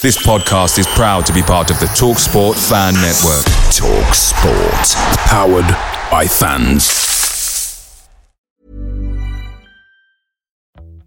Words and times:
This 0.00 0.16
podcast 0.24 0.78
is 0.78 0.86
proud 0.86 1.26
to 1.26 1.32
be 1.32 1.42
part 1.42 1.72
of 1.72 1.80
the 1.80 1.86
Talk 1.86 2.20
Sport 2.20 2.56
Fan 2.56 2.94
Network. 2.94 3.44
Talk 3.74 4.14
Sport. 4.14 4.88
Powered 5.26 5.66
by 6.08 6.24
fans. 6.24 8.08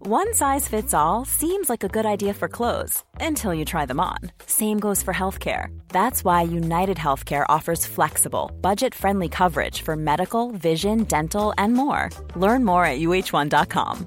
One 0.00 0.34
size 0.34 0.68
fits 0.68 0.92
all 0.92 1.24
seems 1.24 1.70
like 1.70 1.82
a 1.82 1.88
good 1.88 2.04
idea 2.04 2.34
for 2.34 2.48
clothes 2.48 3.02
until 3.18 3.54
you 3.54 3.64
try 3.64 3.86
them 3.86 3.98
on. 3.98 4.18
Same 4.44 4.78
goes 4.78 5.02
for 5.02 5.14
healthcare. 5.14 5.68
That's 5.88 6.22
why 6.22 6.42
United 6.42 6.98
Healthcare 6.98 7.46
offers 7.48 7.86
flexible, 7.86 8.50
budget 8.60 8.94
friendly 8.94 9.30
coverage 9.30 9.80
for 9.80 9.96
medical, 9.96 10.50
vision, 10.50 11.04
dental, 11.04 11.54
and 11.56 11.72
more. 11.72 12.10
Learn 12.36 12.62
more 12.62 12.84
at 12.84 12.98
uh1.com. 12.98 14.06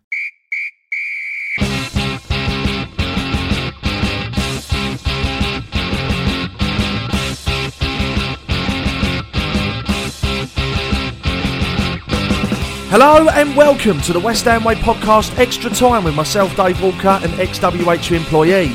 Hello 12.91 13.29
and 13.29 13.55
welcome 13.55 14.01
to 14.01 14.11
the 14.11 14.19
West 14.19 14.43
Ham 14.43 14.65
Way 14.65 14.75
podcast 14.75 15.39
Extra 15.39 15.69
Time 15.69 16.03
with 16.03 16.13
myself, 16.13 16.53
Dave 16.57 16.81
Walker, 16.81 17.21
an 17.23 17.31
ex-WHU 17.39 18.17
employee. 18.17 18.67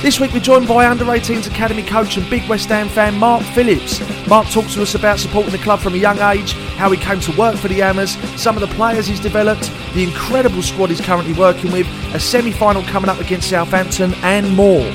This 0.00 0.18
week 0.18 0.32
we're 0.32 0.40
joined 0.40 0.66
by 0.66 0.88
under 0.88 1.04
18s 1.04 1.46
academy 1.46 1.84
coach 1.84 2.16
and 2.16 2.28
big 2.28 2.48
West 2.48 2.68
Ham 2.70 2.88
fan 2.88 3.16
Mark 3.16 3.44
Phillips. 3.54 4.00
Mark 4.26 4.48
talks 4.48 4.74
to 4.74 4.82
us 4.82 4.96
about 4.96 5.20
supporting 5.20 5.52
the 5.52 5.58
club 5.58 5.78
from 5.78 5.94
a 5.94 5.98
young 5.98 6.18
age, 6.18 6.54
how 6.78 6.90
he 6.90 6.96
came 6.96 7.20
to 7.20 7.38
work 7.38 7.54
for 7.54 7.68
the 7.68 7.76
Hammers, 7.76 8.16
some 8.34 8.56
of 8.56 8.60
the 8.60 8.74
players 8.74 9.06
he's 9.06 9.20
developed, 9.20 9.70
the 9.94 10.02
incredible 10.02 10.62
squad 10.62 10.90
he's 10.90 11.00
currently 11.00 11.34
working 11.34 11.70
with, 11.70 11.86
a 12.12 12.18
semi-final 12.18 12.82
coming 12.82 13.08
up 13.08 13.20
against 13.20 13.48
Southampton 13.48 14.14
and 14.24 14.52
more. 14.56 14.90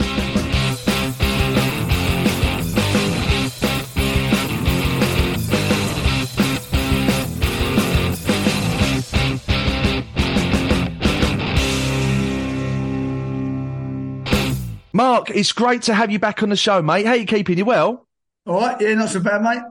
Mark, 14.95 15.29
it's 15.29 15.51
great 15.51 15.81
to 15.81 15.93
have 15.93 16.09
you 16.09 16.19
back 16.19 16.41
on 16.41 16.47
the 16.47 16.55
show, 16.55 16.81
mate. 16.81 17.05
How 17.05 17.15
you 17.15 17.25
keeping? 17.25 17.57
You 17.57 17.65
well? 17.65 18.07
All 18.45 18.61
right, 18.61 18.79
yeah, 18.79 18.93
not 18.93 19.09
so 19.09 19.19
bad, 19.19 19.41
mate. 19.41 19.61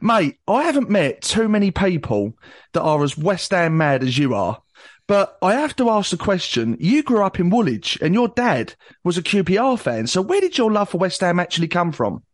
Mate, 0.00 0.40
I 0.48 0.64
haven't 0.64 0.90
met 0.90 1.22
too 1.22 1.48
many 1.48 1.70
people 1.70 2.36
that 2.72 2.82
are 2.82 3.04
as 3.04 3.16
West 3.16 3.52
Ham 3.52 3.76
mad 3.76 4.02
as 4.02 4.18
you 4.18 4.34
are. 4.34 4.60
But 5.06 5.38
I 5.40 5.54
have 5.54 5.76
to 5.76 5.88
ask 5.88 6.10
the 6.10 6.16
question. 6.16 6.76
You 6.80 7.04
grew 7.04 7.22
up 7.22 7.38
in 7.38 7.48
Woolwich 7.48 7.96
and 8.02 8.12
your 8.12 8.26
dad 8.26 8.74
was 9.04 9.16
a 9.16 9.22
QPR 9.22 9.78
fan. 9.78 10.08
So 10.08 10.20
where 10.20 10.40
did 10.40 10.58
your 10.58 10.72
love 10.72 10.88
for 10.88 10.98
West 10.98 11.20
Ham 11.20 11.38
actually 11.38 11.68
come 11.68 11.92
from? 11.92 12.24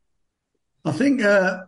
I 0.86 0.92
think 0.92 1.22
uh, 1.22 1.64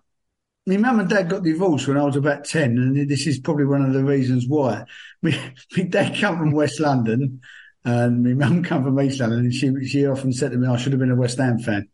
my 0.66 0.78
mum 0.78 1.00
and 1.00 1.10
dad 1.10 1.28
got 1.28 1.42
divorced 1.42 1.88
when 1.88 1.98
I 1.98 2.04
was 2.04 2.16
about 2.16 2.46
10, 2.46 2.78
and 2.78 3.06
this 3.06 3.26
is 3.26 3.38
probably 3.38 3.66
one 3.66 3.82
of 3.84 3.92
the 3.92 4.02
reasons 4.02 4.46
why. 4.48 4.84
My, 5.22 5.52
my 5.76 5.82
dad 5.82 6.16
come 6.18 6.38
from 6.38 6.52
West 6.52 6.80
London, 6.80 7.42
and 7.84 8.22
my 8.24 8.34
mum 8.48 8.62
come 8.68 8.84
from 8.84 9.00
East 9.00 9.20
London, 9.20 9.40
and 9.40 9.54
she, 9.54 9.72
she 9.86 10.06
often 10.06 10.32
said 10.32 10.52
to 10.52 10.58
me, 10.58 10.66
I 10.68 10.76
should 10.76 10.92
have 10.92 11.00
been 11.00 11.10
a 11.10 11.16
West 11.16 11.38
Ham 11.38 11.58
fan. 11.58 11.88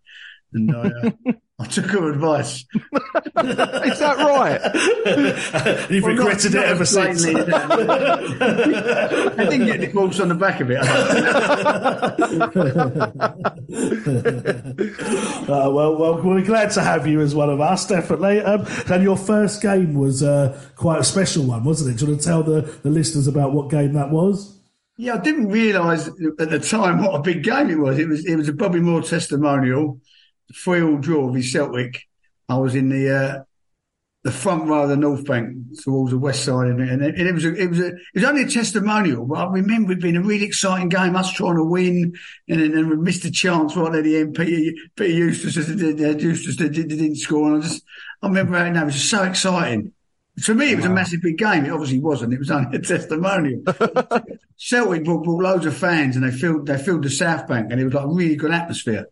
And 0.52 0.74
I, 0.74 0.80
uh, 0.88 1.10
I 1.58 1.66
took 1.66 1.86
her 1.86 2.12
advice. 2.12 2.64
Is 2.74 3.98
that 3.98 4.16
right? 4.18 4.60
You've 5.90 6.04
Well, 6.04 6.12
not- 6.14 6.18
regretted 6.26 6.54
not 6.54 6.64
it 6.64 6.68
ever 6.68 6.82
as 6.82 6.90
since. 6.90 7.22
blatantly 7.24 7.40
as 7.40 7.46
that. 7.48 9.34
I 9.38 9.44
didn't 9.44 9.66
get 9.66 9.80
the 9.80 9.86
divorced 9.86 10.20
on 10.20 10.28
the 10.28 10.34
back 10.34 10.60
of 10.60 10.70
it. 10.70 10.78
Uh, 15.48 15.70
well, 15.72 15.96
well, 15.96 16.22
we're 16.22 16.42
glad 16.44 16.70
to 16.72 16.82
have 16.82 17.06
you 17.06 17.20
as 17.20 17.34
one 17.34 17.50
of 17.50 17.60
us, 17.60 17.86
definitely. 17.86 18.40
Um, 18.40 18.66
and 18.90 19.02
your 19.02 19.16
first 19.16 19.62
game 19.62 19.94
was 19.94 20.22
uh, 20.22 20.58
quite 20.76 21.00
a 21.00 21.04
special 21.04 21.44
one, 21.44 21.64
wasn't 21.64 21.94
it? 21.94 21.98
Do 21.98 22.04
you 22.06 22.10
want 22.12 22.22
to 22.22 22.26
tell 22.26 22.42
the, 22.42 22.62
the 22.82 22.90
listeners 22.90 23.26
about 23.26 23.52
what 23.52 23.70
game 23.70 23.94
that 23.94 24.10
was? 24.10 24.55
Yeah, 24.96 25.14
I 25.14 25.18
didn't 25.18 25.48
realise 25.48 26.08
at 26.08 26.50
the 26.50 26.58
time 26.58 27.02
what 27.02 27.14
a 27.14 27.22
big 27.22 27.42
game 27.42 27.70
it 27.70 27.78
was. 27.78 27.98
It 27.98 28.08
was 28.08 28.24
it 28.24 28.36
was 28.36 28.48
a 28.48 28.52
Bobby 28.54 28.80
Moore 28.80 29.02
testimonial, 29.02 30.00
three 30.54 30.82
all 30.82 30.96
draw 30.96 31.26
with 31.26 31.44
Celtic. 31.44 32.02
I 32.48 32.56
was 32.56 32.74
in 32.74 32.88
the 32.88 33.14
uh, 33.14 33.42
the 34.24 34.32
front 34.32 34.66
row 34.68 34.84
of 34.84 34.88
the 34.88 34.96
North 34.96 35.24
Bank 35.26 35.54
towards 35.84 36.10
the 36.12 36.18
west 36.18 36.44
side 36.44 36.68
and 36.68 36.80
it, 36.80 37.14
and 37.14 37.28
it 37.28 37.32
was 37.32 37.44
a, 37.44 37.54
it 37.54 37.70
was 37.70 37.78
a, 37.78 37.86
it 37.88 37.94
was 38.14 38.24
only 38.24 38.42
a 38.42 38.48
testimonial, 38.48 39.26
but 39.26 39.38
I 39.38 39.52
remember 39.52 39.92
it 39.92 40.00
being 40.00 40.16
a 40.16 40.22
really 40.22 40.46
exciting 40.46 40.88
game. 40.88 41.14
Us 41.14 41.30
trying 41.30 41.56
to 41.56 41.64
win, 41.64 42.14
and 42.48 42.60
then 42.60 42.88
we 42.88 42.96
missed 42.96 43.24
a 43.26 43.30
chance 43.30 43.76
right 43.76 43.94
at 43.94 44.04
the 44.04 44.16
end. 44.16 44.34
Peter, 44.34 44.72
Peter 44.96 45.12
Eustace, 45.12 45.58
uh, 45.58 46.18
Eustace 46.18 46.56
did, 46.56 46.72
didn't 46.72 47.16
score, 47.16 47.52
and 47.52 47.62
I 47.62 47.66
just 47.66 47.84
I 48.22 48.28
remember 48.28 48.58
how 48.58 48.82
it 48.82 48.84
was 48.86 49.08
so 49.08 49.24
exciting. 49.24 49.92
For 50.42 50.54
me, 50.54 50.72
it 50.72 50.76
was 50.76 50.84
a 50.84 50.90
massive 50.90 51.22
big 51.22 51.38
game. 51.38 51.64
It 51.64 51.70
obviously 51.70 51.98
wasn't. 51.98 52.34
It 52.34 52.38
was 52.38 52.50
only 52.50 52.76
a 52.76 52.80
testimonial. 52.82 53.62
Celtic 54.56 55.04
brought, 55.04 55.24
brought 55.24 55.42
loads 55.42 55.66
of 55.66 55.76
fans, 55.76 56.14
and 56.16 56.24
they 56.24 56.30
filled 56.30 56.66
they 56.66 56.76
filled 56.76 57.04
the 57.04 57.10
South 57.10 57.48
Bank, 57.48 57.68
and 57.70 57.80
it 57.80 57.84
was 57.84 57.94
like 57.94 58.04
a 58.04 58.08
really 58.08 58.36
good 58.36 58.52
atmosphere. 58.52 59.06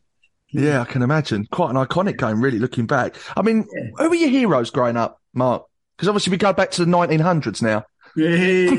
Yeah, 0.50 0.82
I 0.82 0.84
can 0.84 1.02
imagine. 1.02 1.46
Quite 1.50 1.70
an 1.70 1.76
iconic 1.76 2.18
game, 2.18 2.40
really, 2.40 2.58
looking 2.58 2.86
back. 2.86 3.16
I 3.36 3.42
mean, 3.42 3.66
who 3.96 4.08
were 4.08 4.14
your 4.14 4.28
heroes 4.28 4.70
growing 4.70 4.96
up, 4.96 5.20
Mark? 5.32 5.64
Because 5.96 6.08
obviously 6.08 6.30
we 6.30 6.36
go 6.36 6.52
back 6.52 6.70
to 6.72 6.84
the 6.84 6.90
1900s 6.90 7.62
now. 7.62 7.84
Yeah, 8.16 8.70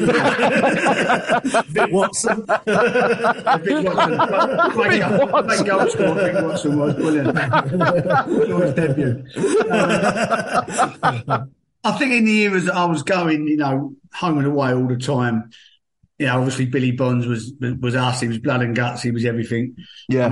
Vic 1.65 1.91
Watson. 1.91 2.45
Big 2.45 3.85
Watson, 3.85 4.17
great 4.71 5.01
goal, 5.65 5.89
scorer. 5.89 6.15
Big 6.15 6.43
Watson 6.43 6.79
was 6.79 6.93
brilliant. 6.93 7.37
George 8.47 8.75
debut. 8.75 9.25
Uh, 9.69 11.45
I 11.85 11.91
think 11.91 12.13
in 12.13 12.25
the 12.25 12.31
years 12.31 12.65
that 12.65 12.75
I 12.75 12.85
was 12.85 13.03
going, 13.03 13.47
you 13.47 13.57
know, 13.57 13.95
home 14.13 14.39
and 14.39 14.47
away 14.47 14.73
all 14.73 14.87
the 14.87 14.97
time. 14.97 15.51
You 16.17 16.25
know, 16.27 16.37
obviously 16.39 16.65
Billy 16.65 16.91
Bonds 16.91 17.27
was 17.27 17.53
was 17.59 17.95
us. 17.95 18.21
He 18.21 18.27
was 18.27 18.39
blood 18.39 18.61
and 18.61 18.75
guts. 18.75 19.03
He 19.03 19.11
was 19.11 19.23
everything. 19.23 19.75
Yeah. 20.09 20.31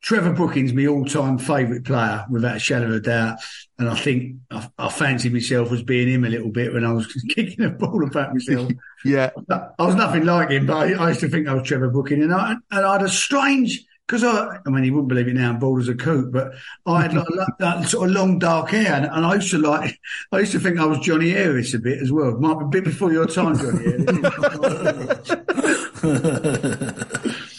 Trevor 0.00 0.32
Brookings, 0.32 0.72
my 0.72 0.86
all-time 0.86 1.38
favourite 1.38 1.84
player, 1.84 2.24
without 2.30 2.56
a 2.56 2.60
shadow 2.60 2.86
of 2.86 2.92
a 2.92 3.00
doubt. 3.00 3.38
And 3.78 3.88
I 3.88 3.96
think 3.96 4.36
I, 4.48 4.68
I 4.78 4.88
fancied 4.90 5.32
myself 5.32 5.72
as 5.72 5.82
being 5.82 6.08
him 6.08 6.24
a 6.24 6.28
little 6.28 6.52
bit 6.52 6.72
when 6.72 6.84
I 6.84 6.92
was 6.92 7.06
kicking 7.34 7.64
a 7.64 7.70
ball 7.70 8.06
about 8.06 8.32
myself. 8.32 8.70
Yeah. 9.04 9.30
I 9.48 9.86
was 9.86 9.94
nothing 9.94 10.24
like 10.24 10.50
him, 10.50 10.66
but 10.66 10.76
I, 10.76 10.92
I 10.94 11.08
used 11.10 11.20
to 11.20 11.28
think 11.28 11.46
I 11.46 11.54
was 11.54 11.62
Trevor 11.62 11.88
Brooking, 11.88 12.20
and 12.20 12.34
I 12.34 12.56
and 12.72 12.84
I 12.84 12.94
had 12.94 13.02
a 13.02 13.08
strange 13.08 13.84
because 14.08 14.24
I, 14.24 14.58
I 14.64 14.70
mean, 14.70 14.84
you 14.84 14.94
wouldn't 14.94 15.08
believe 15.08 15.28
it 15.28 15.34
now, 15.34 15.50
I'm 15.50 15.58
bald 15.58 15.80
as 15.80 15.88
a 15.88 15.94
coot, 15.94 16.32
but 16.32 16.54
I 16.86 17.02
had 17.02 17.12
like, 17.12 17.26
that 17.58 17.86
sort 17.88 18.08
of 18.08 18.14
long 18.14 18.38
dark 18.38 18.70
hair, 18.70 18.94
and, 18.94 19.04
and 19.04 19.26
I 19.26 19.34
used 19.34 19.50
to 19.50 19.58
like, 19.58 20.00
I 20.32 20.38
used 20.38 20.52
to 20.52 20.60
think 20.60 20.80
I 20.80 20.86
was 20.86 20.98
Johnny 21.00 21.32
Ayris 21.32 21.74
a 21.74 21.78
bit 21.78 22.00
as 22.00 22.10
well. 22.10 22.38
Might 22.38 22.58
be 22.58 22.64
a 22.64 22.68
bit 22.68 22.84
before 22.84 23.12
your 23.12 23.26
time, 23.26 23.58
Johnny 23.58 23.84
Ayris. 23.84 25.34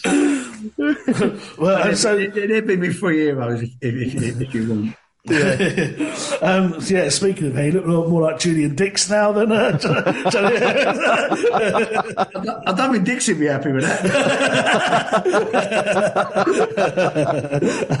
well, 1.58 1.82
and 1.82 1.92
uh, 1.92 1.94
so 1.94 2.18
it, 2.18 2.36
it'd 2.36 2.66
be 2.66 2.76
me 2.76 2.92
three 2.92 3.18
heroes 3.18 3.62
if, 3.62 3.70
if, 3.80 4.14
if, 4.14 4.40
if 4.40 4.54
you 4.54 4.68
want. 4.68 4.96
Um, 5.28 6.80
so 6.80 6.94
yeah, 6.94 7.10
speaking 7.10 7.48
of 7.48 7.54
hair, 7.54 7.66
you 7.66 7.82
look 7.82 8.08
more 8.08 8.22
like 8.22 8.38
Julian 8.38 8.74
Dicks 8.74 9.10
now 9.10 9.32
than 9.32 9.52
uh, 9.52 9.78
I 12.66 12.72
don't 12.72 12.92
think 12.92 13.04
Dicks 13.04 13.28
would 13.28 13.38
be 13.38 13.44
happy 13.44 13.70
with 13.70 13.84
that. 13.84 14.00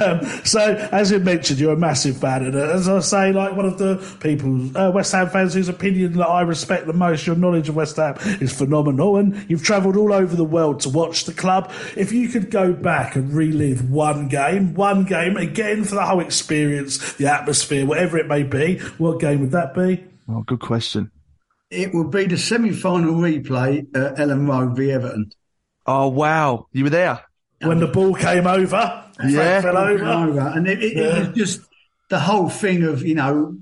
um, 0.00 0.24
so, 0.46 0.60
as 0.92 1.10
you 1.10 1.18
mentioned, 1.18 1.60
you're 1.60 1.74
a 1.74 1.76
massive 1.76 2.16
fan, 2.16 2.46
and 2.46 2.56
uh, 2.56 2.70
as 2.70 2.88
I 2.88 3.00
say, 3.00 3.34
like 3.34 3.54
one 3.54 3.66
of 3.66 3.76
the 3.76 3.96
people, 4.20 4.74
uh, 4.74 4.90
West 4.90 5.12
Ham 5.12 5.28
fans 5.28 5.52
whose 5.52 5.68
opinion 5.68 6.14
that 6.14 6.26
I 6.26 6.40
respect 6.40 6.86
the 6.86 6.94
most, 6.94 7.26
your 7.26 7.36
knowledge 7.36 7.68
of 7.68 7.76
West 7.76 7.96
Ham 7.96 8.16
is 8.40 8.56
phenomenal, 8.56 9.18
and 9.18 9.44
you've 9.50 9.62
travelled 9.62 9.98
all 9.98 10.14
over 10.14 10.34
the 10.34 10.44
world 10.44 10.80
to 10.80 10.88
watch 10.88 11.26
the 11.26 11.34
club. 11.34 11.70
If 11.96 12.12
you 12.12 12.28
could 12.28 12.50
go 12.50 12.72
back 12.72 13.14
and 13.14 13.30
relive 13.34 13.90
one 13.90 14.28
game, 14.28 14.72
one 14.72 15.04
game 15.04 15.36
again 15.36 15.84
for 15.84 15.96
the 15.96 16.06
whole 16.06 16.20
experience, 16.20 17.09
the 17.18 17.26
atmosphere, 17.32 17.86
whatever 17.86 18.18
it 18.18 18.26
may 18.26 18.42
be, 18.42 18.78
what 18.98 19.20
game 19.20 19.40
would 19.40 19.52
that 19.52 19.74
be? 19.74 20.04
Oh, 20.28 20.42
good 20.42 20.60
question. 20.60 21.10
It 21.70 21.94
would 21.94 22.10
be 22.10 22.26
the 22.26 22.36
semi-final 22.36 23.14
replay 23.14 23.80
at 23.96 24.16
Elland 24.16 24.48
Road 24.48 24.76
v 24.76 24.90
Everton. 24.90 25.30
Oh, 25.86 26.08
wow. 26.08 26.66
You 26.72 26.84
were 26.84 26.90
there? 26.90 27.20
when 27.62 27.78
the 27.78 27.86
ball 27.86 28.14
came 28.14 28.46
over, 28.46 29.04
Yeah. 29.22 29.60
fell 29.60 29.76
over. 29.76 30.04
over. 30.04 30.40
And 30.40 30.66
it, 30.66 30.82
it, 30.82 30.96
it 30.96 31.28
was 31.28 31.36
just 31.36 31.60
the 32.08 32.18
whole 32.18 32.48
thing 32.48 32.84
of, 32.84 33.02
you 33.02 33.14
know, 33.14 33.58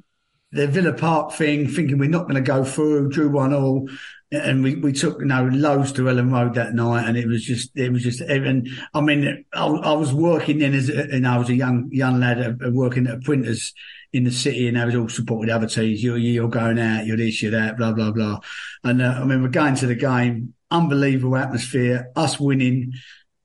the 0.52 0.66
Villa 0.68 0.92
Park 0.92 1.32
thing, 1.32 1.66
thinking 1.68 1.98
we're 1.98 2.08
not 2.08 2.22
going 2.22 2.36
to 2.36 2.40
go 2.40 2.64
through, 2.64 3.10
drew 3.10 3.28
one 3.28 3.52
all. 3.52 3.88
And 4.30 4.62
we, 4.62 4.74
we 4.74 4.92
took, 4.92 5.20
you 5.20 5.26
know, 5.26 5.44
loads 5.44 5.92
to 5.92 6.02
Elland 6.02 6.32
Road 6.32 6.54
that 6.54 6.74
night. 6.74 7.08
And 7.08 7.16
it 7.16 7.26
was 7.26 7.42
just, 7.42 7.70
it 7.74 7.90
was 7.90 8.02
just, 8.02 8.20
and 8.20 8.68
I 8.92 9.00
mean, 9.00 9.44
I, 9.54 9.66
I 9.66 9.92
was 9.92 10.12
working 10.12 10.58
then 10.58 10.74
as, 10.74 10.90
a, 10.90 11.10
and 11.10 11.26
I 11.26 11.38
was 11.38 11.48
a 11.48 11.54
young, 11.54 11.88
young 11.90 12.20
lad 12.20 12.40
uh, 12.40 12.70
working 12.70 13.06
at 13.06 13.22
printers 13.22 13.72
in 14.12 14.24
the 14.24 14.30
city 14.30 14.68
and 14.68 14.78
I 14.78 14.84
was 14.84 14.94
all 14.94 15.08
supported 15.08 15.50
other 15.50 15.66
teams. 15.66 16.02
You're, 16.02 16.18
you're 16.18 16.48
going 16.48 16.78
out, 16.78 17.06
you're 17.06 17.16
this, 17.16 17.42
you're 17.42 17.52
that, 17.52 17.78
blah, 17.78 17.92
blah, 17.92 18.10
blah. 18.10 18.40
And 18.84 19.00
uh, 19.00 19.14
I 19.16 19.20
remember 19.20 19.48
going 19.48 19.76
to 19.76 19.86
the 19.86 19.94
game, 19.94 20.52
unbelievable 20.70 21.36
atmosphere, 21.36 22.10
us 22.14 22.38
winning, 22.38 22.92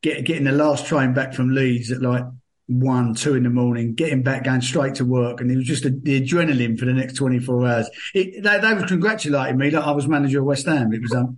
get, 0.01 0.25
getting 0.25 0.44
the 0.44 0.51
last 0.51 0.85
train 0.85 1.13
back 1.13 1.33
from 1.33 1.56
Leeds 1.56 1.91
at 1.91 2.01
like 2.01 2.25
one, 2.68 3.13
two 3.13 3.36
in 3.36 3.44
the 3.44 3.50
morning, 3.50 3.94
getting 3.94 4.24
back, 4.24 4.45
going 4.45 4.62
straight 4.62 4.95
to 4.95 5.06
work. 5.06 5.42
And 5.42 5.51
it 5.51 5.57
was 5.57 5.65
just 5.65 5.86
a, 5.86 5.89
the 5.89 6.21
adrenaline 6.21 6.80
for 6.80 6.86
the 6.86 6.94
next 6.94 7.13
24 7.15 7.68
hours. 7.68 7.89
It, 8.13 8.44
they, 8.44 8.60
they 8.60 8.74
were 8.74 8.88
congratulating 8.88 9.57
me 9.57 9.69
that 9.71 9.83
I 9.83 9.92
was 9.92 10.07
manager 10.07 10.39
of 10.39 10.45
West 10.45 10.65
Ham. 10.65 10.94
It 10.94 11.01
was, 11.01 11.13
um, 11.13 11.36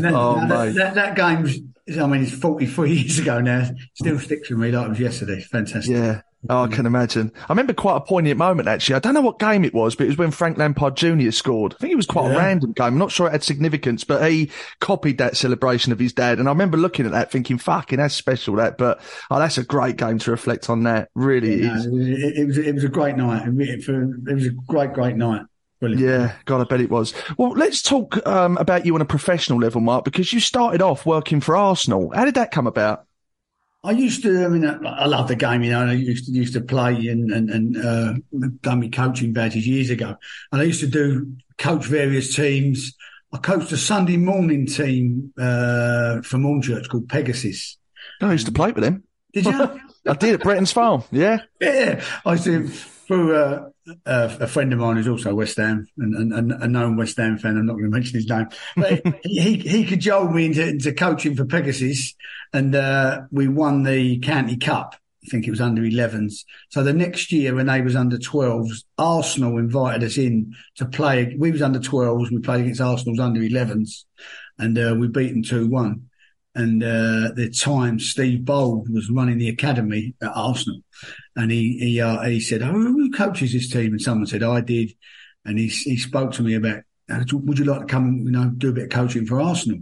that, 0.00 0.12
Oh, 0.14 0.46
that, 0.48 0.74
that, 0.74 0.94
that 0.94 1.16
game 1.16 1.42
was, 1.42 1.58
I 1.98 2.06
mean, 2.06 2.22
it's 2.22 2.32
43 2.32 2.92
years 2.92 3.18
ago 3.18 3.40
now. 3.40 3.68
Still 3.94 4.18
sticks 4.18 4.48
with 4.48 4.58
me 4.58 4.70
like 4.72 4.86
it 4.86 4.90
was 4.90 5.00
yesterday. 5.00 5.40
Fantastic. 5.40 5.94
Yeah. 5.94 6.22
Oh, 6.48 6.64
I 6.64 6.68
can 6.68 6.84
imagine. 6.84 7.32
I 7.36 7.52
remember 7.52 7.72
quite 7.72 7.96
a 7.96 8.00
poignant 8.00 8.38
moment 8.38 8.68
actually. 8.68 8.96
I 8.96 8.98
don't 8.98 9.14
know 9.14 9.20
what 9.22 9.38
game 9.38 9.64
it 9.64 9.72
was, 9.72 9.94
but 9.94 10.04
it 10.04 10.08
was 10.08 10.18
when 10.18 10.30
Frank 10.30 10.58
Lampard 10.58 10.96
Jr. 10.96 11.30
scored. 11.30 11.74
I 11.74 11.76
think 11.78 11.92
it 11.92 11.96
was 11.96 12.06
quite 12.06 12.30
a 12.30 12.36
random 12.36 12.72
game. 12.72 12.86
I'm 12.86 12.98
not 12.98 13.10
sure 13.10 13.26
it 13.26 13.32
had 13.32 13.42
significance, 13.42 14.04
but 14.04 14.30
he 14.30 14.50
copied 14.80 15.18
that 15.18 15.36
celebration 15.36 15.92
of 15.92 15.98
his 15.98 16.12
dad. 16.12 16.38
And 16.38 16.48
I 16.48 16.52
remember 16.52 16.76
looking 16.76 17.06
at 17.06 17.12
that 17.12 17.30
thinking, 17.30 17.58
fucking, 17.58 17.98
that's 17.98 18.14
special 18.14 18.56
that. 18.56 18.76
But 18.76 19.00
oh, 19.30 19.38
that's 19.38 19.58
a 19.58 19.64
great 19.64 19.96
game 19.96 20.18
to 20.18 20.30
reflect 20.30 20.68
on 20.68 20.82
that. 20.82 21.08
Really 21.14 21.56
No, 21.56 21.74
is. 21.74 21.86
it, 21.86 22.38
it 22.38 22.46
was 22.46 22.58
it 22.58 22.74
was 22.74 22.84
a 22.84 22.88
great 22.88 23.16
night. 23.16 23.48
It, 23.48 23.88
it 23.88 24.34
was 24.34 24.46
a 24.46 24.50
great 24.50 24.92
great 24.92 25.16
night. 25.16 25.42
Brilliant. 25.80 26.02
Yeah, 26.02 26.34
God, 26.44 26.60
I 26.60 26.64
bet 26.64 26.80
it 26.80 26.90
was. 26.90 27.12
Well, 27.36 27.50
let's 27.50 27.82
talk 27.82 28.24
um, 28.26 28.56
about 28.58 28.86
you 28.86 28.94
on 28.94 29.00
a 29.00 29.06
professional 29.06 29.58
level, 29.58 29.80
Mark, 29.80 30.04
because 30.04 30.32
you 30.32 30.40
started 30.40 30.80
off 30.80 31.04
working 31.04 31.40
for 31.40 31.56
Arsenal. 31.56 32.12
How 32.14 32.24
did 32.24 32.34
that 32.36 32.52
come 32.52 32.66
about? 32.66 33.06
I 33.84 33.90
used 33.92 34.22
to. 34.22 34.44
I 34.44 34.48
mean, 34.48 34.64
I, 34.64 34.76
I 34.82 35.06
love 35.06 35.28
the 35.28 35.36
game. 35.36 35.62
You 35.62 35.72
know, 35.72 35.82
and 35.82 35.90
I 35.90 35.94
used 35.94 36.26
to 36.26 36.32
used 36.32 36.54
to 36.54 36.62
play 36.62 37.06
and 37.08 37.30
and 37.30 37.50
and 37.50 37.76
uh, 37.76 38.14
done 38.62 38.80
my 38.80 38.88
coaching 38.88 39.32
badges 39.32 39.66
years 39.66 39.90
ago, 39.90 40.16
and 40.50 40.60
I 40.60 40.64
used 40.64 40.80
to 40.80 40.86
do 40.86 41.34
coach 41.58 41.84
various 41.84 42.34
teams. 42.34 42.94
I 43.32 43.38
coached 43.38 43.72
a 43.72 43.76
Sunday 43.76 44.16
morning 44.16 44.66
team 44.66 45.32
uh, 45.38 46.22
from 46.22 46.44
Hornchurch 46.44 46.88
called 46.88 47.08
Pegasus. 47.08 47.76
I 48.20 48.32
used 48.32 48.46
to 48.46 48.52
play 48.52 48.72
with 48.72 48.84
him. 48.84 49.04
Did 49.32 49.46
you? 49.46 49.80
I 50.06 50.14
did 50.14 50.34
at 50.34 50.40
Bretton's 50.40 50.72
Farm. 50.72 51.02
Yeah. 51.10 51.40
Yeah, 51.60 52.04
I 52.24 52.32
used 52.32 52.44
to 52.44 52.68
through 52.68 53.36
uh, 53.36 53.68
uh, 54.06 54.36
a 54.40 54.46
friend 54.46 54.72
of 54.72 54.78
mine 54.78 54.96
who's 54.96 55.08
also 55.08 55.34
West 55.34 55.56
Ham 55.56 55.86
and, 55.98 56.32
and, 56.32 56.52
a 56.52 56.68
known 56.68 56.96
West 56.96 57.16
Ham 57.18 57.38
fan. 57.38 57.56
I'm 57.56 57.66
not 57.66 57.74
going 57.74 57.84
to 57.84 57.90
mention 57.90 58.14
his 58.14 58.28
name, 58.28 58.48
but 58.76 59.02
he 59.24 59.56
he, 59.56 59.58
he 59.58 59.84
cajoled 59.84 60.34
me 60.34 60.46
into, 60.46 60.66
into 60.66 60.92
coaching 60.92 61.36
for 61.36 61.44
Pegasus, 61.44 62.14
and 62.52 62.74
uh, 62.74 63.22
we 63.30 63.48
won 63.48 63.82
the 63.82 64.18
county 64.20 64.56
cup. 64.56 64.96
I 65.24 65.30
think 65.30 65.46
it 65.46 65.50
was 65.50 65.60
under 65.60 65.80
11s. 65.80 66.44
So 66.68 66.82
the 66.82 66.92
next 66.92 67.32
year 67.32 67.54
when 67.54 67.66
they 67.66 67.80
was 67.80 67.96
under 67.96 68.18
12s, 68.18 68.84
Arsenal 68.98 69.56
invited 69.56 70.04
us 70.04 70.18
in 70.18 70.54
to 70.76 70.84
play. 70.84 71.34
We 71.38 71.50
was 71.50 71.62
under 71.62 71.78
12s. 71.78 72.30
We 72.30 72.40
played 72.40 72.60
against 72.60 72.82
Arsenal's 72.82 73.20
under 73.20 73.40
11s 73.40 74.04
and 74.58 74.78
uh, 74.78 74.94
we 74.98 75.08
beat 75.08 75.30
them 75.30 75.42
2-1. 75.42 76.02
And 76.54 76.84
uh, 76.84 77.32
the 77.34 77.50
time, 77.50 77.98
Steve 77.98 78.44
Bould 78.44 78.88
was 78.88 79.10
running 79.10 79.38
the 79.38 79.48
academy 79.48 80.14
at 80.22 80.30
Arsenal, 80.34 80.82
and 81.34 81.50
he 81.50 81.78
he 81.78 82.00
uh, 82.00 82.22
he 82.22 82.38
said, 82.38 82.62
"Oh, 82.62 82.70
who 82.70 83.10
coaches 83.10 83.52
this 83.52 83.68
team?" 83.70 83.92
And 83.92 84.00
someone 84.00 84.26
said, 84.26 84.44
"I 84.44 84.60
did." 84.60 84.92
And 85.44 85.58
he 85.58 85.66
he 85.66 85.96
spoke 85.96 86.32
to 86.32 86.42
me 86.42 86.54
about, 86.54 86.84
"Would 87.10 87.58
you 87.58 87.64
like 87.64 87.80
to 87.80 87.86
come, 87.86 88.22
you 88.24 88.30
know, 88.30 88.50
do 88.56 88.70
a 88.70 88.72
bit 88.72 88.84
of 88.84 88.90
coaching 88.90 89.26
for 89.26 89.40
Arsenal?" 89.40 89.80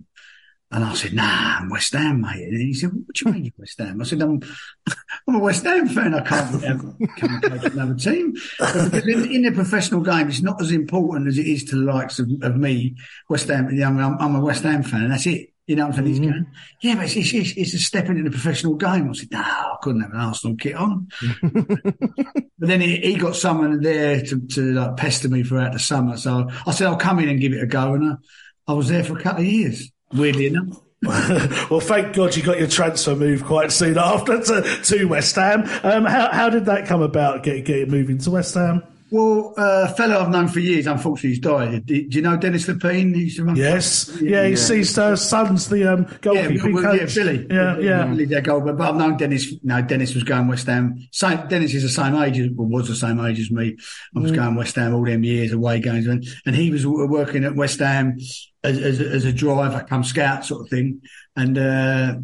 And 0.71 0.83
I 0.83 0.95
said, 0.95 1.13
"Nah, 1.13 1.59
I'm 1.59 1.69
West 1.69 1.93
Ham, 1.93 2.23
mate." 2.23 2.49
And 2.49 2.59
he 2.59 2.73
said, 2.73 2.91
"What 2.91 3.15
do 3.15 3.27
you 3.27 3.33
mean 3.33 3.45
you're 3.45 3.53
West 3.59 3.79
Ham?" 3.79 4.01
I 4.01 4.05
said, 4.05 4.23
"I'm 4.23 4.41
I'm 5.29 5.35
a 5.35 5.39
West 5.39 5.65
Ham 5.65 5.87
fan. 5.87 6.15
I 6.15 6.21
can't 6.21 6.65
have, 6.65 6.81
come 7.19 7.35
and 7.35 7.43
coach 7.43 7.65
another 7.71 7.95
team." 7.95 8.33
Because 8.59 9.07
in, 9.07 9.31
in 9.31 9.43
the 9.43 9.53
professional 9.53 10.01
game, 10.01 10.31
it's 10.31 10.41
not 10.41 10.63
as 10.63 10.73
important 10.73 11.29
as 11.29 11.37
it 11.37 11.47
is 11.47 11.65
to 11.65 11.77
the 11.77 11.93
likes 11.93 12.19
of, 12.19 12.31
of 12.41 12.57
me, 12.57 12.97
West 13.29 13.49
Ham. 13.49 13.69
You 13.69 13.81
know, 13.81 13.89
I'm, 13.89 14.19
I'm 14.19 14.37
a 14.37 14.41
West 14.41 14.63
Ham 14.63 14.83
fan, 14.83 15.03
and 15.03 15.13
that's 15.13 15.27
it. 15.27 15.52
You 15.67 15.77
know 15.77 15.87
what 15.87 15.99
I'm 15.99 16.05
saying? 16.05 16.07
He's 16.09 16.21
going, 16.21 16.47
yeah, 16.81 16.95
but 16.97 17.05
it's, 17.05 17.17
it's, 17.17 17.33
it's, 17.33 17.53
it's 17.57 17.75
a 17.75 17.79
step 17.79 18.07
into 18.09 18.25
the 18.25 18.31
professional 18.31 18.75
game. 18.75 19.09
I 19.09 19.13
said, 19.13 19.31
no, 19.31 19.41
I 19.41 19.77
couldn't 19.81 20.01
have 20.01 20.13
an 20.13 20.21
Arsenal 20.21 20.57
kit 20.57 20.75
on. 20.75 21.09
but 21.43 22.45
then 22.59 22.81
he, 22.81 22.97
he 22.97 23.15
got 23.15 23.37
someone 23.37 23.81
there 23.81 24.23
to, 24.23 24.41
to 24.41 24.73
like 24.73 24.97
pester 24.97 25.29
me 25.29 25.45
throughout 25.45 25.73
the 25.73 25.79
summer. 25.79 26.17
So 26.17 26.49
I 26.67 26.73
said, 26.73 26.89
I'll 26.89 26.97
come 26.97 27.21
in 27.21 27.29
and 27.29 27.41
give 27.41 27.53
it 27.53 27.63
a 27.63 27.67
go. 27.67 27.95
And 27.95 28.05
I, 28.05 28.73
I 28.73 28.75
was 28.75 28.89
there 28.89 29.05
for 29.05 29.17
a 29.17 29.23
couple 29.23 29.43
of 29.43 29.47
years, 29.47 29.91
weirdly 30.13 30.47
enough. 30.47 30.81
well, 31.03 31.81
thank 31.81 32.15
God 32.15 32.37
you 32.37 32.43
got 32.43 32.59
your 32.59 32.69
transfer 32.69 33.15
move 33.15 33.45
quite 33.45 33.73
soon 33.73 33.99
after 33.99 34.41
to, 34.41 34.63
to 34.85 35.05
West 35.05 35.35
Ham. 35.37 35.63
Um, 35.83 36.05
how, 36.05 36.31
how 36.33 36.49
did 36.49 36.67
that 36.67 36.87
come 36.87 37.03
about, 37.03 37.43
get, 37.43 37.65
get 37.65 37.89
moving 37.89 38.19
to 38.19 38.31
West 38.33 38.55
Ham? 38.55 38.83
Well, 39.13 39.53
uh, 39.59 39.89
a 39.91 39.95
fellow 39.95 40.19
I've 40.21 40.31
known 40.31 40.49
for 40.49 40.59
years, 40.61 40.87
unfortunately, 40.87 41.31
he's 41.31 41.39
died. 41.39 41.85
Do, 41.85 42.09
do 42.09 42.17
you 42.17 42.23
know 42.23 42.39
Dennis 42.39 42.67
Lapine? 42.67 43.15
He 43.15 43.25
used 43.25 43.37
to 43.37 43.45
run. 43.45 43.57
Yes. 43.57 44.11
Yeah, 44.23 44.47
he 44.47 44.57
sees 44.57 44.97
uh, 44.97 45.17
son's 45.17 45.69
the 45.69 45.93
um, 45.93 46.07
Yeah, 46.09 46.17
goalkeeping 46.17 46.73
well, 46.73 46.97
yeah. 46.97 47.07
Billy. 47.15 47.47
Yeah, 47.51 47.79
yeah. 47.79 48.15
Their 48.27 48.41
goalkeeper. 48.41 48.73
But 48.73 48.89
I've 48.89 48.97
known 48.97 49.19
Dennis. 49.19 49.53
No, 49.63 49.83
Dennis 49.83 50.15
was 50.15 50.25
going 50.25 50.49
West 50.49 50.67
Ham. 50.67 50.97
Same, 51.13 51.47
Dennis 51.47 51.75
is 51.75 51.83
the 51.83 51.91
same 51.91 52.15
age, 52.17 52.39
as, 52.39 52.49
well, 52.55 52.67
was 52.69 52.89
the 52.89 52.97
same 52.97 53.21
age 53.21 53.39
as 53.39 53.51
me. 53.51 53.77
I 54.17 54.19
was 54.19 54.33
going 54.33 54.55
West 54.55 54.77
Ham 54.77 54.95
all 54.95 55.05
them 55.05 55.25
years, 55.25 55.53
away 55.53 55.81
games, 55.81 56.07
and, 56.07 56.27
and 56.47 56.57
he 56.57 56.71
was 56.71 56.87
working 56.87 57.45
at 57.45 57.55
West 57.55 57.81
Ham 57.81 58.17
as, 58.65 58.79
as, 58.79 58.99
a- 58.99 59.09
as 59.11 59.25
a 59.27 59.33
driver, 59.33 59.85
come 59.87 60.05
scout 60.05 60.47
sort 60.47 60.63
of 60.63 60.71
thing. 60.71 61.03
And 61.37 61.59
uh, 61.59 62.15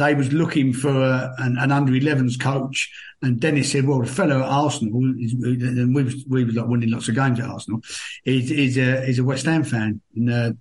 they 0.00 0.14
was 0.14 0.32
looking 0.32 0.72
for 0.72 0.90
a, 0.90 1.34
an, 1.38 1.56
an 1.58 1.70
under 1.70 1.92
11s 1.92 2.40
coach. 2.40 2.90
And 3.22 3.38
Dennis 3.38 3.70
said, 3.70 3.86
"Well, 3.86 4.00
the 4.00 4.06
fellow 4.06 4.40
at 4.40 4.48
Arsenal, 4.48 5.14
is, 5.18 5.34
and 5.34 5.94
we 5.94 6.02
was 6.02 6.24
we 6.26 6.44
was 6.44 6.54
like 6.54 6.66
winning 6.66 6.90
lots 6.90 7.08
of 7.08 7.14
games 7.14 7.38
at 7.38 7.50
Arsenal. 7.50 7.82
He's, 8.24 8.48
he's 8.48 8.78
a 8.78 9.04
he's 9.04 9.18
a 9.18 9.24
West 9.24 9.44
Ham 9.44 9.62
fan, 9.62 10.00
and 10.16 10.30
uh, 10.30 10.52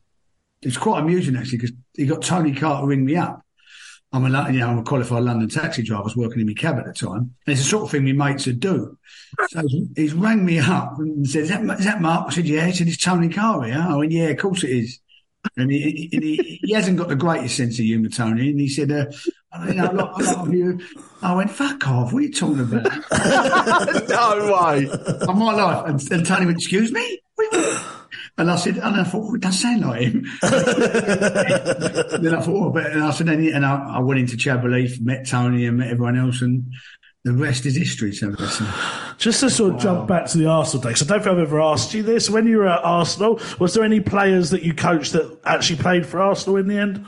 it's 0.62 0.77
quite 0.77 1.00
amusing 1.00 1.38
actually 1.38 1.59
because 1.59 1.75
he 1.95 2.06
got 2.06 2.21
Tony 2.21 2.53
Carter 2.53 2.86
ring 2.86 3.06
me 3.06 3.15
up. 3.15 3.41
I'm 4.12 4.25
a 4.25 4.51
you 4.51 4.59
know 4.59 4.69
I'm 4.69 4.80
a 4.80 4.83
qualified 4.83 5.23
London 5.23 5.47
taxi 5.47 5.83
driver. 5.83 6.02
I 6.02 6.06
was 6.06 6.18
working 6.18 6.42
in 6.42 6.47
my 6.47 6.54
cab 6.54 6.80
at 6.80 6.85
the 6.85 6.94
time, 6.94 7.18
and 7.18 7.31
it's 7.47 7.61
the 7.61 7.68
sort 7.68 7.83
of 7.83 7.92
thing 7.92 8.04
my 8.04 8.31
mates 8.31 8.45
would 8.47 8.59
do. 8.59 8.97
So 9.49 9.61
he's 9.95 10.13
rang 10.13 10.44
me 10.44 10.59
up 10.59 10.97
and 10.97 11.30
said, 11.30 11.44
"Is 11.44 11.49
that, 11.49 11.61
is 11.80 11.85
that 11.85 12.02
Mark?" 12.02 12.28
I 12.28 12.33
said, 12.33 12.47
"Yeah." 12.47 12.66
He 12.66 12.73
said, 12.73 12.87
"It's 12.87 12.97
Tony 12.97 13.30
Carter." 13.30 13.69
Yeah, 13.69 13.87
I 13.87 13.95
went, 13.95 14.11
"Yeah, 14.11 14.30
of 14.30 14.37
course 14.37 14.63
it 14.63 14.71
is." 14.71 14.99
And 15.57 15.71
he, 15.71 16.09
and 16.13 16.23
he, 16.23 16.59
he 16.63 16.73
hasn't 16.73 16.97
got 16.97 17.09
the 17.09 17.15
greatest 17.15 17.57
sense 17.57 17.79
of 17.79 17.85
humour, 17.85 18.09
Tony. 18.09 18.49
And 18.51 18.59
he 18.59 18.68
said, 18.69 18.91
uh, 18.91 19.06
you 19.68 19.73
know, 19.73 19.91
a 19.91 19.94
lot, 19.94 20.21
a 20.21 20.23
lot 20.23 20.47
of 20.47 20.53
you. 20.53 20.79
I 21.21 21.35
went, 21.35 21.51
fuck 21.51 21.87
off. 21.87 22.13
What 22.13 22.19
are 22.19 22.25
you 22.25 22.31
talking 22.31 22.59
about? 22.61 22.85
no 24.09 24.53
way. 24.53 24.89
on 25.27 25.37
my 25.39 25.53
life. 25.53 25.85
And, 25.87 26.11
and 26.11 26.25
Tony 26.25 26.45
went, 26.45 26.57
excuse 26.57 26.91
me? 26.91 27.19
What 27.35 27.53
are 27.53 27.59
you- 27.59 27.77
And 28.37 28.49
I 28.49 28.56
said, 28.56 28.77
and 28.77 28.95
I 28.95 29.03
thought, 29.03 29.31
oh, 29.31 29.35
it 29.35 29.41
does 29.41 29.59
sound 29.59 29.81
like 29.81 30.01
him. 30.01 30.23
then 30.41 30.51
I 32.35 32.41
thought, 32.41 32.47
oh, 32.47 32.69
but, 32.71 32.85
and 32.85 33.03
I 33.03 33.11
said, 33.11 33.27
and 33.27 33.65
I, 33.65 33.97
I 33.97 33.99
went 33.99 34.19
into 34.21 34.37
Chadwell 34.37 34.73
Heath, 34.73 34.99
met 35.01 35.27
Tony 35.27 35.65
and 35.65 35.77
met 35.77 35.89
everyone 35.91 36.18
else, 36.18 36.41
and 36.41 36.71
the 37.26 37.33
rest 37.33 37.66
is 37.66 37.76
history. 37.76 38.14
So. 38.14 38.33
Just 39.18 39.42
to 39.42 39.49
sort 39.49 39.76
of 39.76 39.81
jump 39.81 40.07
back 40.07 40.28
to 40.28 40.38
the 40.38 40.47
Arsenal 40.47 40.83
days, 40.83 41.02
I 41.02 41.06
don't 41.06 41.23
think 41.23 41.33
I've 41.33 41.40
ever 41.40 41.59
asked 41.59 41.94
you 41.94 42.04
this. 42.04 42.30
When 42.30 42.47
you 42.47 42.57
were 42.57 42.68
at 42.68 42.83
Arsenal, 42.83 43.40
was 43.59 43.73
there 43.73 43.83
any 43.83 43.99
players 43.99 44.52
that 44.52 44.64
you 44.64 44.73
coached 44.73 45.14
that 45.14 45.40
actually 45.44 45.81
played 45.81 46.06
for 46.06 46.21
Arsenal 46.21 46.57
in 46.57 46.68
the 46.68 46.78
end? 46.78 47.06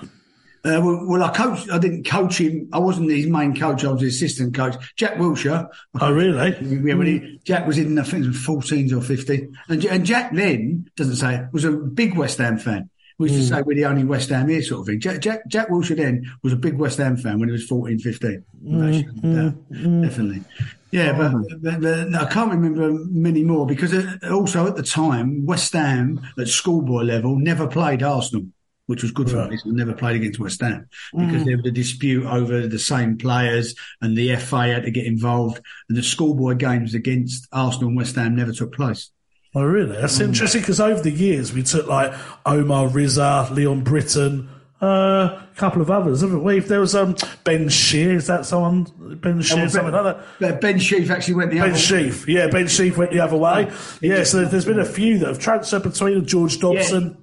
Uh, 0.63 0.79
well, 0.83 1.05
well, 1.07 1.23
I 1.23 1.29
coached, 1.29 1.71
I 1.71 1.79
didn't 1.79 2.05
coach 2.05 2.39
him. 2.39 2.69
I 2.71 2.77
wasn't 2.77 3.09
his 3.09 3.25
main 3.25 3.55
coach. 3.55 3.83
I 3.83 3.91
was 3.91 4.01
his 4.01 4.15
assistant 4.15 4.53
coach. 4.53 4.75
Jack 4.95 5.15
Wilshere. 5.15 5.67
Oh, 5.99 6.13
really? 6.13 6.55
Yeah, 6.61 6.93
when 6.93 7.07
he, 7.07 7.39
Jack 7.43 7.65
was 7.65 7.79
in, 7.79 7.97
I 7.97 8.03
think 8.03 8.25
it 8.25 8.33
14s 8.33 8.91
or 8.91 9.01
15. 9.01 9.57
And, 9.69 9.85
and 9.85 10.05
Jack 10.05 10.33
then, 10.35 10.87
doesn't 10.95 11.15
say, 11.15 11.45
was 11.51 11.65
a 11.65 11.71
big 11.71 12.15
West 12.15 12.37
Ham 12.37 12.59
fan. 12.59 12.91
We 13.17 13.31
used 13.31 13.49
to 13.49 13.55
say 13.55 13.61
we're 13.61 13.75
the 13.75 13.85
only 13.85 14.03
West 14.03 14.29
Ham 14.29 14.49
here 14.49 14.61
sort 14.61 14.81
of 14.81 14.87
thing. 14.87 14.99
Jack, 14.99 15.21
Jack, 15.21 15.47
Jack 15.47 15.69
Wilshere 15.69 15.97
then 15.97 16.31
was 16.43 16.53
a 16.53 16.57
big 16.57 16.77
West 16.77 16.97
Ham 16.97 17.17
fan 17.17 17.39
when 17.39 17.49
he 17.49 17.53
was 17.53 17.65
14, 17.67 17.99
15. 17.99 18.43
Hmm, 18.63 18.99
hmm, 18.99 19.47
uh, 19.47 19.51
hmm. 19.75 20.01
Definitely. 20.01 20.43
Yeah, 20.91 21.13
but, 21.17 21.61
but, 21.61 21.81
but 21.81 22.09
no, 22.09 22.19
I 22.19 22.25
can't 22.25 22.51
remember 22.51 22.91
many 23.09 23.43
more 23.43 23.65
because 23.65 23.93
uh, 23.93 24.17
also 24.29 24.67
at 24.67 24.75
the 24.75 24.83
time, 24.83 25.45
West 25.45 25.71
Ham 25.73 26.19
at 26.37 26.47
schoolboy 26.47 27.03
level 27.03 27.37
never 27.37 27.67
played 27.67 28.03
Arsenal. 28.03 28.47
Which 28.87 29.03
was 29.03 29.11
good 29.11 29.29
for 29.29 29.37
us. 29.37 29.63
We 29.63 29.71
never 29.71 29.93
played 29.93 30.17
against 30.17 30.39
West 30.39 30.59
Ham 30.59 30.89
because 31.15 31.45
there 31.45 31.55
was 31.55 31.65
a 31.65 31.71
dispute 31.71 32.25
over 32.25 32.67
the 32.67 32.79
same 32.79 33.17
players 33.17 33.73
and 34.01 34.17
the 34.17 34.35
FA 34.35 34.67
had 34.67 34.83
to 34.83 34.91
get 34.91 35.05
involved 35.05 35.61
and 35.87 35.97
the 35.97 36.03
schoolboy 36.03 36.55
games 36.55 36.93
against 36.93 37.47
Arsenal 37.53 37.87
and 37.87 37.95
West 37.95 38.15
Ham 38.17 38.35
never 38.35 38.51
took 38.51 38.73
place. 38.73 39.11
Oh, 39.53 39.63
really? 39.63 39.97
That's 39.97 40.19
interesting 40.19 40.61
because 40.61 40.79
over 40.79 41.01
the 41.01 41.11
years 41.11 41.51
we 41.53 41.61
took 41.63 41.85
like 41.87 42.13
Omar 42.45 42.87
Rizza, 42.87 43.49
Leon 43.51 43.83
Britton, 43.83 44.49
Uh, 44.81 45.37
a 45.39 45.47
couple 45.57 45.79
of 45.79 45.91
others, 45.91 46.21
haven't 46.21 46.43
we? 46.43 46.57
If 46.57 46.67
there 46.67 46.79
was 46.79 46.95
um, 46.95 47.15
Ben 47.43 47.69
Shear, 47.69 48.15
is 48.15 48.25
that 48.25 48.47
someone? 48.47 48.87
Ben 49.21 49.39
Shear, 49.41 49.69
something 49.69 49.93
like 49.93 50.17
that. 50.39 50.59
Ben 50.59 50.79
Sheaf 50.79 51.11
actually 51.11 51.35
went 51.35 51.51
the 51.51 51.59
other 51.59 51.67
way. 51.67 51.71
Ben 51.71 51.75
other 51.75 51.79
Sheaf, 51.79 52.27
yeah, 52.27 52.47
Ben 52.47 52.67
Sheaf 52.67 52.97
went 52.97 53.11
the 53.11 53.19
other 53.19 53.37
way. 53.37 53.71
Yeah, 54.01 54.23
so 54.23 54.43
there's 54.43 54.65
been 54.65 54.79
a 54.79 54.85
few 54.85 55.19
that 55.19 55.27
have 55.27 55.37
transferred 55.37 55.83
between. 55.83 56.25
George 56.25 56.59
Dobson. 56.59 57.03
Yeah, 57.03 57.20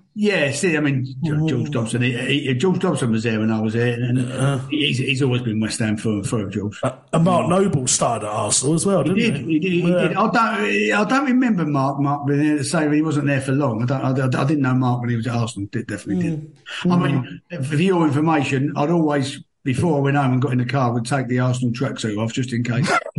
see, 0.52 0.76
I 0.76 0.80
mean, 0.80 1.06
mm-hmm. 1.24 1.46
George 1.46 1.70
Dobson. 1.70 2.02
He, 2.02 2.12
he, 2.46 2.54
George 2.54 2.80
Dobson 2.80 3.12
was 3.12 3.22
there 3.22 3.38
when 3.38 3.50
I 3.52 3.60
was 3.60 3.74
there, 3.74 3.94
and 3.94 4.18
Uh-huh. 4.18 4.58
he's, 4.68 4.98
he's 4.98 5.22
always 5.22 5.42
been 5.42 5.60
West 5.60 5.78
Ham 5.78 5.96
for 5.96 6.24
for 6.24 6.48
George. 6.50 6.78
Uh, 6.82 6.92
and 7.12 7.24
Mark 7.24 7.48
Noble 7.48 7.86
started 7.86 8.26
at 8.26 8.32
Arsenal 8.32 8.74
as 8.74 8.84
well, 8.84 9.04
didn't 9.04 9.18
He 9.18 9.24
he? 9.26 9.30
did, 9.30 9.46
he 9.46 9.58
did, 9.58 9.72
he 9.72 9.80
Yeah. 9.80 10.08
did. 10.08 10.16
I 10.16 10.30
don't, 10.30 10.36
I 10.36 11.04
don't 11.08 11.26
remember 11.26 11.64
Mark, 11.64 12.00
Mark 12.00 12.26
being 12.26 12.42
there 12.42 12.56
to 12.58 12.64
say 12.64 12.92
he 12.92 13.02
wasn't 13.02 13.26
there 13.28 13.40
for 13.40 13.52
long. 13.52 13.82
I 13.82 13.86
don't, 13.86 14.20
I, 14.20 14.40
I 14.42 14.44
didn't 14.44 14.62
know 14.62 14.74
Mark 14.74 15.00
when 15.00 15.10
he 15.10 15.16
was 15.16 15.26
at 15.26 15.36
Arsenal. 15.36 15.68
Did 15.70 15.86
definitely 15.86 16.24
mm. 16.24 16.40
did. 16.40 16.56
I 16.92 16.96
mean, 16.96 17.40
mm. 17.52 17.66
for 17.66 17.76
your 17.76 18.04
information, 18.06 18.72
I'd 18.76 18.90
always 18.90 19.42
before 19.68 19.98
I 19.98 20.00
went 20.00 20.16
home 20.16 20.32
and 20.32 20.40
got 20.40 20.52
in 20.52 20.58
the 20.58 20.64
car, 20.64 20.90
would 20.94 21.04
take 21.04 21.28
the 21.28 21.40
Arsenal 21.40 21.74
tracksuit 21.74 22.16
off 22.16 22.32
just 22.32 22.54
in 22.54 22.62
case. 22.64 22.88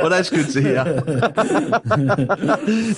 well, 0.00 0.08
that's 0.08 0.30
good 0.30 0.48
to 0.48 0.62
hear. 0.62 0.84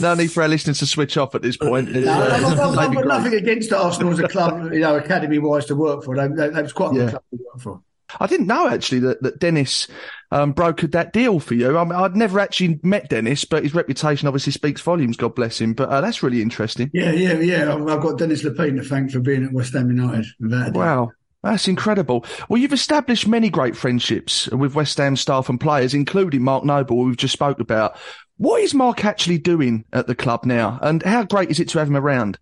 no 0.00 0.14
need 0.14 0.30
for 0.30 0.42
our 0.44 0.48
listeners 0.48 0.78
to 0.78 0.86
switch 0.86 1.16
off 1.16 1.34
at 1.34 1.42
this 1.42 1.56
point. 1.56 1.90
No, 1.90 2.12
I've, 2.12 2.44
I've- 2.44 2.78
I've 2.78 2.94
got 2.94 3.06
nothing 3.06 3.34
against 3.34 3.72
Arsenal 3.72 4.12
as 4.12 4.20
a 4.20 4.28
club, 4.28 4.72
you 4.72 4.78
know, 4.78 4.94
academy 4.94 5.40
wise 5.40 5.64
to 5.66 5.74
work 5.74 6.04
for. 6.04 6.14
They 6.16 6.28
was 6.62 6.72
quite 6.72 6.92
a 6.92 6.94
Yeah. 6.94 7.00
good 7.06 7.10
club 7.10 7.22
to 7.32 7.36
work 7.52 7.60
for. 7.60 7.82
I 8.20 8.26
didn't 8.28 8.46
know 8.46 8.68
actually 8.68 9.00
that, 9.00 9.22
that 9.24 9.40
Dennis 9.40 9.88
um, 10.32 10.54
brokered 10.54 10.92
that 10.92 11.12
deal 11.12 11.38
for 11.38 11.54
you. 11.54 11.78
I 11.78 11.84
mean, 11.84 11.92
I'd 11.92 12.16
never 12.16 12.40
actually 12.40 12.80
met 12.82 13.10
Dennis, 13.10 13.44
but 13.44 13.62
his 13.62 13.74
reputation 13.74 14.26
obviously 14.26 14.52
speaks 14.52 14.80
volumes. 14.80 15.16
God 15.16 15.34
bless 15.34 15.60
him. 15.60 15.74
But 15.74 15.90
uh, 15.90 16.00
that's 16.00 16.22
really 16.22 16.42
interesting. 16.42 16.90
Yeah, 16.92 17.12
yeah, 17.12 17.34
yeah. 17.34 17.72
I've, 17.72 17.86
I've 17.86 18.02
got 18.02 18.18
Dennis 18.18 18.42
Lepine 18.42 18.76
to 18.76 18.84
thank 18.84 19.12
for 19.12 19.20
being 19.20 19.44
at 19.44 19.52
West 19.52 19.74
Ham 19.74 19.90
United. 19.90 20.26
without 20.40 20.68
a 20.68 20.72
doubt. 20.72 20.76
Wow. 20.76 21.12
That's 21.42 21.66
incredible. 21.66 22.24
Well, 22.48 22.60
you've 22.60 22.72
established 22.72 23.26
many 23.26 23.50
great 23.50 23.76
friendships 23.76 24.48
with 24.48 24.76
West 24.76 24.96
Ham 24.98 25.16
staff 25.16 25.48
and 25.48 25.60
players, 25.60 25.92
including 25.92 26.42
Mark 26.42 26.64
Noble, 26.64 26.96
who 26.96 27.06
we've 27.06 27.16
just 27.16 27.32
spoke 27.32 27.58
about. 27.58 27.96
What 28.36 28.62
is 28.62 28.74
Mark 28.74 29.04
actually 29.04 29.38
doing 29.38 29.84
at 29.92 30.06
the 30.06 30.14
club 30.14 30.44
now, 30.44 30.78
and 30.80 31.02
how 31.02 31.24
great 31.24 31.50
is 31.50 31.58
it 31.58 31.68
to 31.70 31.80
have 31.80 31.88
him 31.88 31.96
around? 31.96 32.38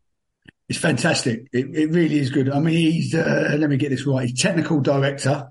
It's 0.69 0.79
fantastic. 0.79 1.49
It, 1.53 1.75
it 1.75 1.91
really 1.91 2.19
is 2.19 2.31
good. 2.31 2.51
I 2.51 2.61
mean, 2.61 2.75
he's, 2.75 3.15
uh, 3.15 3.57
let 3.59 3.71
me 3.71 3.79
get 3.79 3.89
this 3.89 4.07
right, 4.07 4.29
he's 4.29 4.39
technical 4.39 4.81
director. 4.81 5.51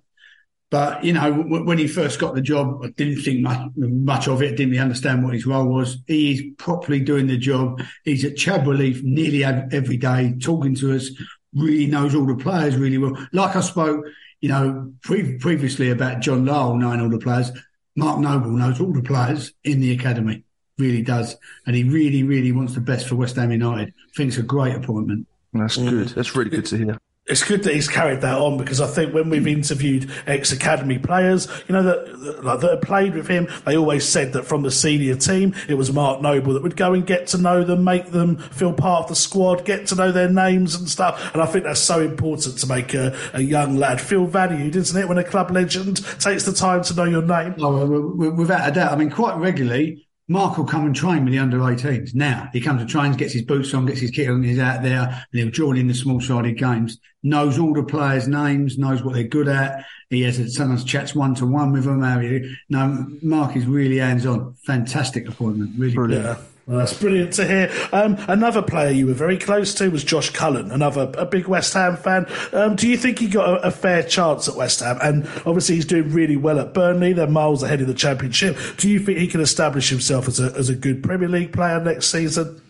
But, 0.71 1.03
you 1.03 1.13
know, 1.13 1.31
w- 1.31 1.65
when 1.65 1.79
he 1.79 1.87
first 1.87 2.19
got 2.19 2.35
the 2.35 2.41
job, 2.41 2.81
I 2.83 2.89
didn't 2.89 3.23
think 3.23 3.41
much, 3.41 3.71
much 3.75 4.27
of 4.27 4.41
it, 4.41 4.55
didn't 4.55 4.71
really 4.71 4.81
understand 4.81 5.23
what 5.23 5.33
his 5.33 5.45
role 5.45 5.67
was. 5.67 5.97
He's 6.05 6.43
properly 6.57 6.99
doing 6.99 7.27
the 7.27 7.37
job. 7.37 7.81
He's 8.03 8.23
at 8.23 8.37
Chadwell 8.37 8.77
Heath 8.77 9.01
nearly 9.03 9.43
every 9.43 9.97
day, 9.97 10.35
talking 10.39 10.75
to 10.75 10.95
us, 10.95 11.09
really 11.55 11.87
knows 11.87 12.13
all 12.13 12.25
the 12.25 12.35
players 12.35 12.75
really 12.75 12.99
well. 12.99 13.17
Like 13.33 13.55
I 13.55 13.61
spoke, 13.61 14.05
you 14.41 14.49
know, 14.49 14.93
pre- 15.01 15.39
previously 15.39 15.89
about 15.89 16.21
John 16.21 16.45
Lyall 16.45 16.77
knowing 16.77 17.01
all 17.01 17.09
the 17.09 17.17
players. 17.17 17.51
Mark 17.95 18.19
Noble 18.19 18.51
knows 18.51 18.79
all 18.79 18.93
the 18.93 19.01
players 19.01 19.51
in 19.63 19.81
the 19.81 19.91
academy, 19.91 20.43
really 20.77 21.01
does. 21.01 21.35
And 21.65 21.75
he 21.75 21.83
really, 21.83 22.21
really 22.23 22.51
wants 22.51 22.75
the 22.75 22.81
best 22.81 23.07
for 23.07 23.15
West 23.15 23.35
Ham 23.37 23.51
United. 23.51 23.89
I 23.89 24.11
think 24.15 24.29
it's 24.29 24.37
a 24.37 24.43
great 24.43 24.75
appointment. 24.75 25.27
That's 25.51 25.77
mm. 25.77 25.89
good. 25.89 26.09
That's 26.09 26.35
really 26.35 26.51
good 26.51 26.65
to 26.67 26.77
hear. 26.77 26.97
It's 27.29 27.43
good 27.43 27.63
that 27.63 27.73
he's 27.73 27.87
carried 27.87 28.21
that 28.21 28.37
on 28.37 28.57
because 28.57 28.81
I 28.81 28.87
think 28.87 29.13
when 29.13 29.29
we've 29.29 29.43
hmm. 29.43 29.47
interviewed 29.47 30.11
ex 30.27 30.51
academy 30.51 30.97
players, 30.97 31.47
you 31.67 31.73
know 31.73 31.83
that 31.83 32.19
that- 32.19 32.43
like, 32.43 32.59
that 32.61 32.71
have 32.71 32.81
played 32.81 33.15
with 33.15 33.27
him, 33.27 33.47
they 33.65 33.77
always 33.77 34.07
said 34.07 34.33
that 34.33 34.45
from 34.45 34.63
the 34.63 34.71
senior 34.71 35.15
team, 35.15 35.53
it 35.67 35.75
was 35.75 35.91
Mark 35.91 36.21
Noble 36.21 36.53
that 36.53 36.63
would 36.63 36.75
go 36.75 36.93
and 36.93 37.05
get 37.05 37.27
to 37.27 37.37
know 37.37 37.63
them, 37.63 37.83
make 37.83 38.11
them 38.11 38.37
feel 38.37 38.73
part 38.73 39.03
of 39.03 39.09
the 39.09 39.15
squad, 39.15 39.65
get 39.65 39.87
to 39.87 39.95
know 39.95 40.11
their 40.11 40.29
names 40.29 40.75
and 40.75 40.89
stuff. 40.89 41.33
And 41.33 41.41
I 41.41 41.45
think 41.45 41.65
that's 41.65 41.79
so 41.79 42.01
important 42.01 42.57
to 42.57 42.67
make 42.67 42.93
a, 42.93 43.17
a 43.33 43.41
young 43.41 43.75
lad 43.77 44.01
feel 44.01 44.25
valued, 44.25 44.75
isn't 44.75 44.99
it? 44.99 45.07
When 45.07 45.17
a 45.17 45.23
club 45.23 45.51
legend 45.51 46.05
takes 46.19 46.43
the 46.43 46.53
time 46.53 46.83
to 46.83 46.93
know 46.93 47.05
your 47.05 47.21
name. 47.21 47.55
Oh, 47.59 47.73
well, 47.73 47.87
w- 47.87 48.11
w- 48.11 48.33
without 48.33 48.67
a 48.67 48.71
doubt. 48.71 48.91
I 48.91 48.95
mean, 48.95 49.09
quite 49.11 49.37
regularly, 49.37 50.07
Mark 50.31 50.57
will 50.59 50.65
come 50.65 50.85
and 50.85 50.95
train 50.95 51.25
with 51.25 51.33
the 51.33 51.39
under 51.39 51.57
18s. 51.57 52.13
Now, 52.13 52.49
he 52.53 52.61
comes 52.61 52.81
and 52.81 52.89
trains, 52.89 53.17
gets 53.17 53.33
his 53.33 53.41
boots 53.41 53.73
on, 53.73 53.87
gets 53.87 53.99
his 53.99 54.11
kit 54.11 54.29
on, 54.29 54.43
he's 54.43 54.59
out 54.59 54.83
there, 54.83 55.25
and 55.31 55.39
he'll 55.41 55.49
join 55.49 55.75
in 55.75 55.87
the 55.87 55.93
small 55.95 56.21
sided 56.21 56.55
games. 56.55 56.99
Knows 57.23 57.57
all 57.57 57.73
the 57.73 57.83
players' 57.83 58.27
names, 58.27 58.77
knows 58.77 59.03
what 59.03 59.15
they're 59.15 59.23
good 59.23 59.47
at. 59.47 59.85
He 60.11 60.21
has 60.21 60.55
sometimes 60.55 60.83
chats 60.83 61.15
one 61.15 61.33
to 61.35 61.47
one 61.47 61.71
with 61.73 61.85
them. 61.85 62.01
How 62.03 62.19
you, 62.19 62.55
no, 62.69 63.07
Mark 63.23 63.55
is 63.55 63.65
really 63.65 63.97
hands 63.97 64.27
on. 64.27 64.53
Fantastic 64.65 65.27
appointment. 65.27 65.71
Really 65.77 65.95
Brilliant. 65.95 66.37
good. 66.37 66.45
Well, 66.69 66.77
that's 66.77 66.93
brilliant 66.93 67.33
to 67.33 67.47
hear. 67.47 67.71
Um, 67.91 68.15
another 68.27 68.61
player 68.61 68.91
you 68.91 69.07
were 69.07 69.15
very 69.15 69.39
close 69.39 69.73
to 69.73 69.89
was 69.89 70.03
Josh 70.03 70.29
Cullen, 70.29 70.69
another 70.69 71.11
a 71.17 71.25
big 71.25 71.47
West 71.47 71.73
Ham 71.73 71.97
fan. 71.97 72.27
Um, 72.53 72.75
do 72.75 72.87
you 72.87 72.95
think 72.95 73.17
he 73.17 73.27
got 73.27 73.49
a, 73.49 73.69
a 73.69 73.71
fair 73.71 74.03
chance 74.03 74.47
at 74.47 74.55
West 74.55 74.81
Ham? 74.81 74.99
And 75.01 75.25
obviously, 75.47 75.73
he's 75.73 75.85
doing 75.85 76.11
really 76.11 76.35
well 76.35 76.59
at 76.59 76.75
Burnley. 76.75 77.13
They're 77.13 77.25
miles 77.25 77.63
ahead 77.63 77.81
of 77.81 77.87
the 77.87 77.95
Championship. 77.95 78.55
Do 78.77 78.87
you 78.87 78.99
think 78.99 79.17
he 79.17 79.25
can 79.25 79.41
establish 79.41 79.89
himself 79.89 80.27
as 80.27 80.39
a 80.39 80.53
as 80.55 80.69
a 80.69 80.75
good 80.75 81.01
Premier 81.01 81.27
League 81.27 81.53
player 81.53 81.79
next 81.83 82.05
season? 82.11 82.61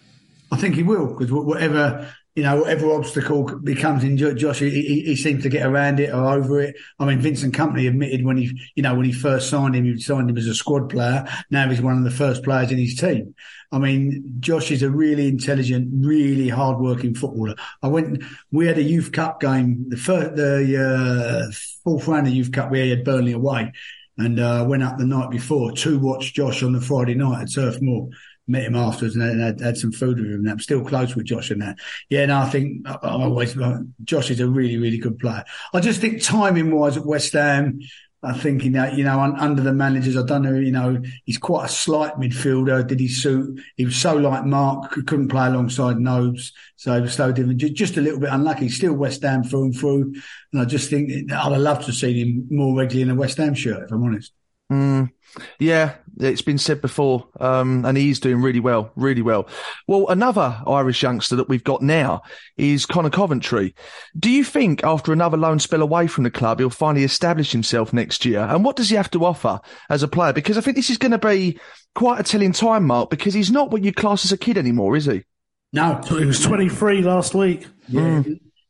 I 0.49 0.55
think 0.55 0.75
he 0.75 0.83
will 0.83 1.07
because 1.07 1.29
whatever 1.29 2.07
you 2.39 2.45
know, 2.45 2.61
whatever 2.61 2.93
obstacle 2.93 3.43
becomes 3.59 4.01
in 4.05 4.15
Josh, 4.15 4.59
he, 4.59 5.03
he, 5.05 5.15
seems 5.17 5.43
to 5.43 5.49
get 5.49 5.67
around 5.67 5.99
it 5.99 6.13
or 6.13 6.25
over 6.25 6.61
it. 6.61 6.77
I 6.97 7.03
mean, 7.03 7.19
Vincent 7.19 7.53
Kompany 7.53 7.85
admitted 7.85 8.23
when 8.23 8.37
he, 8.37 8.57
you 8.75 8.81
know, 8.81 8.95
when 8.95 9.05
he 9.05 9.11
first 9.11 9.49
signed 9.49 9.75
him, 9.75 9.83
he 9.83 9.99
signed 9.99 10.29
him 10.29 10.37
as 10.37 10.47
a 10.47 10.55
squad 10.55 10.89
player. 10.89 11.27
Now 11.51 11.67
he's 11.67 11.81
one 11.81 11.97
of 11.97 12.05
the 12.05 12.11
first 12.11 12.45
players 12.45 12.71
in 12.71 12.77
his 12.77 12.95
team. 12.95 13.35
I 13.73 13.77
mean, 13.77 14.37
Josh 14.39 14.71
is 14.71 14.83
a 14.83 14.89
really 14.89 15.27
intelligent, 15.27 15.89
really 16.05 16.47
hard-working 16.47 17.15
footballer. 17.15 17.55
I 17.83 17.89
went, 17.89 18.23
we 18.51 18.67
had 18.67 18.77
a 18.77 18.83
youth 18.83 19.11
cup 19.11 19.41
game, 19.41 19.89
the 19.89 19.97
first, 19.97 20.37
the 20.37 21.43
uh, 21.45 21.51
fourth 21.83 22.07
round 22.07 22.25
of 22.25 22.33
youth 22.33 22.53
cup, 22.53 22.71
we 22.71 22.89
had 22.89 23.03
Burnley 23.03 23.33
away, 23.33 23.73
and 24.17 24.39
uh, 24.39 24.65
went 24.65 24.83
up 24.83 24.97
the 24.97 25.05
night 25.05 25.29
before 25.29 25.73
to 25.73 25.99
watch 25.99 26.33
Josh 26.33 26.63
on 26.63 26.71
the 26.71 26.79
Friday 26.79 27.15
night 27.15 27.41
at 27.41 27.53
Turf 27.53 27.81
Moor 27.81 28.07
met 28.49 28.63
him 28.63 28.75
afterwards 28.75 29.15
and 29.15 29.41
had, 29.41 29.59
had 29.61 29.77
some 29.77 29.91
food 29.91 30.19
with 30.19 30.27
him. 30.27 30.41
And 30.41 30.49
I'm 30.49 30.59
still 30.59 30.83
close 30.83 31.15
with 31.15 31.25
Josh 31.25 31.51
and 31.51 31.61
that. 31.61 31.77
Yeah, 32.09 32.25
no, 32.25 32.39
I 32.39 32.49
think 32.49 32.87
I, 32.87 32.97
I 33.01 33.23
always 33.23 33.57
uh, 33.57 33.79
Josh 34.03 34.31
is 34.31 34.39
a 34.39 34.47
really, 34.47 34.77
really 34.77 34.97
good 34.97 35.19
player. 35.19 35.45
I 35.73 35.79
just 35.79 36.01
think 36.01 36.21
timing 36.21 36.71
wise 36.71 36.97
at 36.97 37.05
West 37.05 37.33
Ham, 37.33 37.79
I'm 38.21 38.35
thinking 38.35 38.73
that, 38.73 38.97
you 38.97 39.05
know, 39.05 39.17
under 39.19 39.61
the 39.61 39.71
managers, 39.71 40.17
I 40.17 40.23
don't 40.23 40.41
know, 40.41 40.55
you 40.55 40.71
know, 40.71 41.01
he's 41.23 41.37
quite 41.37 41.65
a 41.65 41.69
slight 41.69 42.15
midfielder. 42.15 42.85
Did 42.85 42.99
he 42.99 43.07
suit? 43.07 43.61
He 43.77 43.85
was 43.85 43.95
so 43.95 44.15
like 44.15 44.45
Mark, 44.45 44.91
couldn't 44.91 45.29
play 45.29 45.47
alongside 45.47 45.97
Nobes. 45.99 46.51
So 46.75 46.93
he 46.95 47.01
was 47.01 47.13
so 47.13 47.31
different. 47.31 47.59
Just, 47.59 47.95
a 47.95 48.01
little 48.01 48.19
bit 48.19 48.33
unlucky. 48.33 48.67
Still 48.67 48.93
West 48.93 49.21
Ham 49.21 49.43
through 49.43 49.65
and 49.65 49.75
through. 49.75 50.13
And 50.51 50.61
I 50.61 50.65
just 50.65 50.89
think 50.89 51.31
I'd 51.31 51.51
have 51.51 51.61
loved 51.61 51.85
to 51.85 51.93
see 51.93 52.19
him 52.19 52.47
more 52.49 52.77
regularly 52.77 53.09
in 53.09 53.17
a 53.17 53.19
West 53.19 53.37
Ham 53.37 53.53
shirt, 53.53 53.83
if 53.83 53.91
I'm 53.91 54.03
honest. 54.03 54.33
Mm, 54.71 55.11
yeah, 55.59 55.95
it's 56.19 56.41
been 56.41 56.57
said 56.57 56.81
before, 56.81 57.27
um, 57.39 57.85
and 57.85 57.97
he's 57.97 58.19
doing 58.19 58.41
really 58.41 58.59
well, 58.59 58.91
really 58.95 59.21
well. 59.21 59.47
Well, 59.87 60.07
another 60.09 60.61
Irish 60.67 61.01
youngster 61.01 61.35
that 61.37 61.49
we've 61.49 61.63
got 61.63 61.81
now 61.81 62.21
is 62.57 62.85
Conor 62.85 63.09
Coventry. 63.09 63.73
Do 64.17 64.29
you 64.29 64.43
think 64.43 64.83
after 64.83 65.13
another 65.13 65.37
loan 65.37 65.59
spell 65.59 65.81
away 65.81 66.07
from 66.07 66.23
the 66.23 66.31
club, 66.31 66.59
he'll 66.59 66.69
finally 66.69 67.03
establish 67.03 67.51
himself 67.51 67.93
next 67.93 68.25
year? 68.25 68.41
And 68.41 68.63
what 68.63 68.75
does 68.75 68.89
he 68.89 68.95
have 68.95 69.11
to 69.11 69.25
offer 69.25 69.59
as 69.89 70.03
a 70.03 70.07
player? 70.07 70.33
Because 70.33 70.57
I 70.57 70.61
think 70.61 70.75
this 70.75 70.89
is 70.89 70.97
going 70.97 71.11
to 71.11 71.17
be 71.17 71.59
quite 71.95 72.19
a 72.19 72.23
telling 72.23 72.51
time, 72.51 72.85
Mark, 72.85 73.09
because 73.09 73.33
he's 73.33 73.51
not 73.51 73.71
what 73.71 73.83
you 73.83 73.93
class 73.93 74.25
as 74.25 74.31
a 74.31 74.37
kid 74.37 74.57
anymore, 74.57 74.95
is 74.95 75.05
he? 75.05 75.23
No, 75.71 76.01
He 76.07 76.25
was 76.25 76.41
23 76.41 77.03
last 77.03 77.35
week. 77.35 77.67
Yeah, 77.87 78.23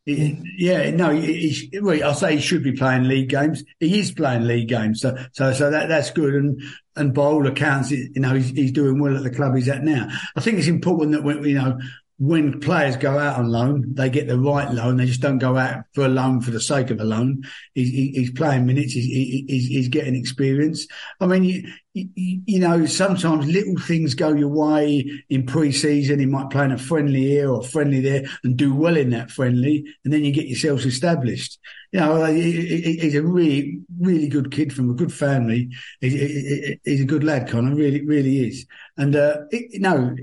yeah, 0.06 0.90
no, 0.92 1.10
he, 1.12 1.50
he, 1.50 1.80
well, 1.80 2.04
I'll 2.04 2.14
say 2.14 2.36
he 2.36 2.42
should 2.42 2.64
be 2.64 2.72
playing 2.72 3.04
league 3.04 3.30
games. 3.30 3.64
He 3.80 4.00
is 4.00 4.12
playing 4.12 4.44
league 4.44 4.70
games, 4.70 5.02
so 5.02 5.16
so 5.34 5.54
so 5.54 5.70
that 5.70 5.90
that's 5.90 6.12
good. 6.12 6.34
And 6.34 6.62
and 6.96 7.14
by 7.14 7.24
all 7.24 7.46
accounts, 7.46 7.92
you 7.92 8.10
know, 8.16 8.34
he's, 8.34 8.50
he's 8.50 8.72
doing 8.72 9.00
well 9.00 9.16
at 9.16 9.24
the 9.24 9.30
club 9.30 9.56
he's 9.56 9.70
at 9.70 9.84
now. 9.84 10.08
I 10.36 10.42
think 10.42 10.58
it's 10.58 10.68
important 10.68 11.12
that 11.12 11.24
when 11.24 11.44
you 11.44 11.56
know 11.56 11.78
when 12.20 12.60
players 12.60 12.98
go 12.98 13.18
out 13.18 13.40
on 13.40 13.50
loan, 13.50 13.94
they 13.94 14.10
get 14.10 14.28
the 14.28 14.38
right 14.38 14.70
loan. 14.74 14.98
They 14.98 15.06
just 15.06 15.22
don't 15.22 15.38
go 15.38 15.56
out 15.56 15.86
for 15.94 16.04
a 16.04 16.10
loan 16.10 16.42
for 16.42 16.52
the 16.52 16.60
sake 16.60 16.90
of 16.90 17.00
a 17.00 17.06
loan. 17.06 17.44
He's, 17.74 17.90
he's 17.92 18.32
playing 18.32 18.66
minutes. 18.66 18.92
He's, 18.92 19.06
he's, 19.06 19.68
he's 19.68 19.88
getting 19.88 20.18
experience. 20.18 20.86
I 21.22 21.28
mean, 21.28 21.46
you, 21.94 22.10
you, 22.14 22.60
know, 22.60 22.86
sometimes 22.88 23.48
little 23.48 23.78
things 23.78 24.16
go 24.16 24.34
your 24.34 24.50
way 24.50 25.10
in 25.30 25.46
pre-season. 25.46 26.20
He 26.20 26.26
might 26.26 26.50
play 26.50 26.66
in 26.66 26.74
a 26.74 26.78
friendly 26.78 27.22
here 27.22 27.50
or 27.50 27.64
friendly 27.64 28.02
there 28.02 28.26
and 28.44 28.58
do 28.58 28.76
well 28.76 28.98
in 28.98 29.12
that 29.12 29.32
friendly, 29.32 29.86
and 30.04 30.14
then 30.14 30.26
you 30.26 30.34
get 30.34 30.48
yourselves 30.48 30.86
established. 30.86 31.58
You 31.94 32.02
know, 32.02 32.26
he, 32.26 32.52
he, 32.52 32.98
he's 32.98 33.16
a 33.16 33.24
really, 33.24 33.80
really 33.98 34.28
good 34.28 34.52
kid 34.52 34.74
from 34.74 34.90
a 34.90 34.94
good 34.94 35.14
family. 35.14 35.70
He's, 36.02 36.80
he's 36.84 37.02
a 37.02 37.06
good 37.06 37.24
lad, 37.24 37.48
Conor. 37.48 37.74
Really, 37.74 38.06
really 38.06 38.46
is. 38.46 38.66
And 38.98 39.16
uh, 39.16 39.38
it, 39.52 39.80
no, 39.80 40.16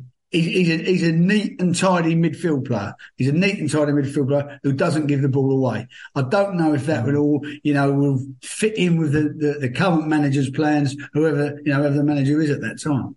he's 0.45 0.69
a, 0.69 0.77
he's 0.85 1.03
a 1.03 1.13
neat 1.13 1.61
and 1.61 1.75
tidy 1.75 2.15
midfield 2.15 2.67
player. 2.67 2.95
He's 3.17 3.29
a 3.29 3.33
neat 3.33 3.59
and 3.59 3.71
tidy 3.71 3.93
midfield 3.93 4.29
player 4.29 4.61
who 4.63 4.73
doesn't 4.73 5.07
give 5.07 5.23
the 5.23 5.29
ball 5.29 5.53
away. 5.53 5.89
I 6.15 6.23
don't 6.23 6.57
know 6.57 6.75
if 6.75 6.87
that 6.87 7.05
would 7.05 7.15
mm. 7.15 7.21
all, 7.21 7.47
you 7.63 7.75
know, 7.75 7.93
will 7.93 8.21
fit 8.43 8.77
in 8.77 8.99
with 8.99 9.13
the, 9.13 9.23
the, 9.23 9.59
the 9.61 9.71
current 9.71 10.07
manager's 10.07 10.51
plans, 10.51 10.97
whoever, 11.13 11.59
you 11.65 11.73
know, 11.73 11.79
whoever 11.79 11.97
the 11.97 12.05
manager 12.05 12.41
is 12.41 12.51
at 12.51 12.61
that 12.61 12.81
time. 12.81 13.17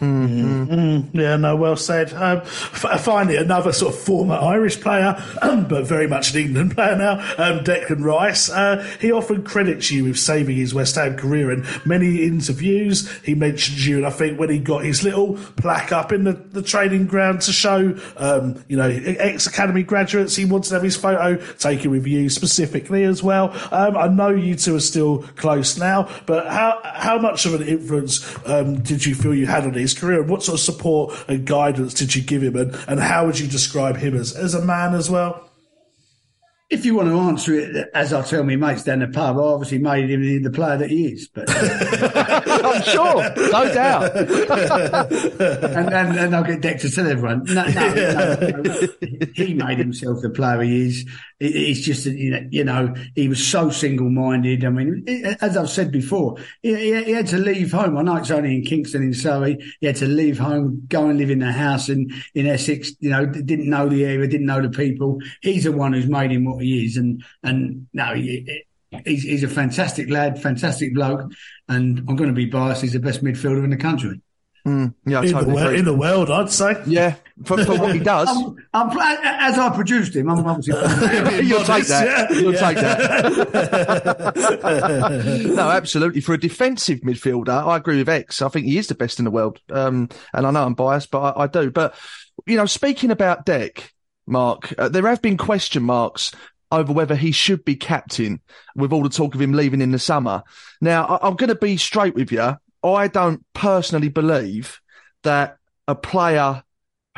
Mm, 0.00 1.10
yeah, 1.12 1.36
no, 1.36 1.56
well 1.56 1.76
said. 1.76 2.12
Um, 2.12 2.38
f- 2.44 3.00
finally, 3.00 3.36
another 3.36 3.72
sort 3.72 3.94
of 3.94 4.00
former 4.00 4.34
Irish 4.36 4.80
player, 4.80 5.16
but 5.42 5.86
very 5.86 6.06
much 6.06 6.34
an 6.34 6.40
England 6.40 6.74
player 6.74 6.96
now, 6.96 7.14
um, 7.36 7.64
Declan 7.64 8.04
Rice. 8.04 8.48
Uh, 8.48 8.86
he 9.00 9.10
often 9.10 9.42
credits 9.42 9.90
you 9.90 10.04
with 10.04 10.18
saving 10.18 10.56
his 10.56 10.72
West 10.72 10.94
Ham 10.94 11.16
career 11.16 11.50
in 11.50 11.66
many 11.84 12.22
interviews. 12.24 13.10
He 13.22 13.34
mentions 13.34 13.86
you, 13.86 13.96
and 13.96 14.06
I 14.06 14.10
think 14.10 14.38
when 14.38 14.50
he 14.50 14.58
got 14.58 14.84
his 14.84 15.02
little 15.02 15.34
plaque 15.56 15.90
up 15.90 16.12
in 16.12 16.24
the, 16.24 16.32
the 16.32 16.62
training 16.62 17.06
ground 17.06 17.40
to 17.42 17.52
show, 17.52 17.98
um, 18.16 18.62
you 18.68 18.76
know, 18.76 18.88
ex 18.88 19.46
academy 19.46 19.82
graduates, 19.82 20.36
he 20.36 20.44
wanted 20.44 20.68
to 20.68 20.74
have 20.74 20.82
his 20.82 20.96
photo 20.96 21.36
taken 21.54 21.90
with 21.90 22.06
you 22.06 22.28
specifically 22.30 23.04
as 23.04 23.22
well. 23.22 23.50
Um, 23.72 23.96
I 23.96 24.06
know 24.08 24.28
you 24.30 24.54
two 24.54 24.76
are 24.76 24.80
still 24.80 25.22
close 25.36 25.76
now, 25.76 26.08
but 26.26 26.46
how 26.46 26.80
how 26.84 27.18
much 27.18 27.46
of 27.46 27.54
an 27.54 27.66
influence 27.66 28.24
um, 28.46 28.80
did 28.82 29.04
you 29.04 29.14
feel 29.14 29.34
you 29.34 29.46
had 29.46 29.64
on 29.64 29.74
his 29.74 29.87
career? 29.94 30.20
And 30.20 30.30
what 30.30 30.42
sort 30.42 30.54
of 30.54 30.60
support 30.60 31.14
and 31.28 31.46
guidance 31.46 31.94
did 31.94 32.14
you 32.14 32.22
give 32.22 32.42
him? 32.42 32.56
And, 32.56 32.74
and 32.88 33.00
how 33.00 33.26
would 33.26 33.38
you 33.38 33.46
describe 33.46 33.96
him 33.96 34.16
as, 34.16 34.34
as 34.34 34.54
a 34.54 34.64
man 34.64 34.94
as 34.94 35.10
well? 35.10 35.47
If 36.70 36.84
you 36.84 36.94
want 36.94 37.08
to 37.08 37.18
answer 37.18 37.54
it, 37.54 37.88
as 37.94 38.12
I 38.12 38.20
tell 38.22 38.44
my 38.44 38.56
mates 38.56 38.84
down 38.84 38.98
the 38.98 39.08
pub, 39.08 39.38
I 39.38 39.40
obviously 39.40 39.78
made 39.78 40.10
him 40.10 40.42
the 40.42 40.50
player 40.50 40.76
that 40.76 40.90
he 40.90 41.06
is. 41.06 41.26
But 41.26 41.48
I'm 41.50 42.82
sure, 42.82 43.50
no 43.50 43.72
doubt. 43.72 44.14
and, 45.74 45.94
and, 45.94 46.18
and 46.18 46.36
I'll 46.36 46.44
get 46.44 46.60
Deck 46.60 46.80
to 46.80 46.90
tell 46.90 47.06
everyone. 47.06 47.44
No, 47.44 47.66
no, 47.66 47.94
no, 47.94 48.50
no, 48.50 48.88
he 49.34 49.54
made 49.54 49.78
himself 49.78 50.20
the 50.20 50.28
player 50.28 50.60
he 50.60 50.88
is. 50.88 51.06
It, 51.40 51.56
it's 51.56 51.80
just 51.80 52.04
that, 52.04 52.12
you 52.12 52.32
know, 52.32 52.48
you 52.50 52.64
know, 52.64 52.94
he 53.14 53.28
was 53.28 53.46
so 53.46 53.70
single-minded. 53.70 54.64
I 54.64 54.68
mean, 54.68 55.04
it, 55.06 55.38
as 55.40 55.56
I've 55.56 55.70
said 55.70 55.90
before, 55.90 56.36
he, 56.62 56.74
he, 56.74 57.12
had 57.12 57.28
to 57.28 57.38
leave 57.38 57.72
home. 57.72 57.96
I 57.96 58.02
know 58.02 58.16
it's 58.16 58.30
only 58.30 58.56
in 58.56 58.64
Kingston 58.64 59.02
in 59.02 59.14
Surrey. 59.14 59.56
He 59.80 59.86
had 59.86 59.96
to 59.96 60.06
leave 60.06 60.38
home, 60.38 60.82
go 60.88 61.08
and 61.08 61.18
live 61.18 61.30
in 61.30 61.42
a 61.42 61.52
house 61.52 61.88
in, 61.88 62.10
in 62.34 62.46
Essex. 62.46 62.92
You 63.00 63.10
know, 63.10 63.24
didn't 63.24 63.70
know 63.70 63.88
the 63.88 64.04
area, 64.04 64.26
didn't 64.26 64.46
know 64.46 64.60
the 64.60 64.68
people. 64.68 65.18
He's 65.40 65.64
the 65.64 65.72
one 65.72 65.92
who's 65.92 66.08
made 66.08 66.30
him 66.30 66.44
what 66.44 66.57
he 66.58 66.84
is. 66.84 66.96
And, 66.96 67.22
and 67.42 67.88
no, 67.92 68.14
he, 68.14 68.64
he's, 69.04 69.22
he's 69.22 69.42
a 69.42 69.48
fantastic 69.48 70.10
lad, 70.10 70.40
fantastic 70.40 70.94
bloke. 70.94 71.30
And 71.68 71.98
I'm 72.08 72.16
going 72.16 72.30
to 72.30 72.34
be 72.34 72.46
biased. 72.46 72.82
He's 72.82 72.92
the 72.92 73.00
best 73.00 73.22
midfielder 73.22 73.64
in 73.64 73.70
the 73.70 73.76
country. 73.76 74.20
Mm, 74.66 74.94
yeah, 75.06 75.22
in, 75.22 75.32
totally 75.32 75.54
the, 75.56 75.66
agree. 75.66 75.78
in 75.78 75.84
the 75.86 75.96
world, 75.96 76.30
I'd 76.30 76.50
say. 76.50 76.82
Yeah, 76.86 77.14
for, 77.44 77.64
for 77.64 77.78
what 77.78 77.94
he 77.94 78.00
does. 78.00 78.28
I'm, 78.28 78.90
I'm, 78.90 78.98
as 78.98 79.58
I 79.58 79.70
produced 79.74 80.14
him, 80.14 80.28
I'm 80.28 80.44
obviously. 80.46 80.74
You'll 81.46 81.64
take 81.64 81.86
that. 81.86 82.30
You'll 82.30 82.52
take 82.52 82.76
that. 82.76 83.12
no, 85.54 85.70
absolutely. 85.70 86.20
For 86.20 86.34
a 86.34 86.38
defensive 86.38 87.00
midfielder, 87.00 87.66
I 87.66 87.78
agree 87.78 87.96
with 87.98 88.10
Ex. 88.10 88.42
I 88.42 88.48
think 88.48 88.66
he 88.66 88.76
is 88.76 88.88
the 88.88 88.94
best 88.94 89.18
in 89.18 89.24
the 89.24 89.30
world. 89.30 89.58
Um, 89.70 90.10
and 90.34 90.46
I 90.46 90.50
know 90.50 90.64
I'm 90.64 90.74
biased, 90.74 91.10
but 91.10 91.20
I, 91.20 91.44
I 91.44 91.46
do. 91.46 91.70
But, 91.70 91.94
you 92.46 92.58
know, 92.58 92.66
speaking 92.66 93.10
about 93.10 93.46
Deck, 93.46 93.94
Mark, 94.28 94.72
uh, 94.78 94.88
there 94.88 95.06
have 95.06 95.22
been 95.22 95.36
question 95.36 95.82
marks 95.82 96.32
over 96.70 96.92
whether 96.92 97.16
he 97.16 97.32
should 97.32 97.64
be 97.64 97.76
captain 97.76 98.40
with 98.76 98.92
all 98.92 99.02
the 99.02 99.08
talk 99.08 99.34
of 99.34 99.40
him 99.40 99.52
leaving 99.52 99.80
in 99.80 99.90
the 99.90 99.98
summer. 99.98 100.42
Now, 100.80 101.06
I, 101.06 101.26
I'm 101.26 101.36
going 101.36 101.48
to 101.48 101.54
be 101.54 101.76
straight 101.76 102.14
with 102.14 102.30
you. 102.30 102.56
I 102.84 103.08
don't 103.08 103.44
personally 103.54 104.08
believe 104.08 104.80
that 105.22 105.56
a 105.86 105.94
player 105.94 106.62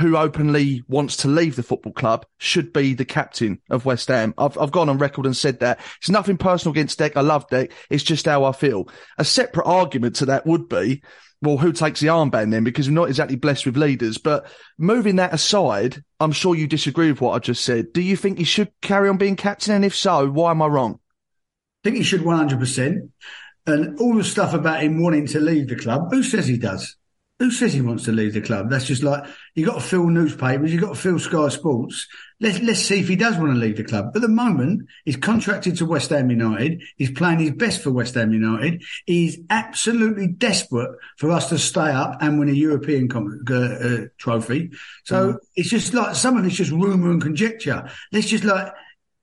who 0.00 0.16
openly 0.16 0.82
wants 0.88 1.18
to 1.18 1.28
leave 1.28 1.56
the 1.56 1.62
football 1.62 1.92
club 1.92 2.24
should 2.38 2.72
be 2.72 2.94
the 2.94 3.04
captain 3.04 3.60
of 3.68 3.84
West 3.84 4.08
Ham. 4.08 4.32
I've, 4.38 4.56
I've 4.56 4.72
gone 4.72 4.88
on 4.88 4.96
record 4.96 5.26
and 5.26 5.36
said 5.36 5.60
that. 5.60 5.78
It's 5.98 6.08
nothing 6.08 6.38
personal 6.38 6.72
against 6.72 6.98
Deck. 6.98 7.16
I 7.16 7.20
love 7.20 7.46
Deck. 7.48 7.72
It's 7.90 8.02
just 8.02 8.24
how 8.24 8.44
I 8.44 8.52
feel. 8.52 8.88
A 9.18 9.24
separate 9.24 9.66
argument 9.66 10.16
to 10.16 10.26
that 10.26 10.46
would 10.46 10.68
be, 10.70 11.02
well, 11.42 11.56
who 11.56 11.72
takes 11.72 12.00
the 12.00 12.08
armband 12.08 12.50
then? 12.50 12.64
Because 12.64 12.88
we're 12.88 12.94
not 12.94 13.08
exactly 13.08 13.36
blessed 13.36 13.66
with 13.66 13.76
leaders. 13.76 14.18
But 14.18 14.46
moving 14.78 15.16
that 15.16 15.32
aside, 15.32 16.02
I'm 16.18 16.32
sure 16.32 16.54
you 16.54 16.66
disagree 16.66 17.10
with 17.10 17.20
what 17.20 17.32
I 17.32 17.38
just 17.38 17.64
said. 17.64 17.92
Do 17.92 18.02
you 18.02 18.16
think 18.16 18.38
he 18.38 18.44
should 18.44 18.70
carry 18.82 19.08
on 19.08 19.16
being 19.16 19.36
captain? 19.36 19.74
And 19.74 19.84
if 19.84 19.94
so, 19.94 20.28
why 20.28 20.50
am 20.50 20.60
I 20.60 20.66
wrong? 20.66 21.00
I 21.82 21.88
think 21.88 21.96
he 21.96 22.02
should 22.02 22.20
100%. 22.20 23.10
And 23.66 24.00
all 24.00 24.16
the 24.16 24.24
stuff 24.24 24.52
about 24.52 24.82
him 24.82 25.02
wanting 25.02 25.26
to 25.28 25.40
leave 25.40 25.68
the 25.68 25.76
club, 25.76 26.08
who 26.10 26.22
says 26.22 26.46
he 26.46 26.58
does? 26.58 26.96
Who 27.40 27.50
says 27.50 27.72
he 27.72 27.80
wants 27.80 28.04
to 28.04 28.12
leave 28.12 28.34
the 28.34 28.42
club? 28.42 28.68
That's 28.68 28.84
just 28.84 29.02
like 29.02 29.24
you 29.54 29.64
got 29.64 29.76
to 29.76 29.80
fill 29.80 30.08
newspapers, 30.08 30.70
you 30.70 30.78
got 30.78 30.94
to 30.94 31.00
fill 31.00 31.18
Sky 31.18 31.48
Sports. 31.48 32.06
Let's 32.38 32.60
let's 32.60 32.80
see 32.80 33.00
if 33.00 33.08
he 33.08 33.16
does 33.16 33.38
want 33.38 33.54
to 33.54 33.58
leave 33.58 33.78
the 33.78 33.84
club. 33.84 34.12
At 34.14 34.20
the 34.20 34.28
moment, 34.28 34.88
he's 35.06 35.16
contracted 35.16 35.78
to 35.78 35.86
West 35.86 36.10
Ham 36.10 36.30
United. 36.30 36.82
He's 36.96 37.10
playing 37.10 37.38
his 37.38 37.52
best 37.52 37.82
for 37.82 37.92
West 37.92 38.14
Ham 38.14 38.34
United. 38.34 38.82
He's 39.06 39.38
absolutely 39.48 40.26
desperate 40.26 40.90
for 41.16 41.30
us 41.30 41.48
to 41.48 41.58
stay 41.58 41.90
up 41.90 42.18
and 42.20 42.38
win 42.38 42.50
a 42.50 42.52
European 42.52 43.08
com- 43.08 43.42
uh, 43.50 43.54
uh, 43.54 43.98
trophy. 44.18 44.72
So 45.04 45.32
mm. 45.32 45.38
it's 45.56 45.70
just 45.70 45.94
like 45.94 46.16
some 46.16 46.36
of 46.36 46.44
it's 46.44 46.56
just 46.56 46.72
rumor 46.72 47.10
and 47.10 47.22
conjecture. 47.22 47.90
Let's 48.12 48.28
just 48.28 48.44
like 48.44 48.70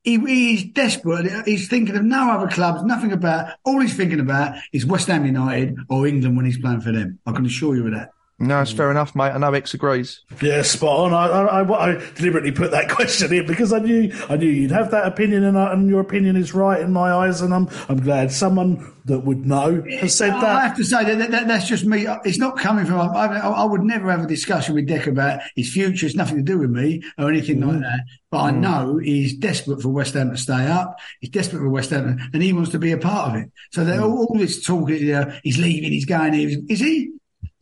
he, 0.07 0.17
he's 0.19 0.63
desperate. 0.63 1.45
He's 1.45 1.67
thinking 1.67 1.97
of 1.97 2.03
no 2.05 2.31
other 2.31 2.47
clubs, 2.47 2.81
nothing 2.83 3.11
about. 3.11 3.55
All 3.65 3.81
he's 3.81 3.97
thinking 3.97 4.21
about 4.21 4.57
is 4.71 4.85
West 4.85 5.07
Ham 5.07 5.25
United 5.25 5.75
or 5.89 6.07
England 6.07 6.37
when 6.37 6.45
he's 6.45 6.57
playing 6.57 6.79
for 6.79 6.93
them. 6.93 7.19
I 7.25 7.33
can 7.33 7.45
assure 7.45 7.75
you 7.75 7.85
of 7.87 7.91
that. 7.91 8.11
No, 8.39 8.61
it's 8.61 8.71
fair 8.71 8.91
enough, 8.91 9.15
mate. 9.15 9.31
I 9.31 9.39
know 9.39 9.51
Ex 9.53 9.73
agrees. 9.73 10.21
Yeah, 10.43 10.61
spot 10.61 11.11
on. 11.11 11.13
I, 11.13 11.25
I, 11.25 11.93
I, 11.95 12.11
deliberately 12.13 12.51
put 12.51 12.69
that 12.69 12.87
question 12.89 13.33
in 13.33 13.47
because 13.47 13.73
I 13.73 13.79
knew 13.79 14.13
I 14.29 14.37
knew 14.37 14.47
you'd 14.47 14.69
have 14.69 14.91
that 14.91 15.07
opinion, 15.07 15.43
and, 15.43 15.57
I, 15.57 15.73
and 15.73 15.89
your 15.89 16.01
opinion 16.01 16.35
is 16.35 16.53
right 16.53 16.79
in 16.79 16.93
my 16.93 17.11
eyes. 17.11 17.41
And 17.41 17.51
I'm 17.51 17.67
I'm 17.89 17.99
glad 17.99 18.31
someone 18.31 18.93
that 19.05 19.21
would 19.21 19.47
know 19.47 19.81
has 19.99 20.13
said 20.13 20.33
that. 20.33 20.43
I 20.43 20.67
have 20.67 20.77
to 20.77 20.83
say 20.83 21.03
that, 21.03 21.31
that 21.31 21.47
that's 21.47 21.67
just 21.67 21.83
me. 21.83 22.05
It's 22.25 22.37
not 22.37 22.59
coming 22.59 22.85
from. 22.85 22.99
I, 22.99 23.39
I, 23.39 23.63
would 23.63 23.81
never 23.81 24.11
have 24.11 24.23
a 24.23 24.27
discussion 24.27 24.75
with 24.75 24.87
Deck 24.87 25.07
about 25.07 25.39
his 25.55 25.73
future. 25.73 26.05
It's 26.05 26.13
nothing 26.13 26.37
to 26.37 26.43
do 26.43 26.59
with 26.59 26.69
me 26.69 27.01
or 27.17 27.29
anything 27.29 27.57
mm. 27.57 27.69
like 27.69 27.79
that. 27.79 28.01
But 28.29 28.41
I 28.41 28.51
know 28.51 28.97
he's 28.97 29.35
desperate 29.35 29.81
for 29.81 29.89
West 29.89 30.13
Ham 30.13 30.29
to 30.29 30.37
stay 30.37 30.67
up. 30.67 30.99
He's 31.21 31.31
desperate 31.31 31.59
for 31.59 31.69
West 31.69 31.89
Ham, 31.89 32.19
and 32.33 32.43
he 32.43 32.53
wants 32.53 32.69
to 32.71 32.79
be 32.79 32.91
a 32.91 32.99
part 32.99 33.31
of 33.31 33.41
it. 33.41 33.51
So 33.71 33.83
mm. 33.83 33.99
all, 33.99 34.27
all, 34.27 34.37
this 34.37 34.63
talk, 34.63 34.89
you 34.89 35.13
know, 35.13 35.33
he's 35.41 35.57
leaving, 35.57 35.91
he's 35.91 36.05
going. 36.05 36.35
Is 36.69 36.79
he? 36.79 37.13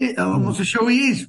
I'm 0.01 0.43
not 0.43 0.57
so 0.57 0.63
sure 0.63 0.89
he 0.89 1.11
is. 1.11 1.27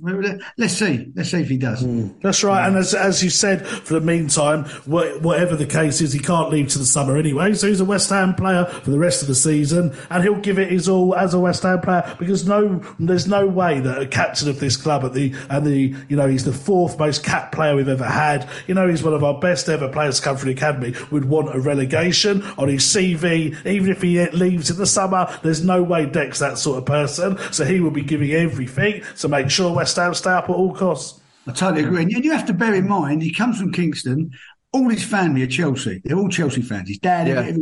Let's 0.59 0.75
see. 0.75 1.13
Let's 1.15 1.31
see 1.31 1.41
if 1.41 1.49
he 1.49 1.57
does. 1.57 1.85
Mm. 1.85 2.21
That's 2.21 2.43
right. 2.43 2.67
And 2.67 2.77
as, 2.77 2.95
as 2.95 3.23
you 3.23 3.31
said, 3.31 3.65
for 3.65 3.95
the 3.95 4.01
meantime, 4.01 4.65
whatever 4.87 5.55
the 5.55 5.67
case 5.67 6.01
is, 6.01 6.13
he 6.13 6.19
can't 6.19 6.51
leave 6.51 6.69
to 6.71 6.79
the 6.81 6.85
summer 6.85 7.17
anyway. 7.17 7.55
So 7.55 7.69
he's 7.69 7.79
a 7.79 7.85
West 7.85 8.11
Ham 8.11 8.35
player 8.35 8.65
for 8.65 8.91
the 8.91 8.99
rest 8.99 9.23
of 9.23 9.29
the 9.29 9.37
season, 9.37 9.97
and 10.11 10.25
he'll 10.25 10.41
give 10.41 10.59
it 10.59 10.73
his 10.73 10.89
all 10.89 11.15
as 11.15 11.33
a 11.33 11.39
West 11.39 11.63
Ham 11.63 11.81
player 11.81 12.17
because 12.19 12.49
no, 12.49 12.83
there's 12.99 13.29
no 13.29 13.47
way 13.47 13.79
that 13.79 14.03
a 14.03 14.07
captain 14.07 14.49
of 14.49 14.59
this 14.59 14.77
club 14.77 15.05
at 15.05 15.13
the 15.13 15.33
and 15.49 15.65
the 15.65 15.95
you 16.09 16.17
know 16.17 16.27
he's 16.27 16.45
the 16.45 16.53
fourth 16.53 16.99
most 16.99 17.23
cap 17.23 17.53
player 17.53 17.77
we've 17.77 17.89
ever 17.89 18.05
had. 18.05 18.49
You 18.67 18.75
know 18.75 18.89
he's 18.89 19.03
one 19.03 19.15
of 19.15 19.23
our 19.23 19.39
best 19.39 19.69
ever 19.69 19.89
players 19.89 20.17
to 20.17 20.23
come 20.25 20.37
from 20.37 20.49
the 20.49 20.55
academy. 20.55 20.93
Would 21.13 21.27
want 21.27 21.55
a 21.55 21.61
relegation 21.61 22.43
on 22.59 22.69
his 22.69 22.83
CV, 22.83 23.65
even 23.65 23.91
if 23.91 24.03
he 24.03 24.29
leaves 24.31 24.71
in 24.71 24.77
the 24.77 24.87
summer. 24.87 25.33
There's 25.45 25.63
no 25.63 25.85
way 25.85 26.07
Deck's 26.07 26.41
that 26.41 26.59
sort 26.59 26.79
of 26.79 26.85
person. 26.85 27.39
So 27.53 27.65
he 27.65 27.79
will 27.79 27.93
be 27.93 28.03
giving 28.03 28.33
every 28.33 28.56
everything 28.57 29.03
to 29.19 29.29
make 29.29 29.51
sure 29.51 29.75
West 29.75 29.97
Ham 29.97 30.15
stay 30.15 30.31
up 30.31 30.45
at 30.45 30.51
all 30.51 30.75
costs. 30.75 31.21
I 31.47 31.53
totally 31.53 31.85
agree. 31.85 32.03
And 32.03 32.25
you 32.25 32.33
have 32.33 32.47
to 32.47 32.55
bear 32.55 32.75
in 32.75 32.89
mind, 32.89 33.23
he 33.23 33.33
comes 33.33 33.59
from 33.61 33.73
Kingston. 33.73 34.33
All 34.73 34.89
his 34.89 35.05
family 35.05 35.43
are 35.43 35.47
Chelsea. 35.47 36.03
They're 36.05 36.17
all 36.17 36.29
Chelsea 36.29 36.61
fans. 36.61 36.89
His 36.89 36.99
dad, 36.99 37.29
yeah. 37.29 37.57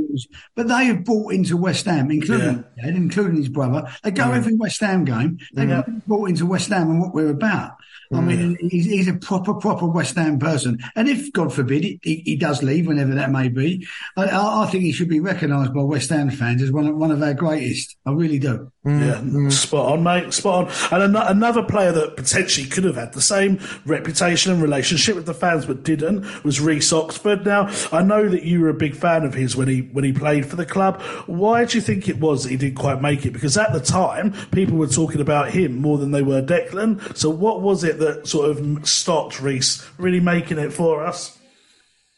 but 0.57 0.69
they 0.69 0.87
have 0.87 1.05
bought 1.05 1.35
into 1.35 1.57
West 1.57 1.85
Ham, 1.85 2.11
including 2.11 2.65
yeah. 2.77 2.85
dad, 2.85 2.97
including 2.97 3.37
his 3.37 3.49
brother. 3.49 3.87
They 4.03 4.11
go 4.11 4.31
yeah. 4.31 4.37
every 4.37 4.55
West 4.55 4.81
Ham 4.81 5.05
game. 5.05 5.39
They've 5.53 5.69
yeah. 5.69 5.83
bought 6.07 6.31
into 6.31 6.47
West 6.47 6.71
Ham 6.71 6.91
and 6.91 7.01
what 7.01 7.15
we're 7.15 7.31
about. 7.31 7.73
I 8.15 8.21
mean, 8.21 8.57
he's, 8.61 8.87
he's, 8.87 9.09
a 9.09 9.15
proper, 9.15 9.55
proper 9.55 9.87
West 9.87 10.17
Ham 10.17 10.39
person. 10.39 10.79
And 10.95 11.09
if, 11.09 11.33
God 11.33 11.53
forbid, 11.53 11.85
he, 12.03 12.23
he 12.25 12.37
does 12.37 12.63
leave, 12.63 12.87
whenever 12.87 13.15
that 13.15 13.31
may 13.31 13.49
be, 13.49 13.87
I, 14.17 14.29
I, 14.63 14.67
think 14.67 14.85
he 14.85 14.93
should 14.93 15.09
be 15.09 15.21
recognised 15.21 15.75
by 15.75 15.83
West 15.83 16.11
Ham 16.11 16.31
fans 16.31 16.63
as 16.63 16.71
one 16.71 16.87
of, 16.87 16.97
one 16.97 17.11
of 17.11 17.23
our 17.23 17.35
greatest. 17.35 17.97
I 18.07 18.13
really 18.13 18.39
do. 18.39 18.71
Yeah, 18.85 19.21
mm. 19.23 19.51
spot 19.51 19.93
on, 19.93 20.03
mate. 20.03 20.33
Spot 20.35 20.67
on. 20.67 21.03
And 21.03 21.17
an- 21.17 21.29
another 21.29 21.63
player 21.63 21.91
that 21.93 22.17
potentially 22.17 22.67
could 22.67 22.85
have 22.85 22.97
had 22.97 23.15
the 23.15 23.23
same 23.23 23.59
reputation 23.87 24.53
and 24.53 24.61
relationship 24.61 25.17
with 25.17 25.25
the 25.25 25.33
fans 25.33 25.65
but 25.65 25.83
didn't 25.85 26.45
was 26.45 26.61
Reece 26.61 26.93
Oxford. 26.93 27.47
Now, 27.47 27.73
I 27.93 28.03
know 28.03 28.29
that 28.29 28.43
you 28.43 28.61
were 28.61 28.69
a 28.69 28.75
big 28.75 28.95
fan 28.95 29.25
of 29.25 29.33
his 29.33 29.57
when 29.57 29.69
he 29.69 29.81
when 29.81 30.05
he 30.05 30.13
played 30.13 30.45
for 30.45 30.57
the 30.57 30.67
club. 30.67 31.01
Why 31.27 31.65
do 31.65 31.79
you 31.79 31.83
think 31.83 32.09
it 32.09 32.19
was 32.19 32.45
that 32.45 32.51
he 32.51 32.57
didn't 32.59 32.77
quite 32.77 33.01
make 33.01 33.25
it? 33.25 33.33
Because 33.33 33.57
at 33.57 33.73
the 33.73 33.81
time, 33.81 34.33
people 34.51 34.77
were 34.77 34.87
talking 34.87 35.23
about 35.23 35.51
him 35.51 35.81
more 35.81 35.97
than 35.97 36.11
they 36.11 36.23
were 36.23 36.43
Declan. 36.43 37.17
So, 37.17 37.31
what 37.31 37.63
was 37.63 37.85
it 37.85 37.99
that 37.99 38.04
sort 38.25 38.51
of 38.51 38.89
stopped 38.89 39.41
Reece 39.41 39.85
really 39.99 40.21
making 40.21 40.59
it 40.59 40.73
for 40.73 41.05
us? 41.05 41.39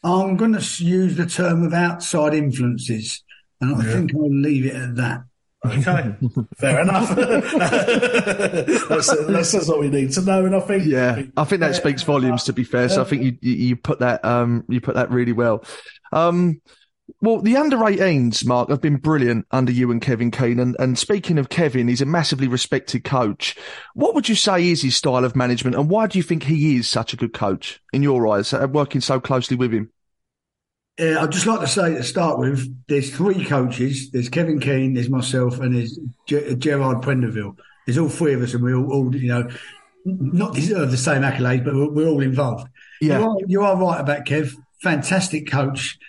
I'm 0.03 0.37
going 0.37 0.53
to 0.53 0.83
use 0.83 1.15
the 1.17 1.25
term 1.25 1.63
of 1.63 1.73
outside 1.73 2.33
influences, 2.33 3.23
and 3.59 3.75
I 3.75 3.85
yeah. 3.85 3.93
think 3.93 4.15
I'll 4.15 4.29
leave 4.29 4.65
it 4.65 4.75
at 4.75 4.95
that. 4.95 5.23
Okay, 5.65 6.15
fair 6.57 6.81
enough. 6.81 7.09
that's, 7.15 9.09
that's, 9.25 9.51
that's, 9.51 9.67
what 9.67 9.79
we 9.79 9.89
need 9.89 10.11
to 10.13 10.21
know, 10.21 10.45
and 10.45 10.55
I 10.55 10.59
think 10.59 10.85
yeah, 10.85 11.23
I 11.35 11.43
think 11.43 11.61
that 11.61 11.75
speaks 11.75 12.03
volumes. 12.03 12.43
To 12.43 12.53
be 12.53 12.63
fair, 12.63 12.89
so 12.89 13.01
I 13.01 13.05
think 13.05 13.23
you 13.23 13.37
you, 13.41 13.53
you 13.53 13.75
put 13.75 13.99
that 13.99 14.23
um 14.23 14.63
you 14.69 14.79
put 14.79 14.95
that 14.95 15.09
really 15.09 15.33
well. 15.33 15.65
Um, 16.11 16.61
Well, 17.21 17.41
the 17.41 17.55
under 17.55 17.77
18s, 17.77 18.45
Mark, 18.45 18.69
have 18.69 18.81
been 18.81 18.97
brilliant 18.97 19.47
under 19.51 19.71
you 19.71 19.91
and 19.91 20.01
Kevin 20.01 20.29
Keen. 20.29 20.59
And, 20.59 20.75
and 20.77 20.97
speaking 20.99 21.37
of 21.37 21.49
Kevin, 21.49 21.87
he's 21.87 22.01
a 22.01 22.05
massively 22.05 22.47
respected 22.47 23.03
coach. 23.03 23.55
What 23.93 24.13
would 24.13 24.29
you 24.29 24.35
say 24.35 24.69
is 24.69 24.81
his 24.81 24.97
style 24.97 25.23
of 25.23 25.35
management 25.35 25.75
and 25.75 25.89
why 25.89 26.07
do 26.07 26.19
you 26.19 26.23
think 26.23 26.43
he 26.43 26.75
is 26.75 26.87
such 26.87 27.13
a 27.13 27.17
good 27.17 27.33
coach 27.33 27.81
in 27.93 28.03
your 28.03 28.27
eyes, 28.27 28.53
uh, 28.53 28.67
working 28.69 29.01
so 29.01 29.19
closely 29.19 29.55
with 29.55 29.73
him? 29.73 29.91
Uh, 30.99 31.19
I'd 31.19 31.31
just 31.31 31.45
like 31.45 31.59
to 31.59 31.67
say 31.67 31.93
to 31.93 32.03
start 32.03 32.39
with, 32.39 32.67
there's 32.87 33.15
three 33.15 33.45
coaches. 33.45 34.09
There's 34.11 34.29
Kevin 34.29 34.59
Keen, 34.59 34.93
there's 34.93 35.09
myself, 35.09 35.59
and 35.59 35.75
there's 35.75 35.99
G- 36.27 36.55
Gerard 36.55 37.03
Prendeville. 37.03 37.55
There's 37.85 37.99
all 37.99 38.09
three 38.09 38.33
of 38.33 38.41
us, 38.41 38.53
and 38.53 38.63
we 38.63 38.73
all, 38.73 38.91
all 38.91 39.15
you 39.15 39.27
know, 39.27 39.49
not 40.05 40.55
deserve 40.55 40.89
the 40.89 40.97
same 40.97 41.21
accolades, 41.21 41.63
but 41.63 41.75
we're, 41.75 41.89
we're 41.89 42.07
all 42.07 42.21
involved. 42.21 42.67
Yeah. 42.99 43.19
You 43.19 43.25
are, 43.25 43.37
you 43.47 43.61
are 43.61 43.77
right 43.77 43.99
about 43.99 44.25
Kev. 44.25 44.55
Fantastic 44.81 45.49
coach, 45.49 45.99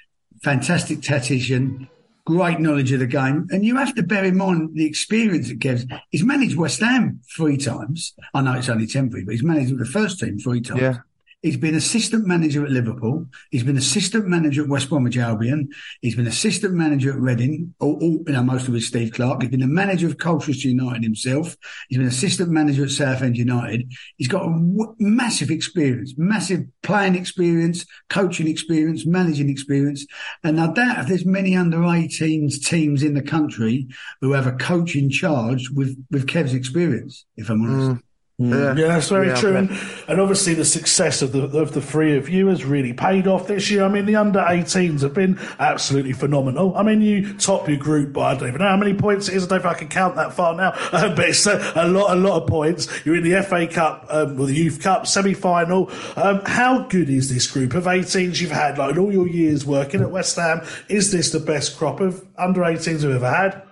fantastic 0.42 1.02
tactician, 1.02 1.88
great 2.24 2.60
knowledge 2.60 2.92
of 2.92 3.00
the 3.00 3.06
game. 3.06 3.46
And 3.50 3.64
you 3.64 3.76
have 3.76 3.94
to 3.94 4.02
bear 4.02 4.24
in 4.24 4.36
mind 4.36 4.74
the 4.74 4.84
experience 4.84 5.48
that 5.48 5.60
Kev's. 5.60 5.86
He's 6.10 6.24
managed 6.24 6.56
West 6.56 6.80
Ham 6.80 7.20
three 7.34 7.56
times. 7.56 8.14
I 8.34 8.42
know 8.42 8.52
it's 8.54 8.68
only 8.68 8.86
temporary, 8.86 9.24
but 9.24 9.32
he's 9.32 9.42
managed 9.42 9.76
the 9.78 9.84
first 9.84 10.20
team 10.20 10.38
three 10.38 10.60
times. 10.60 10.80
Yeah. 10.80 10.98
He's 11.42 11.56
been 11.56 11.76
assistant 11.76 12.26
manager 12.26 12.64
at 12.64 12.70
Liverpool. 12.72 13.26
He's 13.52 13.62
been 13.62 13.76
assistant 13.76 14.26
manager 14.26 14.62
at 14.62 14.68
West 14.68 14.88
Bromwich 14.88 15.16
Albion. 15.16 15.68
He's 16.00 16.16
been 16.16 16.26
assistant 16.26 16.74
manager 16.74 17.12
at 17.12 17.20
Reading, 17.20 17.74
all, 17.78 17.94
all, 18.02 18.24
you 18.26 18.32
know, 18.32 18.42
most 18.42 18.66
of 18.66 18.74
his 18.74 18.88
Steve 18.88 19.12
Clarke. 19.12 19.42
He's 19.42 19.50
been 19.50 19.60
the 19.60 19.68
manager 19.68 20.08
of 20.08 20.18
Colchester 20.18 20.66
United 20.66 21.04
himself. 21.04 21.56
He's 21.88 21.98
been 21.98 22.08
assistant 22.08 22.50
manager 22.50 22.84
at 22.84 22.90
Southend 22.90 23.36
United. 23.36 23.92
He's 24.16 24.26
got 24.26 24.46
a 24.46 24.50
w- 24.50 24.96
massive 24.98 25.52
experience, 25.52 26.14
massive 26.16 26.64
playing 26.82 27.14
experience, 27.14 27.86
coaching 28.10 28.48
experience, 28.48 29.06
managing 29.06 29.48
experience. 29.48 30.06
And 30.42 30.60
I 30.60 30.72
doubt 30.72 30.98
if 30.98 31.06
there's 31.06 31.26
many 31.26 31.54
under 31.54 31.78
18s 31.78 32.64
teams 32.64 33.04
in 33.04 33.14
the 33.14 33.22
country 33.22 33.86
who 34.20 34.32
have 34.32 34.48
a 34.48 34.52
coach 34.52 34.96
in 34.96 35.08
charge 35.08 35.70
with, 35.70 35.96
with 36.10 36.26
Kev's 36.26 36.54
experience, 36.54 37.26
if 37.36 37.48
I'm 37.48 37.62
honest. 37.62 37.90
Mm. 37.90 38.07
Yeah. 38.40 38.76
Yeah, 38.76 38.86
that's 38.88 39.08
very 39.08 39.28
Yeah, 39.28 39.34
true. 39.34 39.56
And, 39.56 39.70
and 40.06 40.20
obviously, 40.20 40.54
the 40.54 40.64
success 40.64 41.22
of 41.22 41.32
the 41.32 41.58
of 41.58 41.72
the 41.72 41.82
three 41.82 42.16
of 42.16 42.28
you 42.28 42.46
has 42.46 42.64
really 42.64 42.92
paid 42.92 43.26
off 43.26 43.48
this 43.48 43.68
year. 43.68 43.82
I 43.82 43.88
mean, 43.88 44.06
the 44.06 44.14
under 44.14 44.38
18s 44.38 45.00
have 45.02 45.12
been 45.12 45.40
absolutely 45.58 46.12
phenomenal. 46.12 46.76
I 46.76 46.84
mean, 46.84 47.00
you 47.00 47.34
top 47.34 47.68
your 47.68 47.78
group 47.78 48.12
by 48.12 48.30
I 48.30 48.34
don't 48.36 48.48
even 48.50 48.60
know 48.60 48.68
how 48.68 48.76
many 48.76 48.94
points 48.94 49.28
it 49.28 49.34
is. 49.34 49.44
I 49.44 49.48
don't 49.48 49.64
know 49.64 49.70
if 49.70 49.76
I 49.76 49.78
can 49.80 49.88
count 49.88 50.14
that 50.14 50.34
far 50.34 50.54
now, 50.54 50.70
uh, 50.92 51.12
but 51.16 51.30
it's 51.30 51.46
a, 51.46 51.72
a 51.74 51.88
lot, 51.88 52.16
a 52.16 52.20
lot 52.20 52.40
of 52.40 52.48
points. 52.48 52.86
You're 53.04 53.16
in 53.16 53.24
the 53.24 53.42
FA 53.42 53.66
Cup, 53.66 54.06
um, 54.08 54.40
or 54.40 54.46
the 54.46 54.54
Youth 54.54 54.80
Cup 54.80 55.08
semi 55.08 55.34
final. 55.34 55.90
Um, 56.14 56.40
how 56.46 56.84
good 56.86 57.10
is 57.10 57.34
this 57.34 57.50
group 57.50 57.74
of 57.74 57.84
18s 57.86 58.40
you've 58.40 58.52
had? 58.52 58.78
Like 58.78 58.92
in 58.92 58.98
all 59.00 59.12
your 59.12 59.26
years 59.26 59.66
working 59.66 60.00
at 60.00 60.12
West 60.12 60.36
Ham, 60.36 60.60
is 60.88 61.10
this 61.10 61.32
the 61.32 61.40
best 61.40 61.76
crop 61.76 61.98
of 61.98 62.24
under 62.36 62.60
18s 62.60 63.02
we've 63.02 63.16
ever 63.16 63.28
had? 63.28 63.67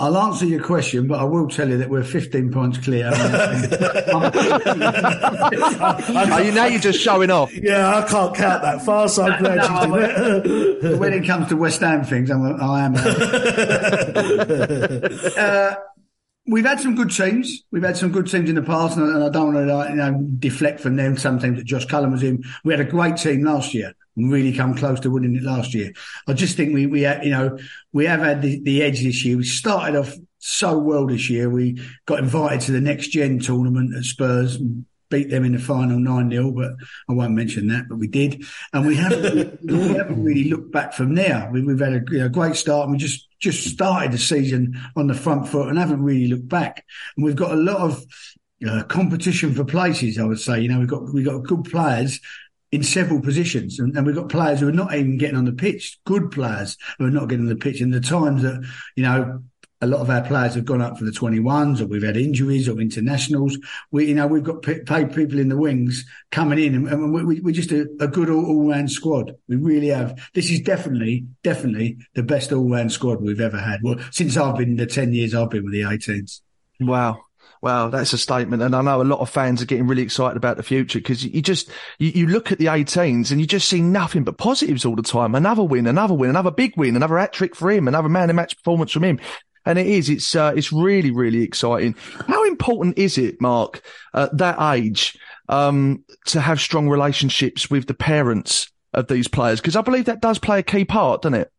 I'll 0.00 0.16
answer 0.16 0.46
your 0.46 0.62
question, 0.62 1.08
but 1.08 1.18
I 1.18 1.24
will 1.24 1.48
tell 1.48 1.68
you 1.68 1.76
that 1.78 1.90
we're 1.90 2.04
15 2.04 2.52
points 2.52 2.78
clear. 2.78 3.08
Are 3.08 3.14
you 6.44 6.52
now 6.52 6.66
you're 6.66 6.78
just 6.78 7.00
showing 7.00 7.30
off? 7.30 7.52
Yeah, 7.52 7.96
I 7.96 8.02
can't 8.02 8.32
count 8.32 8.62
that 8.62 8.82
far, 8.82 9.08
so 9.08 9.24
I'm 9.24 9.42
glad 9.42 9.68
you 9.68 9.80
did 9.90 10.84
it. 10.84 11.00
when 11.00 11.12
it 11.12 11.26
comes 11.26 11.48
to 11.48 11.56
West 11.56 11.80
Ham 11.80 12.04
things, 12.04 12.30
I'm, 12.30 12.62
I 12.62 12.84
am. 12.84 12.94
uh, 15.36 15.74
we've 16.46 16.64
had 16.64 16.78
some 16.78 16.94
good 16.94 17.10
teams. 17.10 17.64
We've 17.72 17.82
had 17.82 17.96
some 17.96 18.12
good 18.12 18.28
teams 18.28 18.48
in 18.48 18.54
the 18.54 18.62
past, 18.62 18.96
and, 18.96 19.12
and 19.12 19.24
I 19.24 19.30
don't 19.30 19.52
want 19.52 19.66
to 19.66 19.74
like, 19.74 19.90
you 19.90 19.96
know, 19.96 20.24
deflect 20.38 20.78
from 20.78 20.94
them. 20.94 21.16
Some 21.16 21.40
teams 21.40 21.58
that 21.58 21.64
Josh 21.64 21.86
Cullen 21.86 22.12
was 22.12 22.22
in. 22.22 22.44
We 22.62 22.72
had 22.72 22.80
a 22.80 22.84
great 22.84 23.16
team 23.16 23.42
last 23.42 23.74
year 23.74 23.88
and 23.88 23.96
really 24.26 24.52
come 24.52 24.74
close 24.74 25.00
to 25.00 25.10
winning 25.10 25.36
it 25.36 25.42
last 25.42 25.74
year. 25.74 25.92
I 26.26 26.32
just 26.32 26.56
think 26.56 26.74
we, 26.74 26.86
we 26.86 27.06
you 27.06 27.30
know, 27.30 27.58
we 27.92 28.06
have 28.06 28.20
had 28.20 28.42
the, 28.42 28.60
the 28.60 28.82
edge 28.82 29.02
this 29.02 29.24
year. 29.24 29.36
We 29.36 29.44
started 29.44 29.96
off 29.96 30.14
so 30.38 30.78
well 30.78 31.06
this 31.06 31.30
year. 31.30 31.48
We 31.50 31.80
got 32.06 32.18
invited 32.18 32.60
to 32.62 32.72
the 32.72 32.80
next 32.80 33.08
gen 33.08 33.38
tournament 33.38 33.94
at 33.94 34.04
Spurs. 34.04 34.56
And, 34.56 34.84
Beat 35.10 35.30
them 35.30 35.44
in 35.46 35.52
the 35.52 35.58
final 35.58 35.98
9 35.98 36.30
0, 36.30 36.50
but 36.50 36.72
I 37.08 37.14
won't 37.14 37.32
mention 37.32 37.68
that, 37.68 37.88
but 37.88 37.96
we 37.96 38.08
did. 38.08 38.44
And 38.74 38.86
we 38.86 38.94
haven't, 38.94 39.58
we 39.64 39.94
haven't 39.94 40.22
really 40.22 40.44
looked 40.44 40.70
back 40.70 40.92
from 40.92 41.14
there. 41.14 41.48
We, 41.50 41.66
have 41.66 41.80
had 41.80 41.94
a 41.94 42.12
you 42.12 42.18
know, 42.18 42.28
great 42.28 42.56
start 42.56 42.84
and 42.84 42.92
we 42.92 42.98
just, 42.98 43.26
just 43.40 43.66
started 43.66 44.12
the 44.12 44.18
season 44.18 44.78
on 44.96 45.06
the 45.06 45.14
front 45.14 45.48
foot 45.48 45.68
and 45.68 45.78
haven't 45.78 46.02
really 46.02 46.28
looked 46.28 46.48
back. 46.48 46.84
And 47.16 47.24
we've 47.24 47.36
got 47.36 47.52
a 47.52 47.56
lot 47.56 47.78
of 47.78 48.04
uh, 48.68 48.82
competition 48.84 49.54
for 49.54 49.64
places, 49.64 50.18
I 50.18 50.24
would 50.24 50.40
say. 50.40 50.60
You 50.60 50.68
know, 50.68 50.78
we've 50.78 50.88
got, 50.88 51.14
we've 51.14 51.24
got 51.24 51.42
good 51.42 51.64
players 51.64 52.20
in 52.70 52.82
several 52.82 53.20
positions. 53.20 53.78
And, 53.78 53.96
and, 53.96 54.06
we've 54.06 54.14
got 54.14 54.28
players 54.28 54.60
who 54.60 54.68
are 54.68 54.72
not 54.72 54.94
even 54.94 55.18
getting 55.18 55.36
on 55.36 55.44
the 55.44 55.52
pitch, 55.52 55.98
good 56.04 56.30
players 56.30 56.76
who 56.98 57.06
are 57.06 57.10
not 57.10 57.28
getting 57.28 57.46
on 57.46 57.48
the 57.48 57.56
pitch. 57.56 57.80
And 57.80 57.92
the 57.92 58.00
times 58.00 58.42
that, 58.42 58.62
you 58.94 59.02
know, 59.02 59.42
a 59.80 59.86
lot 59.86 60.00
of 60.00 60.10
our 60.10 60.22
players 60.22 60.54
have 60.54 60.64
gone 60.64 60.82
up 60.82 60.98
for 60.98 61.04
the 61.04 61.12
21s 61.12 61.80
or 61.80 61.86
we've 61.86 62.02
had 62.02 62.16
injuries 62.16 62.68
or 62.68 62.80
internationals. 62.80 63.56
We, 63.92 64.06
you 64.06 64.14
know, 64.14 64.26
we've 64.26 64.42
got 64.42 64.62
paid 64.62 65.14
people 65.14 65.38
in 65.38 65.48
the 65.48 65.56
wings 65.56 66.04
coming 66.32 66.58
in 66.58 66.74
and, 66.74 66.88
and 66.88 67.12
we, 67.12 67.40
we're 67.40 67.54
just 67.54 67.70
a, 67.70 67.88
a 68.00 68.08
good 68.08 68.28
all, 68.28 68.44
all 68.44 68.68
round 68.68 68.90
squad. 68.90 69.36
We 69.46 69.56
really 69.56 69.88
have. 69.88 70.30
This 70.34 70.50
is 70.50 70.60
definitely, 70.60 71.26
definitely 71.44 71.98
the 72.14 72.24
best 72.24 72.52
all 72.52 72.68
round 72.68 72.90
squad 72.90 73.22
we've 73.22 73.40
ever 73.40 73.58
had. 73.58 73.80
Well, 73.82 74.00
since 74.10 74.36
I've 74.36 74.56
been 74.56 74.76
the 74.76 74.86
10 74.86 75.12
years 75.12 75.34
I've 75.34 75.50
been 75.50 75.64
with 75.64 75.74
the 75.74 75.82
18s. 75.82 76.40
Wow. 76.80 77.20
Wow, 77.60 77.88
that's 77.88 78.12
a 78.12 78.18
statement. 78.18 78.62
And 78.62 78.74
I 78.74 78.82
know 78.82 79.02
a 79.02 79.04
lot 79.04 79.20
of 79.20 79.30
fans 79.30 79.60
are 79.60 79.66
getting 79.66 79.86
really 79.86 80.02
excited 80.02 80.36
about 80.36 80.56
the 80.56 80.62
future 80.62 81.00
because 81.00 81.24
you 81.24 81.42
just, 81.42 81.70
you, 81.98 82.10
you 82.10 82.26
look 82.26 82.52
at 82.52 82.58
the 82.58 82.66
18s 82.66 83.30
and 83.30 83.40
you 83.40 83.46
just 83.46 83.68
see 83.68 83.80
nothing 83.80 84.22
but 84.22 84.38
positives 84.38 84.84
all 84.84 84.94
the 84.94 85.02
time. 85.02 85.34
Another 85.34 85.64
win, 85.64 85.86
another 85.86 86.14
win, 86.14 86.30
another 86.30 86.52
big 86.52 86.76
win, 86.76 86.94
another 86.94 87.18
hat 87.18 87.32
trick 87.32 87.56
for 87.56 87.70
him, 87.70 87.88
another 87.88 88.08
man 88.08 88.30
of 88.30 88.36
match 88.36 88.56
performance 88.56 88.92
from 88.92 89.04
him. 89.04 89.20
And 89.66 89.78
it 89.78 89.86
is, 89.86 90.08
it's, 90.08 90.34
uh, 90.36 90.52
it's 90.56 90.72
really, 90.72 91.10
really 91.10 91.42
exciting. 91.42 91.96
How 92.26 92.44
important 92.44 92.96
is 92.96 93.18
it, 93.18 93.40
Mark, 93.40 93.82
at 94.14 94.36
that 94.38 94.58
age, 94.74 95.18
um, 95.48 96.04
to 96.26 96.40
have 96.40 96.60
strong 96.60 96.88
relationships 96.88 97.68
with 97.68 97.86
the 97.86 97.94
parents 97.94 98.70
of 98.94 99.08
these 99.08 99.28
players? 99.28 99.60
Because 99.60 99.76
I 99.76 99.82
believe 99.82 100.04
that 100.04 100.22
does 100.22 100.38
play 100.38 100.60
a 100.60 100.62
key 100.62 100.84
part, 100.84 101.22
doesn't 101.22 101.40
it? 101.40 101.52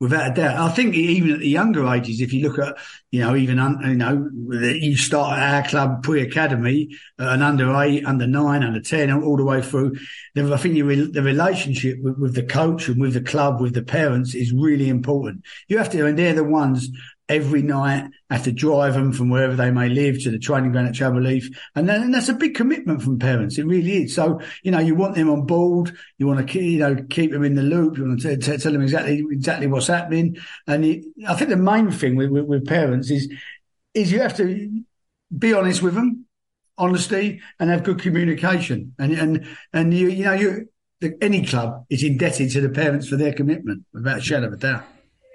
Without 0.00 0.30
a 0.30 0.34
doubt, 0.34 0.60
I 0.60 0.72
think 0.72 0.94
even 0.94 1.32
at 1.32 1.40
the 1.40 1.48
younger 1.48 1.84
ages, 1.88 2.20
if 2.20 2.32
you 2.32 2.48
look 2.48 2.60
at, 2.60 2.76
you 3.10 3.18
know, 3.18 3.34
even 3.34 3.58
you 3.82 3.96
know, 3.96 4.30
you 4.52 4.96
start 4.96 5.36
at 5.36 5.54
our 5.54 5.68
club 5.68 6.04
pre-academy, 6.04 6.96
uh, 7.18 7.30
an 7.30 7.42
under 7.42 7.74
eight, 7.82 8.04
under 8.06 8.28
nine, 8.28 8.62
under 8.62 8.80
ten, 8.80 9.10
all 9.10 9.36
the 9.36 9.42
way 9.44 9.60
through. 9.60 9.96
I 10.36 10.56
think 10.56 10.76
you, 10.76 11.10
the 11.10 11.22
relationship 11.22 11.98
with, 12.00 12.16
with 12.16 12.34
the 12.36 12.44
coach 12.44 12.86
and 12.86 13.00
with 13.00 13.14
the 13.14 13.20
club, 13.20 13.60
with 13.60 13.74
the 13.74 13.82
parents, 13.82 14.36
is 14.36 14.52
really 14.52 14.88
important. 14.88 15.44
You 15.66 15.78
have 15.78 15.90
to, 15.90 16.06
and 16.06 16.16
they're 16.16 16.32
the 16.32 16.44
ones 16.44 16.90
every 17.28 17.62
night, 17.62 18.10
have 18.30 18.44
to 18.44 18.52
drive 18.52 18.94
them 18.94 19.12
from 19.12 19.28
wherever 19.28 19.54
they 19.54 19.70
may 19.70 19.88
live 19.88 20.22
to 20.22 20.30
the 20.30 20.38
training 20.38 20.72
ground 20.72 20.88
at 20.88 20.94
Chadwell 20.94 21.26
Heath. 21.26 21.54
And, 21.74 21.88
then, 21.88 22.02
and 22.02 22.14
that's 22.14 22.28
a 22.28 22.34
big 22.34 22.54
commitment 22.54 23.02
from 23.02 23.18
parents. 23.18 23.58
It 23.58 23.66
really 23.66 24.04
is. 24.04 24.14
So, 24.14 24.40
you 24.62 24.70
know, 24.70 24.78
you 24.78 24.94
want 24.94 25.14
them 25.14 25.30
on 25.30 25.44
board. 25.44 25.96
You 26.16 26.26
want 26.26 26.48
to, 26.48 26.62
you 26.62 26.78
know, 26.78 26.96
keep 27.10 27.32
them 27.32 27.44
in 27.44 27.54
the 27.54 27.62
loop. 27.62 27.98
You 27.98 28.06
want 28.06 28.20
to 28.22 28.36
t- 28.36 28.56
tell 28.56 28.72
them 28.72 28.82
exactly, 28.82 29.24
exactly 29.30 29.66
what's 29.66 29.88
happening. 29.88 30.38
And 30.66 30.84
it, 30.84 31.04
I 31.26 31.34
think 31.34 31.50
the 31.50 31.56
main 31.56 31.90
thing 31.90 32.16
with, 32.16 32.30
with, 32.30 32.46
with 32.46 32.66
parents 32.66 33.10
is, 33.10 33.30
is 33.94 34.10
you 34.10 34.20
have 34.20 34.36
to 34.38 34.82
be 35.36 35.52
honest 35.52 35.82
with 35.82 35.94
them, 35.94 36.24
honesty 36.78 37.40
and 37.60 37.70
have 37.70 37.84
good 37.84 38.00
communication. 38.00 38.94
And, 38.98 39.12
and, 39.12 39.46
and 39.72 39.92
you, 39.92 40.08
you 40.08 40.24
know, 40.24 40.32
you, 40.32 40.68
any 41.20 41.44
club 41.44 41.84
is 41.90 42.02
indebted 42.02 42.50
to 42.52 42.60
the 42.60 42.68
parents 42.68 43.08
for 43.08 43.16
their 43.16 43.32
commitment 43.32 43.84
without 43.92 44.18
a 44.18 44.20
shadow 44.20 44.46
of 44.46 44.54
a 44.54 44.56
doubt. 44.56 44.84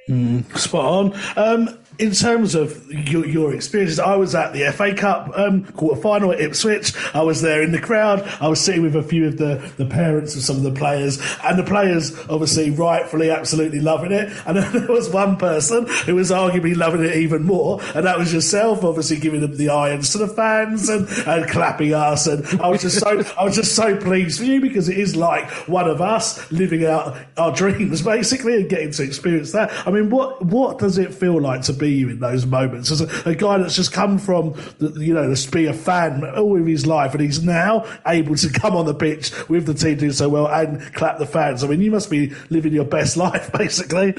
Mm, 0.10 0.58
spot 0.58 0.86
on. 0.86 1.14
Um, 1.38 1.80
in 2.00 2.12
terms 2.12 2.56
of 2.56 2.92
your, 2.92 3.26
your, 3.26 3.54
experiences, 3.54 4.00
I 4.00 4.16
was 4.16 4.34
at 4.34 4.54
the 4.54 4.72
FA 4.72 4.96
Cup 4.96 5.32
um, 5.38 5.66
quarter 5.66 6.02
final 6.02 6.32
at 6.32 6.42
Ipswich. 6.42 6.94
I 7.14 7.22
was 7.22 7.42
there 7.42 7.62
in 7.62 7.72
the 7.72 7.80
crowd. 7.80 8.22
I 8.42 8.48
was 8.48 8.60
sitting 8.60 8.82
with 8.82 8.96
a 8.96 9.04
few 9.04 9.28
of 9.28 9.38
the, 9.38 9.72
the 9.78 9.86
parents 9.86 10.36
of 10.36 10.42
some 10.42 10.58
of 10.58 10.64
the 10.64 10.72
players, 10.72 11.22
and 11.44 11.58
the 11.58 11.64
players 11.64 12.18
obviously 12.30 12.72
rightfully 12.72 13.30
absolutely 13.30 13.80
loving 13.80 14.12
it. 14.12 14.32
And 14.46 14.58
there 14.74 14.88
was 14.88 15.10
one 15.10 15.38
person 15.38 15.86
who 16.06 16.16
was 16.16 16.32
arguably 16.32 16.76
loving 16.76 17.04
it 17.04 17.16
even 17.16 17.44
more, 17.44 17.80
and 17.94 18.06
that 18.06 18.18
was 18.18 18.34
yourself, 18.34 18.84
obviously 18.84 19.20
giving 19.20 19.42
them 19.42 19.56
the 19.56 19.70
irons 19.70 20.12
to 20.14 20.18
the 20.18 20.28
fans 20.28 20.90
and, 20.90 21.08
and 21.28 21.50
clapping 21.50 21.94
us. 21.94 22.26
And 22.26 22.44
I 22.60 22.70
was 22.70 22.82
just 22.82 23.00
so 23.00 23.24
I 23.38 23.44
was 23.44 23.56
just 23.56 23.76
so 23.76 23.96
pleased 23.98 24.40
for 24.40 24.46
you 24.46 24.62
because 24.62 24.90
it 24.90 24.98
is 24.98 25.16
like 25.16 25.50
one 25.68 25.88
of 25.88 26.02
us 26.02 26.52
living 26.52 26.86
out 26.86 27.18
our 27.38 27.54
dreams 27.54 28.02
basically 28.14 28.56
and 28.56 28.70
getting 28.70 28.92
to 28.92 29.04
experience 29.04 29.52
that. 29.52 29.72
I 29.88 29.92
mean, 29.92 30.10
what 30.10 30.44
what 30.44 30.80
does 30.80 30.98
it 30.98 31.14
feel 31.14 31.40
like 31.40 31.62
to 31.64 31.74
be 31.74 31.83
you 31.90 32.10
in 32.10 32.20
those 32.20 32.46
moments 32.46 32.92
as 32.92 33.02
a, 33.02 33.30
a 33.30 33.36
guy 33.36 33.58
that's 33.58 33.76
just 33.76 33.92
come 33.92 34.18
from 34.18 34.54
the, 34.80 34.94
you 35.00 35.14
know 35.14 35.34
to 35.34 35.52
be 35.52 35.66
a 35.66 35.74
fan 35.74 36.24
all 36.36 36.60
of 36.60 36.66
his 36.66 36.86
life 36.86 37.14
and 37.14 37.22
he's 37.22 37.44
now 37.44 37.86
able 38.08 38.36
to 38.36 38.50
come 38.50 38.76
on 38.76 38.86
the 38.86 38.94
pitch 38.94 39.32
with 39.50 39.66
the 39.66 39.74
team 39.74 39.98
doing 39.98 40.12
so 40.12 40.30
well 40.30 40.48
and 40.48 40.82
clap 40.94 41.18
the 41.18 41.26
fans. 41.26 41.64
I 41.64 41.68
mean, 41.68 41.82
you 41.82 41.92
must 41.92 42.10
be 42.10 42.34
living 42.50 42.74
your 42.74 42.86
best 42.86 43.18
life 43.18 43.52
basically. 43.52 44.16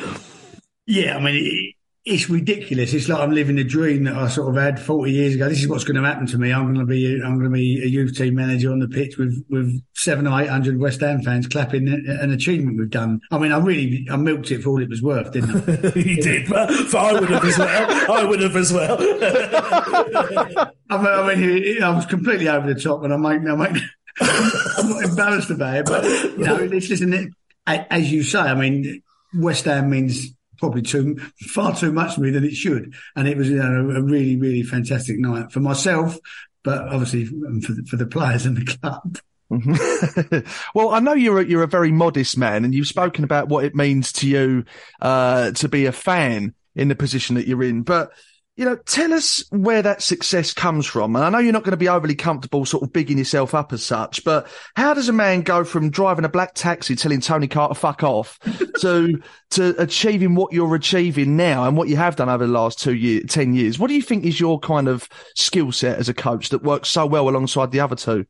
Yeah, 0.86 1.16
I 1.16 1.20
mean, 1.20 1.72
it's 2.04 2.28
ridiculous. 2.28 2.92
It's 2.92 3.08
like 3.08 3.18
I'm 3.18 3.32
living 3.32 3.58
a 3.58 3.64
dream 3.64 4.04
that 4.04 4.14
I 4.14 4.28
sort 4.28 4.54
of 4.54 4.62
had 4.62 4.78
40 4.78 5.10
years 5.10 5.34
ago. 5.36 5.48
This 5.48 5.62
is 5.62 5.68
what's 5.68 5.84
going 5.84 5.96
to 5.96 6.06
happen 6.06 6.26
to 6.26 6.36
me. 6.38 6.52
I'm 6.52 6.64
going 6.64 6.78
to 6.78 6.84
be 6.84 7.18
I'm 7.24 7.38
going 7.38 7.50
to 7.50 7.54
be 7.54 7.82
a 7.82 7.86
youth 7.86 8.14
team 8.14 8.34
manager 8.34 8.70
on 8.70 8.78
the 8.78 8.88
pitch 8.88 9.16
with 9.16 9.42
with 9.48 9.82
seven 9.94 10.26
or 10.26 10.38
eight 10.38 10.50
hundred 10.50 10.78
West 10.78 11.00
Ham 11.00 11.22
fans 11.22 11.46
clapping 11.46 11.88
an 11.88 12.30
achievement 12.30 12.78
we've 12.78 12.90
done. 12.90 13.20
I 13.30 13.38
mean, 13.38 13.52
I 13.52 13.58
really 13.58 14.06
I 14.10 14.16
milked 14.16 14.50
it 14.50 14.62
for 14.62 14.70
all 14.70 14.82
it 14.82 14.90
was 14.90 15.00
worth, 15.00 15.32
didn't 15.32 15.66
I? 15.66 15.98
you 15.98 16.16
did, 16.16 16.48
but, 16.48 16.68
but 16.92 16.94
I 16.94 17.18
would 17.18 17.30
have 17.30 17.44
as 17.44 17.58
well. 17.58 18.12
I 18.12 18.24
would 18.24 18.40
have 18.40 18.56
as 18.56 18.72
well. 18.72 18.96
I 20.90 20.96
mean, 20.98 21.06
I 21.06 21.34
mean, 21.34 21.82
I 21.82 21.90
was 21.90 22.04
completely 22.04 22.48
over 22.48 22.72
the 22.72 22.78
top, 22.78 23.02
and 23.04 23.14
I 23.14 23.16
make 23.16 23.48
I 23.48 23.54
make. 23.54 23.82
I'm 24.20 24.90
not 24.90 25.04
embarrassed 25.04 25.50
about 25.50 25.76
it, 25.76 25.86
but 25.86 26.04
you 26.04 26.44
know, 26.44 26.56
it's 26.56 26.90
listen. 26.90 27.34
As 27.66 28.12
you 28.12 28.24
say, 28.24 28.40
I 28.40 28.54
mean, 28.54 29.02
West 29.34 29.64
Ham 29.64 29.88
means 29.88 30.34
probably 30.58 30.82
too 30.82 31.16
far 31.40 31.74
too 31.74 31.92
much 31.92 32.14
for 32.14 32.20
me 32.20 32.30
than 32.30 32.44
it 32.44 32.54
should. 32.54 32.94
And 33.16 33.28
it 33.28 33.36
was 33.36 33.48
you 33.48 33.56
know, 33.56 33.90
a 33.90 34.02
really, 34.02 34.36
really 34.36 34.62
fantastic 34.62 35.18
night 35.18 35.52
for 35.52 35.60
myself, 35.60 36.18
but 36.62 36.88
obviously 36.88 37.26
for 37.26 37.72
the, 37.72 37.86
for 37.88 37.96
the 37.96 38.06
players 38.06 38.46
and 38.46 38.56
the 38.56 38.76
club. 38.76 39.18
Mm-hmm. 39.50 40.48
well, 40.74 40.90
I 40.90 41.00
know 41.00 41.12
you're 41.12 41.40
a, 41.40 41.44
you're 41.44 41.62
a 41.62 41.68
very 41.68 41.92
modest 41.92 42.36
man, 42.38 42.64
and 42.64 42.74
you've 42.74 42.86
spoken 42.86 43.24
about 43.24 43.48
what 43.48 43.64
it 43.64 43.74
means 43.74 44.12
to 44.12 44.28
you 44.28 44.64
uh, 45.00 45.52
to 45.52 45.68
be 45.68 45.86
a 45.86 45.92
fan 45.92 46.54
in 46.74 46.88
the 46.88 46.96
position 46.96 47.36
that 47.36 47.46
you're 47.46 47.62
in. 47.62 47.82
But 47.82 48.10
you 48.56 48.64
know, 48.64 48.76
tell 48.76 49.12
us 49.12 49.44
where 49.50 49.82
that 49.82 50.00
success 50.00 50.54
comes 50.54 50.86
from. 50.86 51.16
And 51.16 51.24
I 51.24 51.28
know 51.28 51.38
you're 51.38 51.52
not 51.52 51.64
going 51.64 51.72
to 51.72 51.76
be 51.76 51.88
overly 51.88 52.14
comfortable 52.14 52.64
sort 52.64 52.84
of 52.84 52.92
bigging 52.92 53.18
yourself 53.18 53.52
up 53.52 53.72
as 53.72 53.84
such, 53.84 54.22
but 54.22 54.46
how 54.76 54.94
does 54.94 55.08
a 55.08 55.12
man 55.12 55.42
go 55.42 55.64
from 55.64 55.90
driving 55.90 56.24
a 56.24 56.28
black 56.28 56.54
taxi 56.54 56.94
telling 56.94 57.20
Tony 57.20 57.48
Carter 57.48 57.74
fuck 57.74 58.04
off 58.04 58.38
to, 58.80 59.20
to 59.50 59.82
achieving 59.82 60.36
what 60.36 60.52
you're 60.52 60.74
achieving 60.76 61.36
now 61.36 61.66
and 61.66 61.76
what 61.76 61.88
you 61.88 61.96
have 61.96 62.14
done 62.14 62.28
over 62.28 62.46
the 62.46 62.52
last 62.52 62.80
two 62.80 62.94
years, 62.94 63.24
10 63.28 63.54
years? 63.54 63.78
What 63.78 63.88
do 63.88 63.94
you 63.94 64.02
think 64.02 64.24
is 64.24 64.38
your 64.38 64.60
kind 64.60 64.86
of 64.86 65.08
skill 65.34 65.72
set 65.72 65.98
as 65.98 66.08
a 66.08 66.14
coach 66.14 66.50
that 66.50 66.62
works 66.62 66.88
so 66.88 67.06
well 67.06 67.28
alongside 67.28 67.72
the 67.72 67.80
other 67.80 67.96
two? 67.96 68.24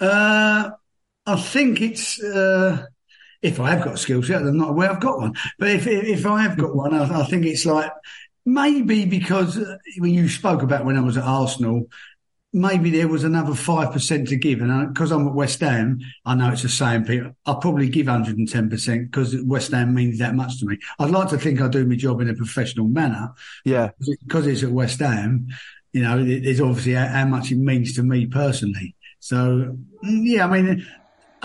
Uh, 0.00 0.70
I 1.24 1.36
think 1.40 1.80
it's, 1.80 2.22
uh, 2.22 2.84
if 3.40 3.58
I 3.60 3.70
have 3.70 3.84
got 3.84 3.94
a 3.94 3.98
skill 3.98 4.22
set, 4.22 4.42
I'm 4.42 4.56
not 4.56 4.70
aware 4.70 4.90
I've 4.90 5.00
got 5.00 5.18
one. 5.18 5.34
But 5.58 5.68
if 5.68 5.86
if 5.86 6.24
I 6.24 6.42
have 6.42 6.56
got 6.56 6.74
one, 6.74 6.94
I, 6.94 7.20
I 7.20 7.24
think 7.24 7.44
it's 7.44 7.66
like 7.66 7.92
Maybe 8.46 9.06
because 9.06 9.58
uh, 9.58 9.78
when 9.98 10.12
you 10.12 10.28
spoke 10.28 10.62
about 10.62 10.84
when 10.84 10.96
I 10.96 11.00
was 11.00 11.16
at 11.16 11.24
Arsenal, 11.24 11.88
maybe 12.54 12.88
there 12.90 13.08
was 13.08 13.24
another 13.24 13.52
5% 13.52 14.28
to 14.28 14.36
give. 14.36 14.60
And 14.60 14.94
because 14.94 15.10
I'm 15.10 15.26
at 15.26 15.34
West 15.34 15.60
Ham, 15.60 15.98
I 16.24 16.34
know 16.34 16.52
it's 16.52 16.62
the 16.62 16.68
same 16.68 17.04
people. 17.04 17.32
I'll 17.46 17.56
probably 17.56 17.88
give 17.88 18.06
110% 18.06 19.10
because 19.10 19.36
West 19.42 19.72
Ham 19.72 19.92
means 19.92 20.18
that 20.20 20.34
much 20.34 20.60
to 20.60 20.66
me. 20.66 20.78
I'd 20.98 21.10
like 21.10 21.28
to 21.30 21.38
think 21.38 21.60
I 21.60 21.68
do 21.68 21.84
my 21.84 21.96
job 21.96 22.20
in 22.20 22.30
a 22.30 22.34
professional 22.34 22.86
manner. 22.86 23.32
Yeah. 23.64 23.90
Because 24.24 24.46
it's 24.46 24.62
at 24.62 24.70
West 24.70 25.00
Ham, 25.00 25.48
you 25.92 26.02
know, 26.02 26.22
there's 26.24 26.60
obviously 26.60 26.92
how 26.92 27.26
much 27.26 27.50
it 27.50 27.58
means 27.58 27.94
to 27.94 28.02
me 28.02 28.26
personally. 28.26 28.94
So, 29.18 29.76
mm, 30.04 30.20
yeah, 30.22 30.46
I 30.46 30.62
mean, 30.62 30.86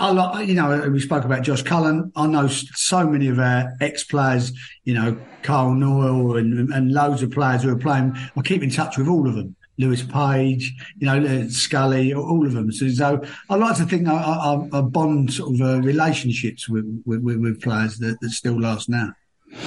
I 0.00 0.10
like, 0.12 0.48
you 0.48 0.54
know, 0.54 0.88
we 0.88 0.98
spoke 0.98 1.24
about 1.24 1.42
Josh 1.42 1.62
Cullen. 1.62 2.10
I 2.16 2.26
know 2.26 2.48
so 2.48 3.06
many 3.06 3.28
of 3.28 3.38
our 3.38 3.74
ex 3.82 4.02
players, 4.02 4.50
you 4.84 4.94
know, 4.94 5.16
Carl 5.42 5.74
Noyle 5.74 6.38
and, 6.38 6.72
and 6.72 6.90
loads 6.90 7.22
of 7.22 7.30
players 7.30 7.62
who 7.62 7.70
are 7.70 7.78
playing. 7.78 8.16
I 8.34 8.40
keep 8.42 8.62
in 8.62 8.70
touch 8.70 8.96
with 8.96 9.08
all 9.08 9.28
of 9.28 9.34
them. 9.34 9.54
Lewis 9.76 10.02
Page, 10.02 10.74
you 10.98 11.06
know, 11.06 11.48
Scully, 11.48 12.14
all 12.14 12.46
of 12.46 12.52
them. 12.52 12.72
So, 12.72 12.88
so 12.88 13.22
I 13.50 13.54
like 13.56 13.76
to 13.76 13.84
think 13.84 14.08
I, 14.08 14.14
I, 14.14 14.78
I 14.78 14.80
bond 14.80 15.34
sort 15.34 15.54
of 15.54 15.60
uh, 15.60 15.80
relationships 15.80 16.68
with, 16.68 17.02
with, 17.04 17.22
with 17.22 17.60
players 17.60 17.98
that, 17.98 18.20
that 18.20 18.30
still 18.30 18.58
last 18.58 18.88
now. 18.88 19.12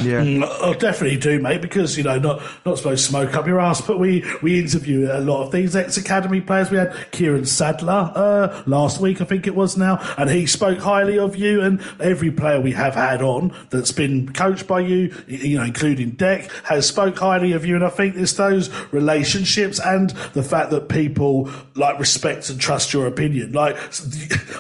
Yeah, 0.02 0.22
mm, 0.22 0.44
I 0.44 0.74
definitely 0.78 1.18
do, 1.18 1.40
mate. 1.40 1.62
Because 1.62 1.98
you 1.98 2.04
know, 2.04 2.18
not 2.18 2.42
not 2.66 2.78
supposed 2.78 3.04
to 3.04 3.10
smoke 3.10 3.36
up 3.36 3.46
your 3.46 3.60
ass, 3.60 3.82
but 3.82 4.00
we 4.00 4.24
we 4.42 4.58
interview 4.58 5.10
a 5.12 5.20
lot 5.20 5.44
of 5.44 5.52
these 5.52 5.76
ex 5.76 5.98
academy 5.98 6.40
players. 6.40 6.72
We 6.72 6.78
had 6.78 6.96
Kieran 7.12 7.46
Sadler 7.46 8.12
uh, 8.16 8.64
last 8.66 9.02
week, 9.02 9.20
I 9.20 9.26
think 9.26 9.46
it 9.46 9.56
was 9.56 9.76
now, 9.76 10.00
and 10.18 10.30
he 10.30 10.46
spoke 10.46 10.80
highly 10.80 11.20
of 11.20 11.36
you. 11.36 11.62
And 11.62 11.82
every 12.00 12.32
player 12.32 12.62
we 12.62 12.72
have 12.72 12.96
had 12.96 13.22
on 13.22 13.54
that's 13.72 13.92
been 13.92 14.32
coached 14.32 14.68
by 14.68 14.80
you, 14.80 15.14
you 15.28 15.58
know, 15.58 15.66
including 15.66 16.12
Deck, 16.12 16.50
has 16.64 16.88
spoke 16.88 17.18
highly 17.18 17.52
of 17.52 17.66
you. 17.66 17.76
And 17.76 17.84
I 17.84 17.90
think 17.90 18.16
it's 18.16 18.34
those 18.34 18.70
relationships 18.94 19.82
and 19.82 20.12
the 20.34 20.44
fact 20.44 20.72
that 20.72 20.88
people 20.88 21.52
like 21.76 22.00
respect 22.00 22.50
and 22.50 22.60
trust 22.60 22.94
your 22.94 23.06
opinion. 23.06 23.52
Like, 23.52 23.76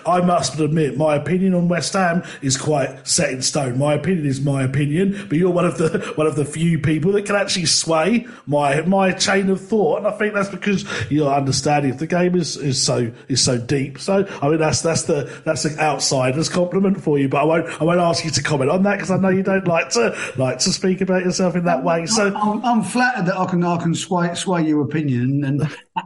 I 0.05 0.19
must 0.19 0.59
admit, 0.59 0.97
my 0.97 1.15
opinion 1.15 1.53
on 1.53 1.69
West 1.69 1.93
Ham 1.93 2.23
is 2.41 2.57
quite 2.57 3.07
set 3.07 3.31
in 3.31 3.41
stone. 3.41 3.79
My 3.79 3.93
opinion 3.93 4.25
is 4.25 4.41
my 4.41 4.63
opinion 4.63 5.12
but 5.27 5.37
you're 5.37 5.51
one 5.51 5.65
of 5.65 5.77
the 5.77 5.99
one 6.15 6.27
of 6.27 6.35
the 6.35 6.45
few 6.45 6.79
people 6.79 7.11
that 7.13 7.25
can 7.25 7.35
actually 7.35 7.65
sway 7.65 8.27
my 8.45 8.81
my 8.81 9.11
chain 9.11 9.49
of 9.49 9.61
thought, 9.61 9.99
and 9.99 10.07
I 10.07 10.11
think 10.11 10.33
that's 10.33 10.49
because 10.49 10.85
your 11.11 11.33
understanding 11.33 11.91
of 11.91 11.99
the 11.99 12.07
game 12.07 12.35
is, 12.35 12.57
is 12.57 12.81
so 12.81 13.11
is 13.27 13.41
so 13.41 13.57
deep. 13.57 13.99
So 13.99 14.27
I 14.41 14.49
mean 14.49 14.59
that's 14.59 14.81
that's 14.81 15.03
the 15.03 15.31
that's 15.45 15.65
an 15.65 15.79
outsider's 15.79 16.49
compliment 16.49 17.01
for 17.01 17.17
you, 17.17 17.29
but 17.29 17.41
I 17.41 17.43
won't 17.43 17.81
I 17.81 17.83
won't 17.83 17.99
ask 17.99 18.23
you 18.25 18.31
to 18.31 18.43
comment 18.43 18.69
on 18.69 18.83
that 18.83 18.95
because 18.95 19.11
I 19.11 19.17
know 19.17 19.29
you 19.29 19.43
don't 19.43 19.67
like 19.67 19.89
to 19.91 20.15
like 20.37 20.59
to 20.59 20.71
speak 20.71 21.01
about 21.01 21.23
yourself 21.23 21.55
in 21.55 21.65
that 21.65 21.83
way. 21.83 22.05
So 22.05 22.33
I'm, 22.35 22.63
I'm 22.65 22.83
flattered 22.83 23.25
that 23.27 23.37
I 23.37 23.45
can 23.45 23.63
I 23.63 23.77
can 23.77 23.95
sway 23.95 24.33
sway 24.35 24.63
your 24.63 24.81
opinion, 24.81 25.43
and 25.43 25.61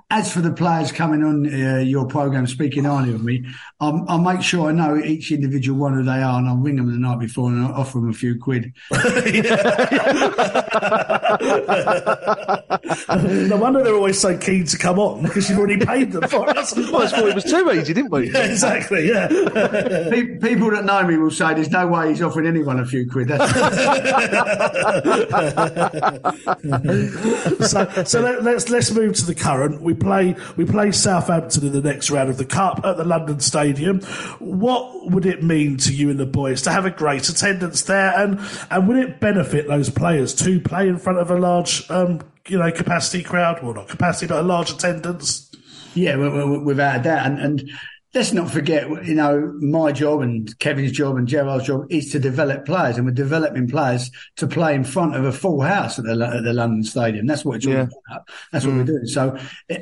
as 0.10 0.32
for 0.32 0.42
the 0.42 0.52
players 0.52 0.92
coming 0.92 1.24
on 1.24 1.46
uh, 1.48 1.78
your 1.78 2.06
program 2.08 2.46
speaking 2.46 2.84
highly 2.84 3.14
of 3.14 3.24
me, 3.24 3.46
I'll, 3.80 4.04
I'll 4.08 4.22
make 4.22 4.42
sure 4.42 4.70
I 4.70 4.72
know 4.74 4.98
each 4.98 5.32
individual 5.32 5.80
one 5.80 5.94
who 5.94 6.04
they 6.04 6.22
are, 6.22 6.40
and 6.40 6.48
I'll 6.48 6.58
ring 6.58 6.76
them 6.76 6.92
the 6.92 6.98
night 6.98 7.20
before 7.20 7.50
and 7.50 7.66
I'll 7.66 7.74
offer 7.74 8.00
them 8.00 8.10
a 8.10 8.14
few 8.14 8.38
quid. 8.40 8.74
no 13.18 13.58
wonder 13.58 13.84
they're 13.84 13.96
always 13.96 14.20
so 14.20 14.38
keen 14.38 14.66
to 14.66 14.78
come 14.78 15.00
on 15.00 15.24
because 15.24 15.50
you've 15.50 15.60
already 15.60 15.86
paid 15.86 16.12
them 16.12 16.28
for 16.28 16.50
it. 16.50 16.56
well, 16.92 17.04
I 17.04 17.08
thought 17.08 17.30
it 17.30 17.36
was 17.36 17.44
too 17.44 17.72
easy, 17.72 17.94
didn't 17.94 18.12
we? 18.12 18.32
Yeah, 18.32 18.46
exactly. 18.46 19.08
Yeah. 19.08 19.28
People 20.42 20.72
that 20.72 20.84
know 20.86 21.06
me 21.06 21.18
will 21.18 21.32
say 21.32 21.54
there's 21.54 21.70
no 21.70 21.88
way 21.88 22.10
he's 22.10 22.22
offering 22.22 22.48
anyone 22.48 22.80
a 22.80 22.86
few 22.86 23.10
quid. 23.10 23.30
so, 27.68 28.04
so 28.04 28.22
let, 28.22 28.44
let's 28.44 28.70
let's 28.70 28.92
move 28.92 29.16
to 29.16 29.26
the 29.26 29.36
current. 29.36 29.77
We 29.82 29.94
play 29.94 30.36
we 30.56 30.66
play 30.66 30.92
Southampton 30.92 31.66
in 31.68 31.74
the 31.74 31.82
next 31.82 32.10
round 32.10 32.30
of 32.30 32.38
the 32.38 32.46
cup 32.46 32.82
at 32.84 32.98
the 32.98 33.06
London 33.06 33.40
Stadium. 33.40 34.02
What 34.40 35.12
would 35.12 35.26
it 35.26 35.44
mean 35.44 35.78
to 35.78 35.94
you 35.94 36.10
and 36.10 36.20
the 36.20 36.26
boys 36.26 36.62
to 36.64 36.72
have 36.72 36.86
a 36.86 36.92
great 36.92 37.30
attendance 37.30 37.84
there, 37.84 38.14
and 38.18 38.40
and 38.70 38.88
would 38.88 38.98
it 38.98 39.20
benefit 39.20 39.68
those 39.68 39.90
players 39.90 40.34
to 40.36 40.60
play 40.60 40.88
in 40.88 40.98
front 40.98 41.20
of 41.20 41.32
a 41.32 41.38
large, 41.38 41.90
um, 41.90 42.22
you 42.48 42.58
know, 42.58 42.72
capacity 42.72 43.24
crowd? 43.24 43.64
Well, 43.64 43.74
not 43.74 43.88
capacity, 43.88 44.28
but 44.28 44.40
a 44.40 44.44
large 44.44 44.72
attendance. 44.72 45.52
Yeah, 45.94 46.16
without 46.16 47.00
a 47.00 47.04
doubt, 47.04 47.26
and, 47.26 47.40
and 47.40 47.72
let's 48.14 48.34
not 48.34 48.50
forget, 48.50 48.88
you 49.06 49.16
know, 49.16 49.54
my 49.60 49.92
job 49.92 50.22
and 50.22 50.58
Kevin's 50.60 50.92
job 50.92 51.18
and 51.18 51.28
Gerard's 51.28 51.68
job 51.68 51.86
is 51.90 52.12
to 52.12 52.20
develop 52.20 52.66
players, 52.66 52.98
and 52.98 53.06
we're 53.06 53.12
developing 53.12 53.68
players 53.68 54.10
to 54.38 54.48
play 54.48 54.76
in 54.76 54.84
front 54.84 55.16
of 55.16 55.26
a 55.26 55.32
full 55.32 55.62
house 55.62 56.00
at 56.00 56.06
the, 56.06 56.12
at 56.12 56.44
the 56.44 56.54
London 56.54 56.84
Stadium. 56.84 57.28
That's 57.28 57.44
what 57.44 57.58
it's 57.58 57.68
all 57.68 57.74
yeah. 57.74 57.88
about. 58.10 58.28
That's 58.52 58.66
what 58.66 58.76
mm. 58.76 58.78
we're 58.78 58.84
doing. 58.86 59.08
So, 59.08 59.38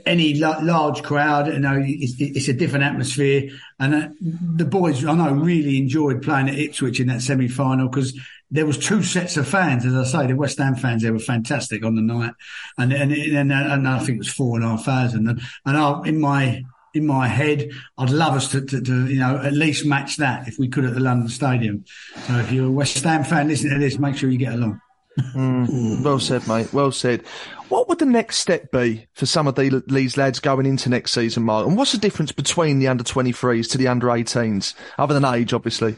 any 0.06 0.34
large 0.36 1.04
crowd, 1.04 1.48
you 1.48 1.60
know, 1.60 1.80
it's, 1.80 2.16
it's 2.20 2.48
a 2.48 2.54
different 2.54 2.86
atmosphere. 2.86 3.50
And 3.80 3.96
uh, 3.96 4.10
the 4.22 4.66
boys, 4.66 5.06
I 5.06 5.14
know, 5.14 5.32
really 5.32 5.78
enjoyed 5.78 6.22
playing 6.22 6.50
at 6.50 6.58
Ipswich 6.58 7.00
in 7.00 7.08
that 7.08 7.22
semi 7.22 7.48
final 7.48 7.90
because 7.90 8.20
there 8.52 8.66
was 8.66 8.78
two 8.78 9.04
sets 9.04 9.38
of 9.38 9.48
fans, 9.48 9.86
as 9.86 9.96
I 9.96 10.04
say, 10.04 10.28
the 10.28 10.36
West 10.36 10.58
Ham 10.60 10.76
fans. 10.76 11.04
They 11.04 11.12
were 11.12 11.20
fantastic 11.20 11.84
on 11.84 11.96
the 11.96 12.02
night, 12.02 12.34
and 12.78 12.94
and 12.94 13.12
and, 13.12 13.52
and 13.52 13.88
I 13.88 14.00
think 14.00 14.16
it 14.16 14.20
was 14.20 14.32
four 14.32 14.56
and 14.56 14.66
a 14.66 14.70
half 14.70 14.86
thousand. 14.86 15.28
And, 15.28 15.42
and 15.66 15.78
I, 15.78 16.02
in 16.06 16.20
my 16.20 16.64
in 16.96 17.06
my 17.06 17.28
head. 17.28 17.70
I'd 17.98 18.10
love 18.10 18.36
us 18.36 18.50
to, 18.52 18.62
to, 18.62 18.82
to, 18.82 19.08
you 19.08 19.20
know, 19.20 19.38
at 19.38 19.54
least 19.54 19.86
match 19.86 20.18
that 20.18 20.48
if 20.48 20.58
we 20.58 20.68
could 20.68 20.86
at 20.86 20.94
the 20.94 21.00
London 21.00 21.30
Stadium. 21.30 21.86
So 22.28 22.38
if 22.38 22.52
you're 22.52 22.68
a 22.68 22.72
West 22.72 23.04
Ham 23.04 23.24
fan 23.24 23.48
listening 23.48 23.74
to 23.74 23.80
this, 23.80 24.00
make 24.00 24.16
sure 24.18 24.30
you 24.30 24.38
get 24.38 24.54
along. 24.54 24.82
Mm, 25.18 26.04
well 26.04 26.20
said, 26.20 26.48
mate. 26.48 26.74
Well 26.74 26.92
said. 26.92 27.26
What 27.70 27.90
would 27.90 28.00
the 28.00 28.06
next 28.06 28.38
step 28.38 28.72
be 28.72 29.08
for 29.14 29.26
some 29.26 29.48
of 29.48 29.56
the, 29.56 29.84
these 29.88 30.18
lads 30.18 30.40
going 30.40 30.66
into 30.66 30.90
next 30.90 31.14
season, 31.14 31.44
Mark? 31.44 31.68
And 31.68 31.78
what's 31.78 31.94
the 31.94 31.98
difference 31.98 32.32
between 32.32 32.80
the 32.80 32.88
under 32.88 33.04
23s 33.04 33.70
to 33.72 33.78
the 33.78 33.88
under 33.88 34.08
18s, 34.08 34.74
other 34.98 35.14
than 35.14 35.26
age, 35.26 35.54
obviously? 35.54 35.96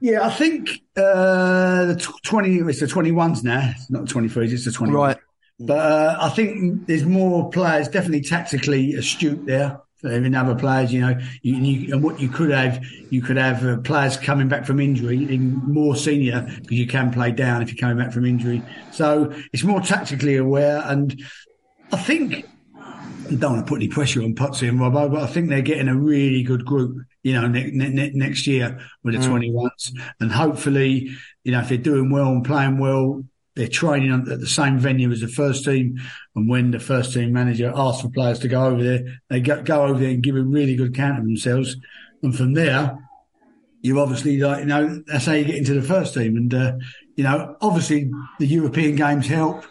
Yeah, 0.00 0.26
I 0.26 0.30
think 0.30 0.70
uh, 0.96 1.86
the 1.86 2.14
20, 2.24 2.56
it's 2.56 2.80
the 2.80 2.86
21s 2.86 3.44
now. 3.44 3.70
It's 3.74 3.90
not 3.90 4.08
the 4.08 4.14
23s, 4.14 4.52
it's 4.52 4.64
the 4.64 4.70
21s. 4.70 4.92
Right. 4.92 5.16
But 5.58 5.78
uh, 5.78 6.16
I 6.20 6.30
think 6.30 6.86
there's 6.86 7.04
more 7.04 7.50
players, 7.50 7.88
definitely 7.88 8.22
tactically 8.22 8.94
astute 8.94 9.44
there 9.44 9.80
in 10.02 10.34
other 10.34 10.54
players, 10.54 10.92
you 10.92 11.00
know, 11.00 11.18
you, 11.42 11.56
you, 11.56 11.94
and 11.94 12.02
what 12.02 12.20
you 12.20 12.28
could 12.28 12.50
have, 12.50 12.84
you 13.10 13.22
could 13.22 13.36
have 13.36 13.64
uh, 13.64 13.78
players 13.78 14.16
coming 14.16 14.48
back 14.48 14.64
from 14.64 14.80
injury, 14.80 15.32
in 15.32 15.56
more 15.72 15.96
senior 15.96 16.42
because 16.60 16.78
you 16.78 16.86
can 16.86 17.12
play 17.12 17.32
down 17.32 17.62
if 17.62 17.72
you're 17.72 17.80
coming 17.80 18.02
back 18.02 18.12
from 18.12 18.24
injury. 18.24 18.62
So 18.92 19.32
it's 19.52 19.64
more 19.64 19.80
tactically 19.80 20.36
aware, 20.36 20.82
and 20.86 21.20
I 21.92 21.96
think 21.96 22.46
I 23.30 23.34
don't 23.34 23.52
want 23.52 23.66
to 23.66 23.70
put 23.70 23.76
any 23.76 23.88
pressure 23.88 24.22
on 24.22 24.34
Potsy 24.34 24.68
and 24.68 24.80
Robbo, 24.80 25.12
but 25.12 25.22
I 25.22 25.26
think 25.26 25.48
they're 25.48 25.62
getting 25.62 25.88
a 25.88 25.96
really 25.96 26.42
good 26.42 26.64
group, 26.64 26.96
you 27.22 27.32
know, 27.32 27.46
ne- 27.46 27.70
ne- 27.70 28.10
next 28.12 28.46
year 28.46 28.80
with 29.04 29.14
the 29.14 29.20
mm. 29.20 29.52
21s, 29.52 29.92
and 30.18 30.32
hopefully, 30.32 31.10
you 31.44 31.52
know, 31.52 31.60
if 31.60 31.68
they're 31.68 31.78
doing 31.78 32.10
well 32.10 32.28
and 32.28 32.44
playing 32.44 32.78
well, 32.78 33.22
they're 33.56 33.68
training 33.68 34.12
at 34.12 34.40
the 34.40 34.46
same 34.46 34.78
venue 34.78 35.10
as 35.10 35.20
the 35.20 35.28
first 35.28 35.64
team. 35.64 36.00
And 36.36 36.48
when 36.48 36.70
the 36.70 36.80
first 36.80 37.12
team 37.12 37.32
manager 37.32 37.72
asks 37.74 38.02
for 38.02 38.08
players 38.08 38.38
to 38.40 38.48
go 38.48 38.64
over 38.64 38.82
there, 38.82 39.20
they 39.28 39.40
go, 39.40 39.62
go 39.62 39.84
over 39.84 39.98
there 39.98 40.10
and 40.10 40.22
give 40.22 40.36
a 40.36 40.42
really 40.42 40.76
good 40.76 40.90
account 40.90 41.18
of 41.18 41.24
themselves. 41.24 41.76
And 42.22 42.36
from 42.36 42.54
there, 42.54 42.98
you 43.82 43.98
obviously 43.98 44.38
like 44.38 44.60
you 44.60 44.66
know 44.66 45.02
that's 45.06 45.26
how 45.26 45.32
you 45.32 45.44
get 45.44 45.56
into 45.56 45.74
the 45.74 45.82
first 45.82 46.14
team. 46.14 46.36
And 46.36 46.52
uh, 46.52 46.72
you 47.16 47.24
know, 47.24 47.56
obviously 47.60 48.10
the 48.38 48.46
European 48.46 48.96
games 48.96 49.26
help, 49.26 49.64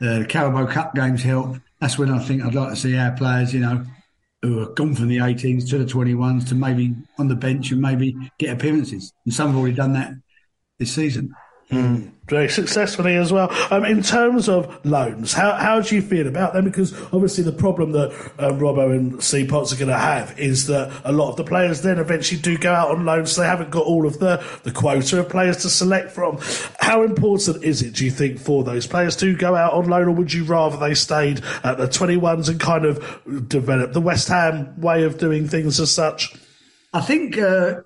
the 0.00 0.26
Carabao 0.28 0.66
Cup 0.66 0.94
games 0.94 1.22
help. 1.22 1.56
That's 1.80 1.98
when 1.98 2.10
I 2.10 2.18
think 2.18 2.42
I'd 2.42 2.54
like 2.54 2.70
to 2.70 2.76
see 2.76 2.96
our 2.96 3.12
players, 3.12 3.52
you 3.52 3.60
know, 3.60 3.84
who 4.42 4.60
have 4.60 4.74
gone 4.74 4.94
from 4.94 5.08
the 5.08 5.18
18s 5.18 5.68
to 5.70 5.78
the 5.78 5.84
21s 5.84 6.48
to 6.48 6.54
maybe 6.54 6.94
on 7.18 7.28
the 7.28 7.36
bench 7.36 7.70
and 7.70 7.80
maybe 7.80 8.16
get 8.38 8.54
appearances. 8.54 9.12
And 9.24 9.34
some 9.34 9.48
have 9.48 9.56
already 9.56 9.74
done 9.74 9.92
that 9.94 10.12
this 10.78 10.94
season. 10.94 11.34
Mm, 11.70 12.12
very 12.28 12.48
successfully 12.48 13.16
as 13.16 13.32
well. 13.32 13.50
Um, 13.72 13.84
in 13.84 14.00
terms 14.00 14.48
of 14.48 14.84
loans, 14.86 15.32
how 15.32 15.52
how 15.54 15.80
do 15.80 15.96
you 15.96 16.02
feel 16.02 16.28
about 16.28 16.52
them? 16.52 16.64
Because 16.64 16.94
obviously 17.12 17.42
the 17.42 17.50
problem 17.50 17.90
that 17.90 18.12
um, 18.38 18.60
Robbo 18.60 18.94
and 18.94 19.20
C 19.20 19.44
Potts 19.44 19.72
are 19.72 19.76
going 19.76 19.88
to 19.88 19.98
have 19.98 20.38
is 20.38 20.68
that 20.68 20.92
a 21.04 21.10
lot 21.10 21.30
of 21.30 21.36
the 21.36 21.42
players 21.42 21.82
then 21.82 21.98
eventually 21.98 22.40
do 22.40 22.56
go 22.56 22.72
out 22.72 22.92
on 22.92 23.04
loan, 23.04 23.26
so 23.26 23.40
they 23.40 23.48
haven't 23.48 23.70
got 23.70 23.84
all 23.84 24.06
of 24.06 24.20
the, 24.20 24.44
the 24.62 24.70
quota 24.70 25.18
of 25.18 25.28
players 25.28 25.56
to 25.62 25.68
select 25.68 26.12
from. 26.12 26.38
How 26.78 27.02
important 27.02 27.64
is 27.64 27.82
it, 27.82 27.94
do 27.94 28.04
you 28.04 28.12
think, 28.12 28.38
for 28.38 28.62
those 28.62 28.86
players 28.86 29.16
to 29.16 29.34
go 29.34 29.56
out 29.56 29.72
on 29.72 29.88
loan, 29.88 30.06
or 30.06 30.12
would 30.12 30.32
you 30.32 30.44
rather 30.44 30.76
they 30.76 30.94
stayed 30.94 31.42
at 31.64 31.78
the 31.78 31.88
21s 31.88 32.48
and 32.48 32.60
kind 32.60 32.84
of 32.84 33.48
develop 33.48 33.92
the 33.92 34.00
West 34.00 34.28
Ham 34.28 34.80
way 34.80 35.02
of 35.02 35.18
doing 35.18 35.48
things 35.48 35.80
as 35.80 35.90
such? 35.90 36.32
I 36.92 37.00
think 37.00 37.38
uh, 37.38 37.80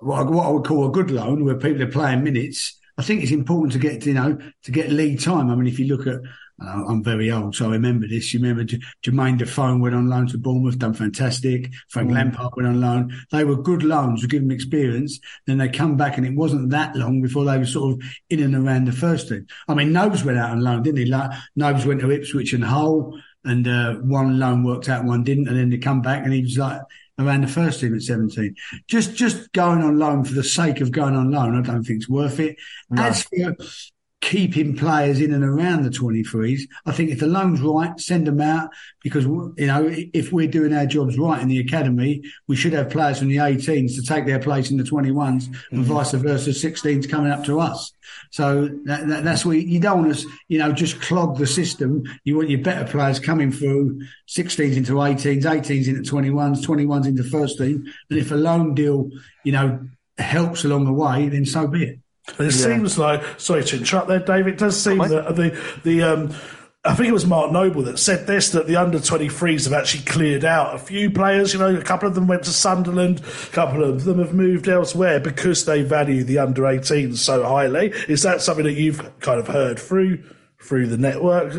what, 0.00 0.30
what 0.30 0.46
I 0.46 0.48
would 0.48 0.64
call 0.64 0.88
a 0.88 0.90
good 0.90 1.10
loan, 1.10 1.44
where 1.44 1.56
people 1.56 1.82
are 1.82 1.90
playing 1.90 2.24
minutes 2.24 2.78
I 2.96 3.02
think 3.02 3.22
it's 3.22 3.32
important 3.32 3.72
to 3.72 3.78
get, 3.78 4.06
you 4.06 4.14
know, 4.14 4.38
to 4.62 4.70
get 4.70 4.90
lead 4.90 5.20
time. 5.20 5.50
I 5.50 5.54
mean, 5.54 5.66
if 5.66 5.78
you 5.78 5.86
look 5.86 6.06
at, 6.06 6.20
uh, 6.64 6.84
I'm 6.88 7.02
very 7.02 7.32
old, 7.32 7.56
so 7.56 7.70
I 7.70 7.72
remember 7.72 8.06
this. 8.06 8.32
You 8.32 8.38
remember 8.40 8.62
J- 8.62 8.80
Jermaine 9.04 9.38
Defoe 9.38 9.76
went 9.76 9.96
on 9.96 10.08
loan 10.08 10.28
to 10.28 10.38
Bournemouth, 10.38 10.78
done 10.78 10.94
fantastic. 10.94 11.72
Frank 11.88 12.10
mm. 12.10 12.14
Lampard 12.14 12.52
went 12.56 12.68
on 12.68 12.80
loan. 12.80 13.12
They 13.32 13.42
were 13.42 13.56
good 13.56 13.82
loans, 13.82 14.20
to 14.20 14.28
give 14.28 14.42
them 14.42 14.52
experience. 14.52 15.18
Then 15.46 15.58
they 15.58 15.68
come 15.68 15.96
back, 15.96 16.16
and 16.16 16.24
it 16.24 16.36
wasn't 16.36 16.70
that 16.70 16.94
long 16.94 17.20
before 17.20 17.44
they 17.44 17.58
were 17.58 17.66
sort 17.66 17.94
of 17.94 18.06
in 18.30 18.40
and 18.40 18.54
around 18.54 18.84
the 18.84 18.92
first 18.92 19.28
team. 19.28 19.46
I 19.66 19.74
mean, 19.74 19.92
Nobes 19.92 20.22
went 20.22 20.38
out 20.38 20.50
on 20.50 20.60
loan, 20.60 20.84
didn't 20.84 20.98
he? 20.98 21.06
Like, 21.06 21.32
Nobes 21.56 21.84
went 21.84 22.00
to 22.02 22.12
Ipswich 22.12 22.52
and 22.52 22.62
Hull, 22.62 23.18
and 23.44 23.66
uh, 23.66 23.94
one 23.94 24.38
loan 24.38 24.62
worked 24.62 24.88
out, 24.88 25.04
one 25.04 25.24
didn't, 25.24 25.48
and 25.48 25.56
then 25.56 25.70
they 25.70 25.78
come 25.78 26.02
back, 26.02 26.24
and 26.24 26.32
he 26.32 26.42
was 26.42 26.56
like 26.56 26.80
around 27.18 27.42
the 27.42 27.48
first 27.48 27.80
team 27.80 27.94
at 27.94 28.02
17. 28.02 28.54
Just 28.88 29.14
just 29.14 29.52
going 29.52 29.82
on 29.82 29.98
loan 29.98 30.24
for 30.24 30.34
the 30.34 30.44
sake 30.44 30.80
of 30.80 30.90
going 30.90 31.14
on 31.14 31.30
loan, 31.30 31.56
I 31.56 31.62
don't 31.62 31.84
think 31.84 31.98
it's 31.98 32.08
worth 32.08 32.40
it. 32.40 32.56
No. 32.90 33.02
As 33.02 33.22
for 33.22 33.56
keeping 34.24 34.74
players 34.74 35.20
in 35.20 35.34
and 35.34 35.44
around 35.44 35.82
the 35.82 35.90
23s. 35.90 36.62
I 36.86 36.92
think 36.92 37.10
if 37.10 37.20
the 37.20 37.26
loan's 37.26 37.60
right, 37.60 38.00
send 38.00 38.26
them 38.26 38.40
out 38.40 38.70
because, 39.02 39.24
you 39.26 39.66
know, 39.66 39.86
if 39.92 40.32
we're 40.32 40.48
doing 40.48 40.72
our 40.72 40.86
jobs 40.86 41.18
right 41.18 41.42
in 41.42 41.48
the 41.48 41.58
academy, 41.58 42.22
we 42.48 42.56
should 42.56 42.72
have 42.72 42.88
players 42.88 43.18
from 43.18 43.28
the 43.28 43.36
18s 43.36 43.96
to 43.96 44.02
take 44.02 44.24
their 44.24 44.38
place 44.38 44.70
in 44.70 44.78
the 44.78 44.82
21s 44.82 45.12
mm-hmm. 45.42 45.76
and 45.76 45.84
vice 45.84 46.12
versa, 46.12 46.50
16s 46.50 47.06
coming 47.06 47.30
up 47.30 47.44
to 47.44 47.60
us. 47.60 47.92
So 48.30 48.70
that, 48.84 49.06
that, 49.08 49.24
that's 49.24 49.44
where 49.44 49.58
you 49.58 49.78
don't 49.78 50.06
want 50.06 50.16
to, 50.16 50.28
you 50.48 50.58
know, 50.58 50.72
just 50.72 51.02
clog 51.02 51.36
the 51.36 51.46
system. 51.46 52.04
You 52.24 52.38
want 52.38 52.48
your 52.48 52.62
better 52.62 52.90
players 52.90 53.20
coming 53.20 53.52
through 53.52 54.00
16s 54.28 54.74
into 54.74 54.94
18s, 54.94 55.42
18s 55.42 55.86
into 55.86 56.10
21s, 56.10 56.64
21s 56.64 57.06
into 57.06 57.24
first 57.24 57.58
team. 57.58 57.84
And 58.08 58.18
if 58.18 58.32
a 58.32 58.36
loan 58.36 58.74
deal, 58.74 59.10
you 59.44 59.52
know, 59.52 59.86
helps 60.16 60.64
along 60.64 60.86
the 60.86 60.94
way, 60.94 61.28
then 61.28 61.44
so 61.44 61.66
be 61.66 61.84
it. 61.84 61.98
It 62.38 62.44
yeah. 62.44 62.50
seems 62.50 62.98
like 62.98 63.22
sorry 63.38 63.64
to 63.64 63.76
interrupt 63.76 64.08
there, 64.08 64.18
Dave. 64.18 64.46
It 64.46 64.58
does 64.58 64.82
seem 64.82 64.98
that 64.98 65.36
the 65.36 65.60
the 65.84 66.02
um, 66.02 66.34
I 66.86 66.94
think 66.94 67.08
it 67.08 67.12
was 67.12 67.26
Mark 67.26 67.50
Noble 67.50 67.82
that 67.82 67.98
said 67.98 68.26
this 68.26 68.50
that 68.50 68.66
the 68.66 68.76
under 68.76 68.98
23s 68.98 69.64
have 69.64 69.72
actually 69.72 70.04
cleared 70.04 70.44
out 70.44 70.74
a 70.74 70.78
few 70.78 71.10
players. 71.10 71.54
You 71.54 71.58
know, 71.58 71.74
a 71.74 71.82
couple 71.82 72.08
of 72.08 72.14
them 72.14 72.26
went 72.26 72.44
to 72.44 72.50
Sunderland, 72.50 73.20
a 73.20 73.50
couple 73.52 73.82
of 73.82 74.04
them 74.04 74.18
have 74.18 74.34
moved 74.34 74.68
elsewhere 74.68 75.18
because 75.18 75.64
they 75.64 75.82
value 75.82 76.24
the 76.24 76.38
under 76.38 76.62
18s 76.62 77.16
so 77.16 77.42
highly. 77.42 77.88
Is 78.08 78.22
that 78.22 78.42
something 78.42 78.64
that 78.64 78.74
you've 78.74 79.18
kind 79.20 79.40
of 79.40 79.48
heard 79.48 79.78
through 79.78 80.22
through 80.60 80.88
the 80.88 80.98
network? 80.98 81.54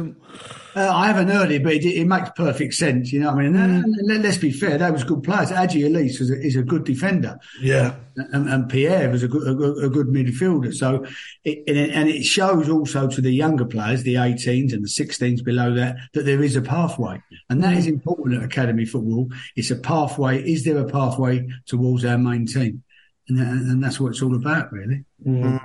Uh, 0.75 0.91
I 0.93 1.07
haven't 1.07 1.29
heard 1.29 1.51
it, 1.51 1.63
but 1.63 1.73
it, 1.73 1.85
it, 1.85 2.05
makes 2.05 2.29
perfect 2.35 2.73
sense. 2.73 3.13
You 3.13 3.21
know, 3.21 3.29
I 3.29 3.35
mean, 3.35 3.53
mm. 3.53 3.83
let, 4.03 4.25
us 4.25 4.37
be 4.37 4.51
fair; 4.51 4.77
they 4.77 4.91
was 4.91 5.05
good 5.05 5.23
players. 5.23 5.49
Aji 5.49 5.89
Alese 5.89 6.19
is 6.19 6.29
a, 6.29 6.41
is 6.41 6.55
a 6.57 6.63
good 6.63 6.83
defender. 6.83 7.39
Yeah, 7.61 7.95
and, 8.17 8.49
and 8.49 8.69
Pierre 8.69 9.09
was 9.09 9.23
a 9.23 9.29
good, 9.29 9.47
a, 9.47 9.85
a 9.85 9.89
good 9.89 10.07
midfielder. 10.07 10.73
So, 10.73 11.05
it, 11.45 11.63
and 11.67 12.09
it 12.09 12.23
shows 12.23 12.67
also 12.67 13.07
to 13.07 13.21
the 13.21 13.31
younger 13.31 13.63
players, 13.63 14.03
the 14.03 14.15
18s 14.15 14.73
and 14.73 14.83
the 14.83 14.89
16s 14.89 15.45
below 15.45 15.73
that, 15.75 15.95
that 16.13 16.25
there 16.25 16.43
is 16.43 16.57
a 16.57 16.61
pathway, 16.61 17.23
and 17.49 17.63
that 17.63 17.77
is 17.77 17.87
important 17.87 18.37
at 18.37 18.43
academy 18.43 18.83
football. 18.83 19.29
It's 19.55 19.71
a 19.71 19.77
pathway. 19.77 20.43
Is 20.43 20.65
there 20.65 20.77
a 20.77 20.85
pathway 20.85 21.47
towards 21.67 22.03
our 22.03 22.17
main 22.17 22.47
team? 22.47 22.83
And, 23.29 23.39
and 23.39 23.83
that's 23.83 23.99
what 23.99 24.09
it's 24.09 24.21
all 24.21 24.35
about, 24.35 24.73
really. 24.73 25.05
Mm. 25.25 25.61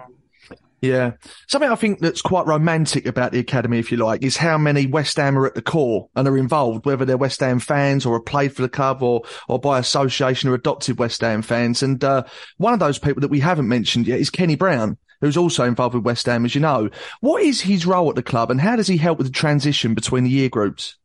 Yeah. 0.80 1.12
Something 1.46 1.70
I 1.70 1.74
think 1.74 2.00
that's 2.00 2.22
quite 2.22 2.46
romantic 2.46 3.06
about 3.06 3.32
the 3.32 3.38
academy, 3.38 3.78
if 3.78 3.92
you 3.92 3.98
like, 3.98 4.22
is 4.22 4.36
how 4.38 4.56
many 4.56 4.86
West 4.86 5.16
Ham 5.16 5.38
are 5.38 5.46
at 5.46 5.54
the 5.54 5.62
core 5.62 6.08
and 6.16 6.26
are 6.26 6.38
involved, 6.38 6.86
whether 6.86 7.04
they're 7.04 7.18
West 7.18 7.40
Ham 7.40 7.60
fans 7.60 8.06
or 8.06 8.14
have 8.14 8.24
played 8.24 8.54
for 8.54 8.62
the 8.62 8.68
club 8.68 9.02
or, 9.02 9.22
or 9.48 9.58
by 9.58 9.78
association 9.78 10.48
or 10.48 10.54
adopted 10.54 10.98
West 10.98 11.20
Ham 11.20 11.42
fans. 11.42 11.82
And, 11.82 12.02
uh, 12.02 12.24
one 12.56 12.72
of 12.72 12.80
those 12.80 12.98
people 12.98 13.20
that 13.20 13.28
we 13.28 13.40
haven't 13.40 13.68
mentioned 13.68 14.06
yet 14.06 14.20
is 14.20 14.30
Kenny 14.30 14.56
Brown, 14.56 14.96
who's 15.20 15.36
also 15.36 15.64
involved 15.64 15.94
with 15.94 16.04
West 16.04 16.26
Ham, 16.26 16.46
as 16.46 16.54
you 16.54 16.62
know. 16.62 16.88
What 17.20 17.42
is 17.42 17.60
his 17.60 17.84
role 17.84 18.08
at 18.08 18.16
the 18.16 18.22
club 18.22 18.50
and 18.50 18.60
how 18.60 18.76
does 18.76 18.88
he 18.88 18.96
help 18.96 19.18
with 19.18 19.26
the 19.26 19.32
transition 19.32 19.94
between 19.94 20.24
the 20.24 20.30
year 20.30 20.48
groups? 20.48 20.96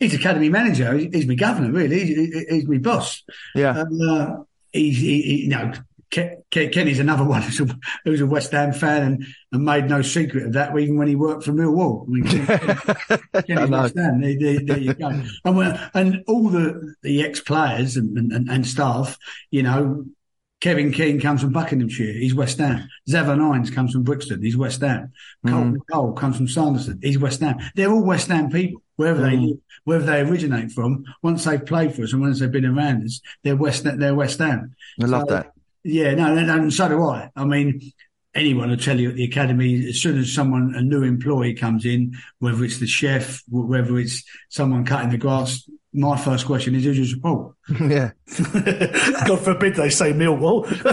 He's 0.00 0.14
academy 0.14 0.48
manager. 0.48 0.96
He's 0.96 1.26
my 1.26 1.34
governor, 1.34 1.72
really. 1.72 2.04
He's, 2.04 2.46
he's 2.48 2.68
my 2.68 2.78
boss. 2.78 3.22
Yeah. 3.54 3.84
uh, 4.08 4.36
he's, 4.72 4.96
he, 4.96 5.22
he, 5.22 5.42
you 5.42 5.48
know, 5.48 5.72
Kenny's 6.10 6.98
another 6.98 7.24
one 7.28 7.42
who's 7.42 7.60
a, 7.60 7.78
who's 8.04 8.20
a, 8.20 8.26
West 8.26 8.52
Ham 8.52 8.72
fan 8.72 9.02
and, 9.02 9.26
and 9.52 9.64
made 9.64 9.88
no 9.88 10.02
secret 10.02 10.46
of 10.46 10.52
that, 10.54 10.76
even 10.78 10.96
when 10.96 11.08
he 11.08 11.16
worked 11.16 11.44
for 11.44 11.52
Millwall. 11.52 12.06
I 12.06 12.10
mean, 12.10 13.44
Kenny, 13.44 13.70
West 13.70 13.96
Ham, 13.96 14.20
there, 14.20 14.38
there, 14.38 14.60
there, 14.64 14.78
you 14.78 14.94
go. 14.94 15.08
And, 15.44 15.90
and 15.94 16.24
all 16.26 16.48
the, 16.48 16.94
the 17.02 17.22
ex 17.22 17.40
players 17.40 17.96
and, 17.96 18.16
and, 18.32 18.48
and, 18.48 18.66
staff, 18.66 19.18
you 19.50 19.62
know, 19.62 20.04
Kevin 20.60 20.90
Keen 20.92 21.20
comes 21.20 21.40
from 21.40 21.52
Buckinghamshire. 21.52 22.14
He's 22.14 22.34
West 22.34 22.58
Ham. 22.58 22.88
Zavon 23.08 23.40
Hines 23.40 23.70
comes 23.70 23.92
from 23.92 24.02
Brixton. 24.02 24.42
He's 24.42 24.56
West 24.56 24.80
Ham. 24.80 25.12
Mm. 25.46 25.76
Cole 25.90 26.12
comes 26.14 26.36
from 26.36 26.48
Sanderson. 26.48 26.98
He's 27.00 27.18
West 27.18 27.40
Ham. 27.40 27.58
They're 27.76 27.92
all 27.92 28.02
West 28.02 28.28
Ham 28.28 28.50
people, 28.50 28.82
wherever 28.96 29.20
mm. 29.20 29.30
they 29.30 29.36
live, 29.36 29.58
wherever 29.84 30.04
they 30.04 30.20
originate 30.20 30.72
from. 30.72 31.04
Once 31.22 31.44
they've 31.44 31.64
played 31.64 31.94
for 31.94 32.02
us 32.02 32.12
and 32.12 32.22
once 32.22 32.40
they've 32.40 32.50
been 32.50 32.66
around 32.66 33.04
us, 33.04 33.20
they're 33.44 33.56
West, 33.56 33.84
they're 33.84 34.14
West 34.14 34.40
Ham. 34.40 34.74
I 35.00 35.04
so, 35.04 35.10
love 35.10 35.28
that. 35.28 35.52
Yeah, 35.90 36.14
no, 36.14 36.36
and 36.36 36.72
so 36.72 36.86
do 36.86 37.02
I. 37.02 37.30
I 37.34 37.46
mean, 37.46 37.80
anyone 38.34 38.68
will 38.68 38.76
tell 38.76 39.00
you 39.00 39.08
at 39.08 39.14
the 39.14 39.24
academy, 39.24 39.88
as 39.88 40.02
soon 40.02 40.18
as 40.18 40.30
someone, 40.30 40.74
a 40.76 40.82
new 40.82 41.02
employee 41.02 41.54
comes 41.54 41.86
in, 41.86 42.14
whether 42.40 42.62
it's 42.62 42.78
the 42.78 42.86
chef, 42.86 43.42
whether 43.48 43.98
it's 43.98 44.22
someone 44.50 44.84
cutting 44.84 45.08
the 45.08 45.16
grass, 45.16 45.66
my 45.94 46.18
first 46.18 46.44
question 46.44 46.74
is, 46.74 46.84
who's 46.84 46.98
your 46.98 47.06
support? 47.06 47.54
Yeah. 47.68 48.12
God 49.26 49.40
forbid 49.40 49.74
they 49.76 49.90
say 49.90 50.12
Millwall. 50.12 50.64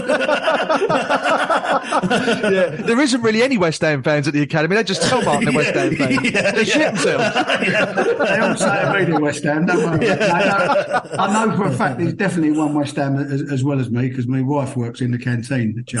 yeah. 2.50 2.68
There 2.82 3.00
isn't 3.00 3.22
really 3.22 3.42
any 3.42 3.56
West 3.56 3.80
Ham 3.80 4.02
fans 4.02 4.28
at 4.28 4.34
the 4.34 4.42
academy. 4.42 4.76
They 4.76 4.84
just 4.84 5.02
tell 5.02 5.22
Martin 5.22 5.46
they're 5.46 5.54
West 5.54 5.74
Ham 5.74 5.96
fans. 5.96 6.30
Yeah, 6.30 6.50
they 6.52 6.64
shit 6.64 6.94
themselves. 6.94 7.34
They 7.34 8.38
all 8.38 8.56
say 8.56 9.04
they're 9.04 9.20
West 9.20 9.44
Ham. 9.44 9.66
Don't 9.66 9.84
worry. 9.84 10.06
Yeah. 10.06 10.14
I, 10.32 10.44
know, 10.44 11.22
I 11.22 11.46
know 11.46 11.56
for 11.56 11.64
a 11.66 11.72
fact 11.72 11.98
there's 11.98 12.12
definitely 12.14 12.52
one 12.52 12.74
West 12.74 12.96
Ham 12.96 13.16
as, 13.16 13.42
as 13.50 13.64
well 13.64 13.80
as 13.80 13.90
me 13.90 14.08
because 14.08 14.26
my 14.26 14.42
wife 14.42 14.76
works 14.76 15.00
in 15.00 15.10
the 15.10 15.18
canteen 15.18 15.78
at 15.78 15.92
yeah, 15.92 16.00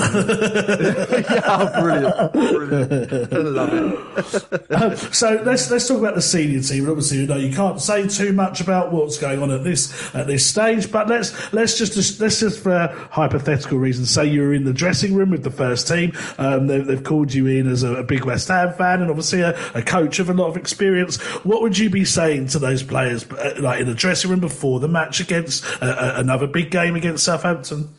oh, 1.46 1.80
brilliant. 1.80 2.32
brilliant. 2.32 3.32
I 3.32 3.36
love 3.38 3.72
it. 3.72 4.72
Um, 4.72 4.96
so 5.12 5.42
let's 5.44 5.70
let's 5.70 5.88
talk 5.88 5.98
about 5.98 6.14
the 6.14 6.22
senior 6.22 6.60
team. 6.60 6.88
Obviously, 6.88 7.18
you 7.18 7.26
know, 7.26 7.36
you 7.36 7.54
can't 7.54 7.80
say 7.80 8.06
too 8.08 8.32
much 8.32 8.60
about 8.60 8.92
what's 8.92 9.18
going 9.18 9.42
on 9.42 9.50
at 9.50 9.64
this 9.64 10.14
at 10.14 10.26
this 10.26 10.44
stage 10.44 10.65
stage. 10.66 10.92
But 10.92 11.08
let's 11.08 11.52
let's 11.52 11.78
just 11.78 12.20
let's 12.20 12.40
just 12.40 12.62
for 12.62 12.88
hypothetical 13.10 13.78
reasons 13.78 14.10
say 14.10 14.26
you 14.26 14.42
were 14.42 14.54
in 14.54 14.64
the 14.64 14.72
dressing 14.72 15.14
room 15.14 15.30
with 15.30 15.44
the 15.44 15.50
first 15.50 15.88
team. 15.88 16.12
Um, 16.38 16.66
they've, 16.66 16.84
they've, 16.84 17.02
called 17.02 17.32
you 17.32 17.46
in 17.46 17.68
as 17.68 17.82
a, 17.82 17.96
a, 17.96 18.02
big 18.02 18.24
West 18.24 18.48
Ham 18.48 18.72
fan 18.72 19.00
and 19.00 19.10
obviously 19.10 19.42
a, 19.42 19.56
a, 19.74 19.82
coach 19.82 20.18
of 20.18 20.28
a 20.28 20.32
lot 20.32 20.48
of 20.48 20.56
experience. 20.56 21.20
What 21.44 21.62
would 21.62 21.78
you 21.78 21.88
be 21.88 22.04
saying 22.04 22.48
to 22.48 22.58
those 22.58 22.82
players, 22.82 23.30
uh, 23.30 23.54
like 23.60 23.80
in 23.80 23.86
the 23.86 23.94
dressing 23.94 24.30
room 24.30 24.40
before 24.40 24.80
the 24.80 24.88
match 24.88 25.20
against 25.20 25.64
uh, 25.80 26.14
another 26.16 26.46
big 26.46 26.70
game 26.70 26.96
against 26.96 27.24
Southampton? 27.24 27.94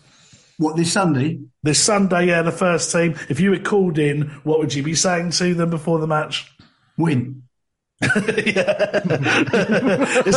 What 0.57 0.75
this 0.75 0.91
Sunday? 0.91 1.39
This 1.63 1.79
Sunday, 1.79 2.27
yeah, 2.27 2.41
the 2.41 2.51
first 2.51 2.91
team. 2.91 3.15
If 3.29 3.39
you 3.39 3.51
were 3.51 3.59
called 3.59 3.97
in, 3.97 4.23
what 4.43 4.59
would 4.59 4.73
you 4.73 4.83
be 4.83 4.95
saying 4.95 5.31
to 5.31 5.53
them 5.53 5.69
before 5.69 5.99
the 5.99 6.07
match? 6.07 6.51
Win. 6.97 7.46
is, 8.01 8.53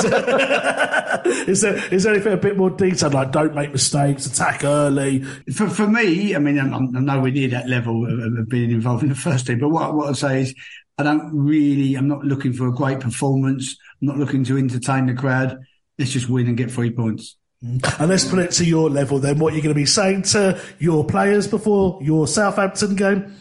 there, 0.02 1.22
is, 1.46 1.60
there, 1.60 1.94
is 1.94 2.02
there 2.04 2.14
anything 2.14 2.32
a 2.32 2.38
bit 2.38 2.56
more 2.56 2.70
detailed, 2.70 3.12
like 3.12 3.32
don't 3.32 3.54
make 3.54 3.70
mistakes, 3.70 4.24
attack 4.24 4.64
early? 4.64 5.22
For, 5.52 5.68
for 5.68 5.86
me, 5.86 6.34
I 6.34 6.38
mean, 6.38 6.58
I'm, 6.58 6.72
I'm 6.72 7.04
nowhere 7.04 7.30
near 7.30 7.48
that 7.48 7.68
level 7.68 8.06
of, 8.06 8.48
being 8.48 8.70
involved 8.70 9.02
in 9.02 9.10
the 9.10 9.14
first 9.14 9.46
team, 9.46 9.58
but 9.58 9.68
what, 9.68 9.94
what 9.94 10.08
I 10.08 10.12
say 10.12 10.40
is, 10.40 10.54
I 10.96 11.02
don't 11.02 11.34
really, 11.34 11.96
I'm 11.96 12.08
not 12.08 12.24
looking 12.24 12.52
for 12.52 12.66
a 12.66 12.72
great 12.72 13.00
performance. 13.00 13.76
I'm 14.00 14.08
not 14.08 14.18
looking 14.18 14.44
to 14.44 14.56
entertain 14.56 15.06
the 15.06 15.14
crowd. 15.14 15.58
Let's 15.98 16.12
just 16.12 16.28
win 16.28 16.46
and 16.46 16.56
get 16.56 16.70
three 16.70 16.90
points. 16.90 17.36
And 17.62 18.08
let's 18.08 18.24
put 18.24 18.38
it 18.38 18.52
to 18.52 18.64
your 18.64 18.88
level 18.88 19.18
then. 19.18 19.38
What 19.38 19.52
you're 19.52 19.62
going 19.62 19.74
to 19.74 19.80
be 19.80 19.86
saying 19.86 20.22
to 20.22 20.60
your 20.78 21.06
players 21.06 21.46
before 21.46 21.98
your 22.02 22.26
Southampton 22.26 22.96
game? 22.96 23.34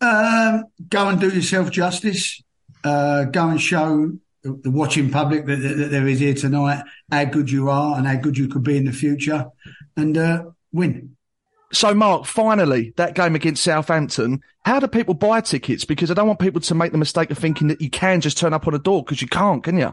Um, 0.00 0.64
go 0.88 1.08
and 1.08 1.18
do 1.18 1.30
yourself 1.30 1.70
justice. 1.70 2.42
Uh, 2.86 3.24
go 3.24 3.48
and 3.48 3.60
show 3.60 4.12
the 4.42 4.70
watching 4.70 5.10
public 5.10 5.44
that, 5.46 5.56
that, 5.56 5.76
that, 5.76 5.90
there 5.90 6.06
is 6.06 6.20
here 6.20 6.34
tonight 6.34 6.84
how 7.10 7.24
good 7.24 7.50
you 7.50 7.68
are 7.68 7.98
and 7.98 8.06
how 8.06 8.14
good 8.14 8.38
you 8.38 8.46
could 8.46 8.62
be 8.62 8.76
in 8.76 8.84
the 8.84 8.92
future, 8.92 9.46
and 9.96 10.16
uh, 10.16 10.44
win. 10.72 11.16
So, 11.72 11.92
Mark, 11.94 12.26
finally, 12.26 12.92
that 12.96 13.16
game 13.16 13.34
against 13.34 13.64
Southampton, 13.64 14.40
how 14.64 14.78
do 14.78 14.86
people 14.86 15.14
buy 15.14 15.40
tickets? 15.40 15.84
Because 15.84 16.12
I 16.12 16.14
don't 16.14 16.28
want 16.28 16.38
people 16.38 16.60
to 16.60 16.74
make 16.76 16.92
the 16.92 16.98
mistake 16.98 17.32
of 17.32 17.38
thinking 17.38 17.66
that 17.68 17.80
you 17.80 17.90
can 17.90 18.20
just 18.20 18.38
turn 18.38 18.52
up 18.52 18.68
on 18.68 18.74
a 18.74 18.78
door 18.78 19.02
because 19.02 19.20
you 19.20 19.26
can't, 19.26 19.64
can 19.64 19.78
you? 19.78 19.92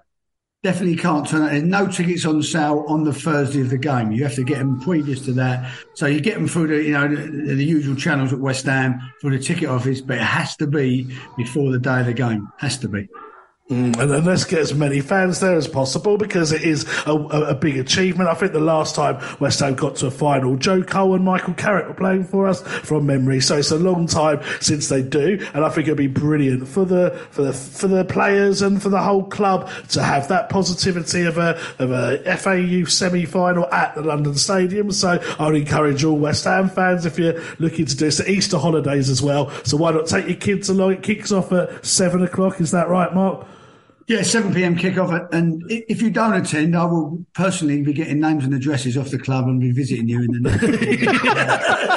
Definitely 0.64 0.96
can't 0.96 1.28
turn 1.28 1.42
up. 1.42 1.50
There's 1.50 1.64
no 1.64 1.88
tickets 1.88 2.26
on 2.26 2.42
sale 2.42 2.86
on 2.88 3.04
the 3.04 3.14
Thursday 3.14 3.60
of 3.60 3.70
the 3.70 3.78
game. 3.78 4.14
You 4.14 4.24
have 4.24 4.36
to 4.36 4.46
get 4.46 4.60
them 4.60 4.80
previous 4.80 5.20
to 5.26 5.34
that. 5.34 5.70
So 5.94 6.06
you 6.06 6.22
get 6.22 6.36
them 6.36 6.48
through 6.48 6.68
the, 6.68 6.82
you 6.82 6.94
know, 6.94 7.14
the, 7.14 7.56
the 7.56 7.66
usual 7.66 7.98
channels 7.98 8.32
at 8.32 8.40
West 8.40 8.66
Ham 8.66 8.98
through 9.20 9.38
the 9.38 9.44
ticket 9.44 9.68
office, 9.68 10.00
but 10.00 10.18
it 10.18 10.24
has 10.24 10.56
to 10.58 10.68
be 10.68 11.14
before 11.36 11.70
the 11.72 11.80
day 11.80 12.00
of 12.00 12.06
the 12.06 12.14
game. 12.14 12.48
Has 12.60 12.78
to 12.78 12.88
be. 12.88 13.10
Mm, 13.74 13.98
and 14.00 14.12
then 14.12 14.24
let's 14.24 14.44
get 14.44 14.60
as 14.60 14.74
many 14.76 15.02
fans 15.02 15.40
there 15.40 15.56
as 15.56 15.68
possible 15.68 16.16
because 16.18 16.52
it 16.52 16.62
is 16.62 16.86
a, 17.08 17.12
a, 17.12 17.50
a, 17.50 17.56
big 17.56 17.78
achievement. 17.78 18.30
I 18.30 18.36
think 18.36 18.52
the 18.52 18.60
last 18.60 18.94
time 18.94 19.20
West 19.40 19.62
Ham 19.62 19.74
got 19.74 19.96
to 19.98 20.08
a 20.08 20.12
final, 20.12 20.56
Joe 20.58 20.84
Cole 20.84 21.16
and 21.16 21.26
Michael 21.26 21.56
Carrick 21.56 21.88
were 21.88 21.96
playing 21.96 22.26
for 22.26 22.48
us 22.48 22.62
from 22.62 23.08
memory. 23.08 23.40
So 23.40 23.58
it's 23.58 23.72
a 23.72 23.78
long 23.78 24.06
time 24.06 24.42
since 24.62 24.90
they 24.90 25.02
do, 25.02 25.44
and 25.56 25.66
I 25.66 25.70
think 25.70 25.88
it'll 25.88 25.98
be 25.98 26.08
brilliant 26.08 26.68
for 26.68 26.86
the 26.86 27.20
for 27.32 27.42
the 27.42 27.54
for 27.54 27.88
the 27.88 28.06
players 28.06 28.62
and 28.62 28.82
for 28.82 28.90
the 28.90 29.02
whole 29.02 29.24
club 29.24 29.70
to 29.90 30.04
have 30.04 30.28
that 30.28 30.50
positivity 30.50 31.24
of 31.24 31.40
a 31.40 31.60
of 31.80 31.92
a 31.92 32.38
FA 32.38 32.62
Youth 32.62 32.92
semi 32.92 33.26
final 33.26 33.66
at 33.74 33.96
the 33.96 34.02
London 34.02 34.36
Stadium. 34.36 34.92
So 34.92 35.20
I 35.40 35.48
would 35.48 35.56
encourage 35.56 36.04
all 36.04 36.18
West 36.18 36.44
Ham 36.44 36.70
fans 36.70 37.08
if 37.08 37.18
you're 37.18 37.42
looking 37.58 37.86
to 37.86 37.96
do 37.96 38.06
this. 38.06 38.22
Easter 38.28 38.60
holidays 38.60 39.10
as 39.10 39.22
well, 39.22 39.50
so 39.64 39.78
why 39.78 39.92
not 39.92 40.06
take 40.06 40.28
your 40.28 40.36
kids 40.36 40.70
along? 40.70 40.94
It 40.94 41.04
kicks 41.04 41.32
off 41.32 41.52
at 41.52 41.84
seven 41.84 42.22
o'clock. 42.24 42.62
Is 42.62 42.70
that 42.72 42.88
right, 42.88 43.14
Mark? 43.14 43.48
Yeah, 44.08 44.22
7 44.22 44.54
p.m. 44.54 44.76
kickoff. 44.76 45.34
And 45.34 45.64
if 45.70 46.02
you 46.02 46.10
don't 46.10 46.34
attend, 46.34 46.76
I 46.76 46.84
will 46.86 47.26
personally 47.34 47.82
be 47.82 47.94
getting 47.94 48.20
names 48.20 48.44
and 48.44 48.54
addresses 48.54 48.98
off 48.98 49.10
the 49.10 49.18
club 49.18 49.46
and 49.46 49.62
be 49.62 49.72
visiting 49.72 50.10
you 50.10 50.22
in 50.24 50.32
the 50.32 50.40
next. 50.42 51.88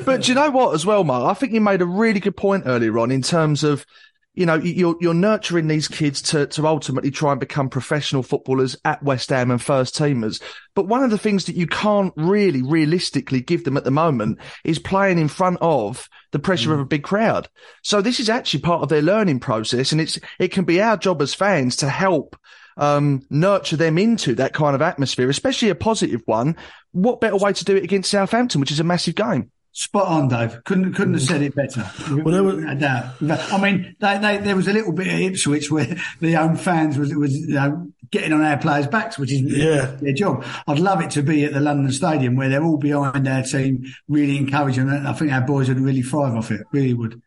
but 0.04 0.22
do 0.22 0.28
you 0.28 0.34
know 0.34 0.50
what, 0.50 0.74
as 0.74 0.84
well, 0.84 1.04
Mark? 1.04 1.30
I 1.30 1.34
think 1.34 1.52
you 1.52 1.60
made 1.60 1.80
a 1.80 1.86
really 1.86 2.20
good 2.20 2.36
point 2.36 2.64
earlier 2.66 2.98
on 2.98 3.10
in 3.10 3.22
terms 3.22 3.64
of 3.64 3.86
you 4.34 4.46
know, 4.46 4.54
you're, 4.54 4.96
you're 5.00 5.12
nurturing 5.12 5.66
these 5.66 5.88
kids 5.88 6.22
to, 6.22 6.46
to 6.46 6.66
ultimately 6.66 7.10
try 7.10 7.32
and 7.32 7.40
become 7.40 7.68
professional 7.68 8.22
footballers 8.22 8.76
at 8.84 9.02
West 9.02 9.30
Ham 9.30 9.50
and 9.50 9.60
first 9.60 9.96
teamers. 9.96 10.40
But 10.74 10.86
one 10.86 11.02
of 11.02 11.10
the 11.10 11.18
things 11.18 11.46
that 11.46 11.56
you 11.56 11.66
can't 11.66 12.12
really 12.16 12.62
realistically 12.62 13.40
give 13.40 13.64
them 13.64 13.76
at 13.76 13.84
the 13.84 13.90
moment 13.90 14.38
is 14.64 14.78
playing 14.78 15.18
in 15.18 15.28
front 15.28 15.58
of 15.60 16.08
the 16.30 16.38
pressure 16.38 16.70
mm. 16.70 16.74
of 16.74 16.80
a 16.80 16.86
big 16.86 17.02
crowd. 17.02 17.48
So 17.82 18.00
this 18.00 18.20
is 18.20 18.30
actually 18.30 18.60
part 18.60 18.82
of 18.82 18.88
their 18.88 19.02
learning 19.02 19.40
process. 19.40 19.90
And 19.90 20.00
it's, 20.00 20.18
it 20.38 20.52
can 20.52 20.64
be 20.64 20.80
our 20.80 20.96
job 20.96 21.20
as 21.22 21.34
fans 21.34 21.76
to 21.76 21.88
help 21.88 22.36
um, 22.76 23.22
nurture 23.30 23.76
them 23.76 23.98
into 23.98 24.36
that 24.36 24.54
kind 24.54 24.76
of 24.76 24.82
atmosphere, 24.82 25.28
especially 25.28 25.70
a 25.70 25.74
positive 25.74 26.22
one. 26.26 26.56
What 26.92 27.20
better 27.20 27.36
way 27.36 27.52
to 27.52 27.64
do 27.64 27.76
it 27.76 27.84
against 27.84 28.10
Southampton, 28.10 28.60
which 28.60 28.72
is 28.72 28.80
a 28.80 28.84
massive 28.84 29.16
game? 29.16 29.50
Spot 29.80 30.06
on, 30.06 30.28
Dave. 30.28 30.62
Couldn't 30.64 30.92
couldn't 30.92 31.14
have 31.14 31.22
said 31.22 31.40
it 31.40 31.54
better. 31.54 31.90
Well, 32.10 32.44
were, 32.44 32.66
I 32.66 33.60
mean, 33.62 33.96
they, 33.98 34.18
they, 34.18 34.36
there 34.36 34.54
was 34.54 34.68
a 34.68 34.74
little 34.74 34.92
bit 34.92 35.06
of 35.06 35.18
Ipswich 35.18 35.70
where 35.70 35.96
the 36.20 36.36
own 36.36 36.56
fans 36.56 36.98
was 36.98 37.14
was 37.14 37.34
you 37.34 37.54
know, 37.54 37.90
getting 38.10 38.34
on 38.34 38.42
our 38.42 38.58
players' 38.58 38.86
backs, 38.86 39.18
which 39.18 39.32
is 39.32 39.40
yeah. 39.40 39.96
their 40.02 40.12
job. 40.12 40.44
I'd 40.68 40.80
love 40.80 41.00
it 41.00 41.10
to 41.12 41.22
be 41.22 41.46
at 41.46 41.54
the 41.54 41.60
London 41.60 41.90
Stadium 41.92 42.36
where 42.36 42.50
they're 42.50 42.62
all 42.62 42.76
behind 42.76 43.26
our 43.26 43.42
team, 43.42 43.86
really 44.06 44.36
encouraging 44.36 44.86
it. 44.90 45.06
I 45.06 45.14
think 45.14 45.32
our 45.32 45.40
boys 45.40 45.70
would 45.70 45.80
really 45.80 46.02
thrive 46.02 46.34
off 46.34 46.50
it. 46.50 46.60
Really 46.72 46.92
would. 46.92 47.22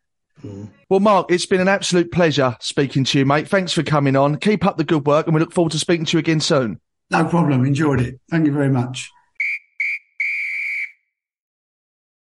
Mm. 0.45 0.69
Well, 0.89 0.99
Mark, 0.99 1.31
it's 1.31 1.47
been 1.47 1.59
an 1.59 1.67
absolute 1.67 2.11
pleasure 2.11 2.55
speaking 2.59 3.03
to 3.05 3.17
you, 3.17 3.25
mate. 3.25 3.47
Thanks 3.47 3.73
for 3.73 3.81
coming 3.81 4.15
on. 4.15 4.37
Keep 4.37 4.63
up 4.63 4.77
the 4.77 4.83
good 4.83 5.07
work, 5.07 5.25
and 5.25 5.33
we 5.33 5.39
look 5.39 5.53
forward 5.53 5.71
to 5.71 5.79
speaking 5.79 6.05
to 6.05 6.17
you 6.17 6.19
again 6.19 6.39
soon. 6.39 6.79
No 7.09 7.25
problem. 7.25 7.65
Enjoyed 7.65 7.99
it. 7.99 8.19
Thank 8.29 8.45
you 8.45 8.53
very 8.53 8.69
much. 8.69 9.09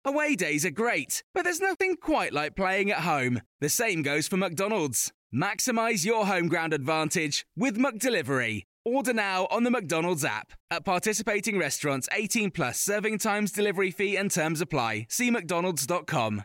Away 0.04 0.36
days 0.36 0.64
are 0.64 0.70
great, 0.70 1.24
but 1.34 1.42
there's 1.42 1.60
nothing 1.60 1.96
quite 1.96 2.32
like 2.32 2.54
playing 2.54 2.90
at 2.90 3.00
home. 3.00 3.42
The 3.60 3.68
same 3.68 4.02
goes 4.02 4.28
for 4.28 4.36
McDonald's. 4.36 5.12
Maximize 5.34 6.04
your 6.06 6.26
home 6.26 6.46
ground 6.48 6.72
advantage 6.72 7.44
with 7.56 7.76
McDelivery. 7.76 8.62
Order 8.84 9.12
now 9.12 9.48
on 9.50 9.64
the 9.64 9.70
McDonald's 9.70 10.24
app. 10.24 10.52
At 10.70 10.84
participating 10.84 11.58
restaurants, 11.58 12.08
18 12.12 12.52
plus 12.52 12.80
serving 12.80 13.18
times, 13.18 13.50
delivery 13.50 13.90
fee, 13.90 14.16
and 14.16 14.30
terms 14.30 14.60
apply. 14.60 15.08
See 15.10 15.30
McDonald's.com. 15.30 16.44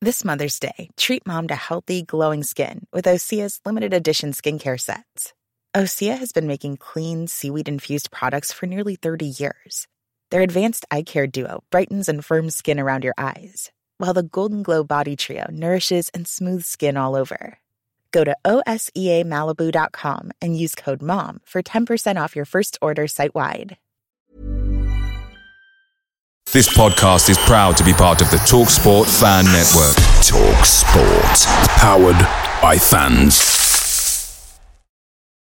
This 0.00 0.24
Mother's 0.24 0.60
Day, 0.60 0.90
treat 0.96 1.26
mom 1.26 1.48
to 1.48 1.54
healthy, 1.54 2.02
glowing 2.02 2.44
skin 2.44 2.86
with 2.92 3.06
Osea's 3.06 3.60
limited 3.64 3.92
edition 3.92 4.30
skincare 4.30 4.80
sets. 4.80 5.34
Osea 5.74 6.16
has 6.18 6.30
been 6.30 6.46
making 6.46 6.76
clean, 6.76 7.26
seaweed 7.26 7.68
infused 7.68 8.10
products 8.12 8.52
for 8.52 8.66
nearly 8.66 8.96
30 8.96 9.26
years 9.26 9.88
their 10.34 10.42
advanced 10.42 10.84
eye 10.90 11.04
care 11.04 11.28
duo 11.28 11.62
brightens 11.70 12.08
and 12.08 12.24
firms 12.24 12.56
skin 12.56 12.80
around 12.80 13.04
your 13.04 13.14
eyes, 13.16 13.70
while 13.98 14.12
the 14.12 14.24
Golden 14.24 14.64
Glow 14.64 14.82
Body 14.82 15.14
Trio 15.14 15.46
nourishes 15.52 16.08
and 16.08 16.26
smooths 16.26 16.66
skin 16.66 16.96
all 16.96 17.14
over. 17.14 17.58
Go 18.10 18.24
to 18.24 18.36
OSEAMalibu.com 18.44 20.32
and 20.42 20.58
use 20.58 20.74
code 20.74 21.02
MOM 21.02 21.40
for 21.44 21.62
10% 21.62 22.20
off 22.20 22.34
your 22.34 22.46
first 22.46 22.76
order 22.82 23.06
site 23.06 23.32
wide. 23.32 23.76
This 26.52 26.68
podcast 26.76 27.30
is 27.30 27.38
proud 27.38 27.76
to 27.76 27.84
be 27.84 27.92
part 27.92 28.20
of 28.20 28.28
the 28.32 28.38
TalkSport 28.38 29.06
Fan 29.20 29.44
Network. 29.44 29.94
TalkSport, 30.18 31.46
powered 31.78 32.18
by 32.60 32.76
fans. 32.76 33.63